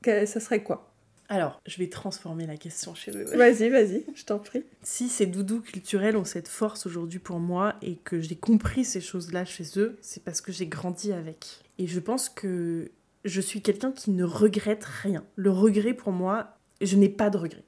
que- 0.01 0.25
ça 0.25 0.39
serait 0.39 0.63
quoi? 0.63 0.89
Alors, 1.29 1.61
je 1.65 1.77
vais 1.77 1.87
transformer 1.87 2.45
la 2.45 2.57
question 2.57 2.93
chez 2.93 3.11
eux. 3.11 3.23
Vas-y, 3.35 3.69
vas-y, 3.69 4.05
je 4.13 4.25
t'en 4.25 4.39
prie. 4.39 4.63
Si 4.83 5.07
ces 5.07 5.25
doudous 5.25 5.61
culturels 5.61 6.17
ont 6.17 6.25
cette 6.25 6.49
force 6.49 6.85
aujourd'hui 6.85 7.19
pour 7.19 7.39
moi 7.39 7.75
et 7.81 7.95
que 7.95 8.19
j'ai 8.19 8.35
compris 8.35 8.83
ces 8.83 8.99
choses-là 9.01 9.45
chez 9.45 9.63
eux, 9.77 9.97
c'est 10.01 10.23
parce 10.23 10.41
que 10.41 10.51
j'ai 10.51 10.67
grandi 10.67 11.13
avec. 11.13 11.61
Et 11.79 11.87
je 11.87 11.99
pense 11.99 12.27
que 12.29 12.91
je 13.23 13.41
suis 13.41 13.61
quelqu'un 13.61 13.93
qui 13.93 14.11
ne 14.11 14.25
regrette 14.25 14.83
rien. 14.83 15.23
Le 15.35 15.49
regret 15.49 15.93
pour 15.93 16.11
moi, 16.11 16.57
je 16.81 16.97
n'ai 16.97 17.09
pas 17.09 17.29
de 17.29 17.37
regret. 17.37 17.63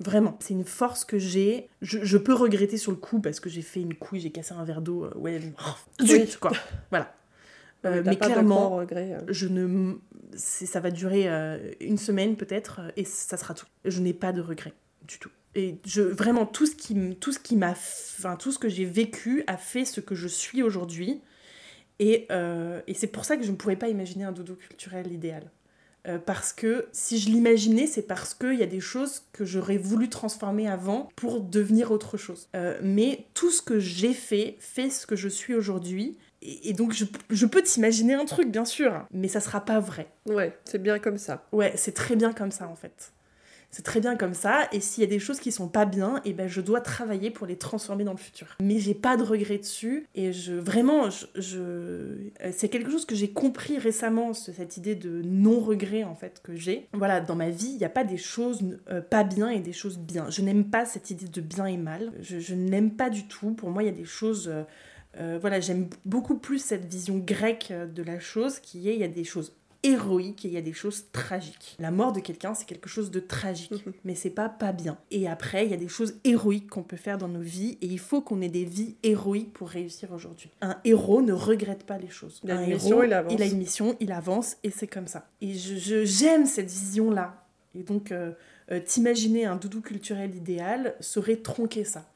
Vraiment, 0.00 0.36
c'est 0.40 0.54
une 0.54 0.64
force 0.64 1.04
que 1.04 1.18
j'ai. 1.18 1.68
Je, 1.82 1.98
je 2.04 2.18
peux 2.18 2.34
regretter 2.34 2.76
sur 2.76 2.92
le 2.92 2.96
coup 2.98 3.20
parce 3.20 3.40
que 3.40 3.50
j'ai 3.50 3.62
fait 3.62 3.80
une 3.80 3.94
couille, 3.94 4.20
j'ai 4.20 4.30
cassé 4.30 4.52
un 4.52 4.64
verre 4.64 4.80
d'eau. 4.80 5.04
euh, 5.04 5.14
ouais, 5.16 5.40
zut, 6.02 6.36
quoi. 6.38 6.52
Voilà. 6.90 7.14
Euh, 7.84 8.02
mais 8.04 8.16
de 8.16 8.20
clairement, 8.20 8.70
regret, 8.70 9.12
euh. 9.12 9.20
je 9.28 9.46
ne 9.46 9.94
ça 10.34 10.80
va 10.80 10.90
durer 10.90 11.28
euh, 11.28 11.70
une 11.78 11.96
semaine 11.96 12.34
peut-être 12.34 12.80
euh, 12.80 12.90
et 12.96 13.04
ça 13.04 13.36
sera 13.36 13.54
tout 13.54 13.66
je 13.84 14.00
n'ai 14.00 14.12
pas 14.12 14.32
de 14.32 14.40
regrets 14.40 14.72
du 15.06 15.20
tout 15.20 15.30
et 15.54 15.78
je 15.86 16.02
vraiment 16.02 16.44
tout 16.44 16.66
ce 16.66 16.74
qui 16.74 17.14
tout 17.20 17.30
ce 17.30 17.38
qui 17.38 17.54
m'a 17.54 17.70
enfin 17.70 18.34
tout 18.34 18.50
ce 18.50 18.58
que 18.58 18.68
j'ai 18.68 18.84
vécu 18.84 19.44
a 19.46 19.56
fait 19.56 19.84
ce 19.84 20.00
que 20.00 20.16
je 20.16 20.26
suis 20.26 20.60
aujourd'hui 20.60 21.20
et, 22.00 22.26
et 22.88 22.94
c'est 22.94 23.06
pour 23.06 23.24
ça 23.24 23.36
que 23.36 23.44
je 23.44 23.50
ne 23.52 23.56
pourrais 23.56 23.76
pas 23.76 23.88
imaginer 23.88 24.24
un 24.24 24.32
dodo 24.32 24.56
culturel 24.56 25.12
idéal 25.12 25.48
Euh, 26.08 26.18
parce 26.18 26.52
que 26.52 26.86
si 26.92 27.18
je 27.18 27.28
l'imaginais, 27.28 27.86
c'est 27.86 28.02
parce 28.02 28.34
qu'il 28.34 28.54
y 28.54 28.62
a 28.62 28.66
des 28.66 28.80
choses 28.80 29.22
que 29.32 29.44
j'aurais 29.44 29.76
voulu 29.76 30.08
transformer 30.08 30.68
avant 30.68 31.08
pour 31.16 31.40
devenir 31.40 31.90
autre 31.90 32.16
chose. 32.16 32.48
Euh, 32.54 32.78
mais 32.82 33.26
tout 33.34 33.50
ce 33.50 33.62
que 33.62 33.78
j'ai 33.78 34.14
fait 34.14 34.56
fait 34.58 34.90
ce 34.90 35.06
que 35.06 35.16
je 35.16 35.28
suis 35.28 35.54
aujourd'hui. 35.54 36.16
Et, 36.40 36.70
et 36.70 36.72
donc 36.72 36.92
je, 36.92 37.04
je 37.30 37.46
peux 37.46 37.62
t'imaginer 37.62 38.14
un 38.14 38.24
truc, 38.24 38.50
bien 38.50 38.64
sûr, 38.64 39.06
mais 39.12 39.28
ça 39.28 39.40
sera 39.40 39.64
pas 39.64 39.80
vrai. 39.80 40.08
Ouais, 40.26 40.56
c'est 40.64 40.82
bien 40.82 40.98
comme 40.98 41.18
ça. 41.18 41.46
Ouais, 41.52 41.72
c'est 41.76 41.92
très 41.92 42.16
bien 42.16 42.32
comme 42.32 42.52
ça 42.52 42.68
en 42.68 42.76
fait. 42.76 43.12
C'est 43.70 43.82
très 43.82 44.00
bien 44.00 44.16
comme 44.16 44.32
ça, 44.32 44.66
et 44.72 44.80
s'il 44.80 45.02
y 45.04 45.06
a 45.06 45.10
des 45.10 45.18
choses 45.18 45.40
qui 45.40 45.52
sont 45.52 45.68
pas 45.68 45.84
bien, 45.84 46.22
et 46.24 46.32
ben 46.32 46.48
je 46.48 46.60
dois 46.62 46.80
travailler 46.80 47.30
pour 47.30 47.46
les 47.46 47.56
transformer 47.56 48.02
dans 48.02 48.12
le 48.12 48.18
futur. 48.18 48.46
Mais 48.62 48.78
j'ai 48.78 48.94
pas 48.94 49.16
de 49.18 49.22
regrets 49.22 49.58
dessus, 49.58 50.06
et 50.14 50.32
je 50.32 50.54
vraiment, 50.54 51.10
je, 51.34 51.58
euh, 51.58 52.16
c'est 52.50 52.68
quelque 52.70 52.90
chose 52.90 53.04
que 53.04 53.14
j'ai 53.14 53.30
compris 53.30 53.78
récemment, 53.78 54.32
ce- 54.32 54.52
cette 54.52 54.78
idée 54.78 54.94
de 54.94 55.20
non-regret 55.22 56.04
en 56.04 56.14
fait 56.14 56.40
que 56.42 56.56
j'ai. 56.56 56.88
Voilà, 56.94 57.20
dans 57.20 57.36
ma 57.36 57.50
vie, 57.50 57.68
il 57.68 57.76
n'y 57.76 57.84
a 57.84 57.90
pas 57.90 58.04
des 58.04 58.16
choses 58.16 58.60
euh, 58.90 59.02
pas 59.02 59.22
bien 59.22 59.48
et 59.50 59.60
des 59.60 59.74
choses 59.74 59.98
bien. 59.98 60.30
Je 60.30 60.40
n'aime 60.40 60.64
pas 60.70 60.86
cette 60.86 61.10
idée 61.10 61.28
de 61.28 61.40
bien 61.42 61.66
et 61.66 61.76
mal. 61.76 62.12
Je, 62.20 62.38
je 62.40 62.54
n'aime 62.54 62.92
pas 62.92 63.10
du 63.10 63.26
tout. 63.28 63.52
Pour 63.52 63.70
moi, 63.70 63.82
il 63.82 63.86
y 63.86 63.90
a 63.90 63.92
des 63.92 64.04
choses. 64.06 64.50
euh, 65.20 65.38
voilà, 65.40 65.58
j'aime 65.60 65.88
beaucoup 66.04 66.36
plus 66.38 66.58
cette 66.62 66.84
vision 66.84 67.18
grecque 67.18 67.72
de 67.72 68.02
la 68.02 68.20
chose 68.20 68.60
qui 68.60 68.88
est 68.88 68.94
il 68.94 69.00
y 69.00 69.04
a 69.04 69.08
des 69.08 69.24
choses 69.24 69.52
héroïques 69.82 70.44
et 70.44 70.48
il 70.48 70.54
y 70.54 70.56
a 70.56 70.62
des 70.62 70.72
choses 70.72 71.06
tragiques. 71.12 71.76
La 71.78 71.90
mort 71.90 72.12
de 72.12 72.20
quelqu'un, 72.20 72.54
c'est 72.54 72.66
quelque 72.66 72.88
chose 72.88 73.10
de 73.10 73.20
tragique, 73.20 73.86
Mhm. 73.86 73.92
mais 74.04 74.14
c'est 74.14 74.30
pas 74.30 74.48
pas 74.48 74.72
bien. 74.72 74.98
Et 75.10 75.28
après, 75.28 75.64
il 75.66 75.70
y 75.70 75.74
a 75.74 75.78
des 75.78 75.88
choses 75.88 76.14
héroïques 76.24 76.68
qu'on 76.68 76.82
peut 76.82 76.96
faire 76.96 77.18
dans 77.18 77.28
nos 77.28 77.40
vies 77.40 77.78
et 77.80 77.86
il 77.86 77.98
faut 77.98 78.20
qu'on 78.20 78.40
ait 78.40 78.48
des 78.48 78.64
vies 78.64 78.96
héroïques 79.02 79.52
pour 79.52 79.68
réussir 79.68 80.12
aujourd'hui. 80.12 80.50
Un 80.60 80.76
héros 80.84 81.22
ne 81.22 81.32
regrette 81.32 81.84
pas 81.84 81.98
les 81.98 82.08
choses. 82.10 82.40
Il 82.44 82.50
a 82.50 82.56
Un 82.58 82.64
une 82.64 82.70
héros, 82.72 82.82
mission, 82.82 83.02
il 83.04 83.12
avance. 83.12 83.32
il 83.34 83.42
a 83.42 83.46
une 83.46 83.58
mission, 83.58 83.96
il 84.00 84.12
avance 84.12 84.56
et 84.64 84.70
c'est 84.70 84.86
comme 84.88 85.06
ça. 85.06 85.28
Et 85.40 85.54
je 85.54 86.04
j'aime 86.04 86.46
cette 86.46 86.70
vision-là. 86.70 87.44
Et 87.74 87.82
donc, 87.82 88.10
euh, 88.12 88.32
euh, 88.72 88.80
t'imaginer 88.84 89.44
un 89.44 89.56
doudou 89.56 89.80
culturel 89.80 90.34
idéal 90.34 90.94
serait 91.00 91.36
tronquer 91.36 91.84
ça. 91.84 92.10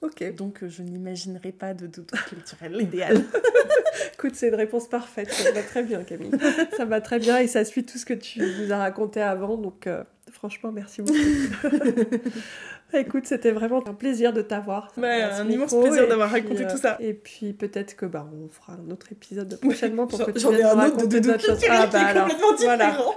Ok, 0.00 0.34
Donc, 0.34 0.62
euh, 0.62 0.68
je 0.68 0.82
n'imaginerai 0.82 1.52
pas 1.52 1.74
de 1.74 1.86
doudou 1.86 2.16
culturel 2.28 2.80
idéal. 2.80 3.20
écoute, 4.14 4.32
c'est 4.34 4.48
une 4.48 4.54
réponse 4.54 4.88
parfaite. 4.88 5.32
Ça 5.32 5.50
va 5.50 5.62
très 5.62 5.82
bien, 5.82 6.04
Camille. 6.04 6.30
ça 6.76 6.84
va 6.84 7.00
très 7.00 7.18
bien 7.18 7.38
et 7.38 7.48
ça 7.48 7.64
suit 7.64 7.84
tout 7.84 7.98
ce 7.98 8.06
que 8.06 8.14
tu 8.14 8.40
nous 8.40 8.72
as 8.72 8.78
raconté 8.78 9.20
avant. 9.20 9.56
Donc, 9.56 9.86
euh, 9.86 10.04
franchement, 10.30 10.70
merci 10.70 11.02
beaucoup. 11.02 11.18
écoute, 12.92 13.26
c'était 13.26 13.50
vraiment 13.50 13.82
un 13.88 13.94
plaisir 13.94 14.32
de 14.32 14.42
t'avoir. 14.42 14.92
Ouais, 14.96 15.26
ce 15.32 15.40
un 15.40 15.50
immense 15.50 15.74
plaisir 15.74 16.06
d'avoir 16.06 16.30
raconté 16.30 16.64
euh, 16.64 16.70
tout 16.70 16.78
ça. 16.78 16.96
Et 17.00 17.12
puis, 17.12 17.52
peut-être 17.52 17.96
que 17.96 18.06
bah, 18.06 18.28
on 18.32 18.48
fera 18.48 18.74
un 18.74 18.90
autre 18.92 19.10
épisode 19.10 19.58
prochainement 19.60 20.06
pour 20.06 20.24
que 20.24 20.30
tu 20.30 20.40
j'en 20.40 20.52
ai 20.52 20.62
un 20.62 20.86
autre 20.86 21.06
de 21.08 21.20
choses. 21.38 21.58
culturel 21.58 21.78
Ah, 21.82 21.86
bah 21.88 22.00
alors, 22.06 22.28
complètement 22.28 22.54
voilà. 22.56 22.86
différent. 22.90 23.14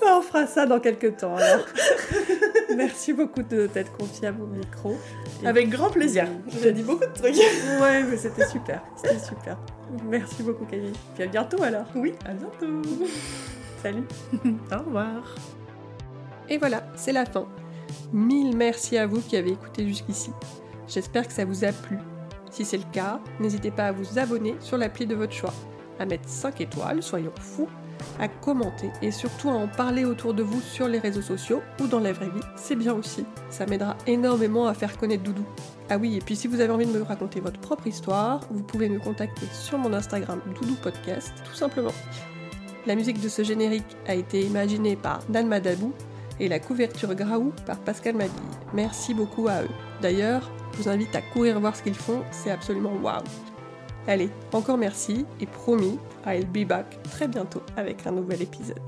Bah, 0.00 0.16
on 0.16 0.22
fera 0.22 0.46
ça 0.46 0.64
dans 0.64 0.80
quelques 0.80 1.18
temps. 1.18 1.36
Alors. 1.36 1.66
Merci 2.76 3.12
beaucoup 3.12 3.42
de 3.42 3.66
t'être 3.66 3.92
confié 3.92 4.28
à 4.28 4.32
mon 4.32 4.46
micro. 4.46 4.96
Avec 5.44 5.70
grand 5.70 5.90
plaisir. 5.90 6.26
J'ai 6.62 6.72
dit 6.72 6.82
beaucoup 6.82 7.06
de 7.06 7.12
trucs. 7.12 7.34
Ouais, 7.80 8.02
mais 8.02 8.16
c'était 8.16 8.46
super. 8.46 8.82
C'était 8.96 9.18
super. 9.18 9.56
Merci 10.04 10.42
beaucoup, 10.42 10.64
Camille. 10.64 10.92
Puis 11.14 11.24
à 11.24 11.26
bientôt 11.26 11.62
alors. 11.62 11.86
Oui, 11.94 12.14
à 12.26 12.32
bientôt. 12.32 12.82
Salut. 13.82 14.04
Au 14.72 14.78
revoir. 14.84 15.34
Et 16.48 16.58
voilà, 16.58 16.82
c'est 16.96 17.12
la 17.12 17.24
fin. 17.24 17.46
Mille 18.12 18.56
merci 18.56 18.98
à 18.98 19.06
vous 19.06 19.20
qui 19.20 19.36
avez 19.36 19.52
écouté 19.52 19.86
jusqu'ici. 19.86 20.30
J'espère 20.88 21.26
que 21.26 21.32
ça 21.32 21.44
vous 21.44 21.64
a 21.64 21.72
plu. 21.72 21.98
Si 22.50 22.64
c'est 22.64 22.76
le 22.76 22.84
cas, 22.92 23.20
n'hésitez 23.38 23.70
pas 23.70 23.86
à 23.86 23.92
vous 23.92 24.18
abonner 24.18 24.56
sur 24.60 24.76
l'appli 24.76 25.06
de 25.06 25.14
votre 25.14 25.32
choix, 25.32 25.54
à 26.00 26.06
mettre 26.06 26.28
5 26.28 26.60
étoiles, 26.60 27.02
soyons 27.02 27.32
fous, 27.38 27.68
à 28.18 28.28
commenter 28.28 28.90
et 29.02 29.10
surtout 29.10 29.50
à 29.50 29.52
en 29.52 29.68
parler 29.68 30.04
autour 30.04 30.34
de 30.34 30.42
vous 30.42 30.60
sur 30.60 30.88
les 30.88 30.98
réseaux 30.98 31.22
sociaux 31.22 31.62
ou 31.80 31.86
dans 31.86 32.00
la 32.00 32.12
vraie 32.12 32.30
vie, 32.30 32.40
c'est 32.56 32.76
bien 32.76 32.94
aussi. 32.94 33.24
Ça 33.50 33.66
m'aidera 33.66 33.96
énormément 34.06 34.66
à 34.66 34.74
faire 34.74 34.96
connaître 34.96 35.22
Doudou. 35.22 35.44
Ah 35.88 35.98
oui, 35.98 36.16
et 36.16 36.20
puis 36.20 36.36
si 36.36 36.48
vous 36.48 36.60
avez 36.60 36.72
envie 36.72 36.86
de 36.86 36.92
me 36.92 37.02
raconter 37.02 37.40
votre 37.40 37.60
propre 37.60 37.86
histoire, 37.86 38.40
vous 38.50 38.62
pouvez 38.62 38.88
me 38.88 38.98
contacter 38.98 39.46
sur 39.52 39.78
mon 39.78 39.92
Instagram 39.92 40.40
Doudou 40.58 40.74
Podcast, 40.76 41.32
tout 41.44 41.54
simplement. 41.54 41.92
La 42.86 42.94
musique 42.94 43.20
de 43.20 43.28
ce 43.28 43.42
générique 43.42 43.96
a 44.06 44.14
été 44.14 44.40
imaginée 44.40 44.96
par 44.96 45.20
Dan 45.28 45.46
Madabou 45.48 45.92
et 46.38 46.48
la 46.48 46.58
couverture 46.58 47.14
Graou 47.14 47.52
par 47.66 47.78
Pascal 47.80 48.14
Mabille. 48.14 48.32
Merci 48.72 49.12
beaucoup 49.12 49.48
à 49.48 49.62
eux. 49.62 49.68
D'ailleurs, 50.00 50.50
je 50.72 50.82
vous 50.82 50.88
invite 50.88 51.14
à 51.14 51.20
courir 51.20 51.60
voir 51.60 51.76
ce 51.76 51.82
qu'ils 51.82 51.94
font, 51.94 52.22
c'est 52.30 52.50
absolument 52.50 52.94
waouh. 53.02 53.22
Allez, 54.06 54.30
encore 54.52 54.78
merci 54.78 55.26
et 55.40 55.46
promis, 55.46 55.98
I'll 56.26 56.46
be 56.46 56.66
back 56.66 57.02
très 57.04 57.28
bientôt 57.28 57.62
avec 57.76 58.06
un 58.06 58.12
nouvel 58.12 58.42
épisode. 58.42 58.80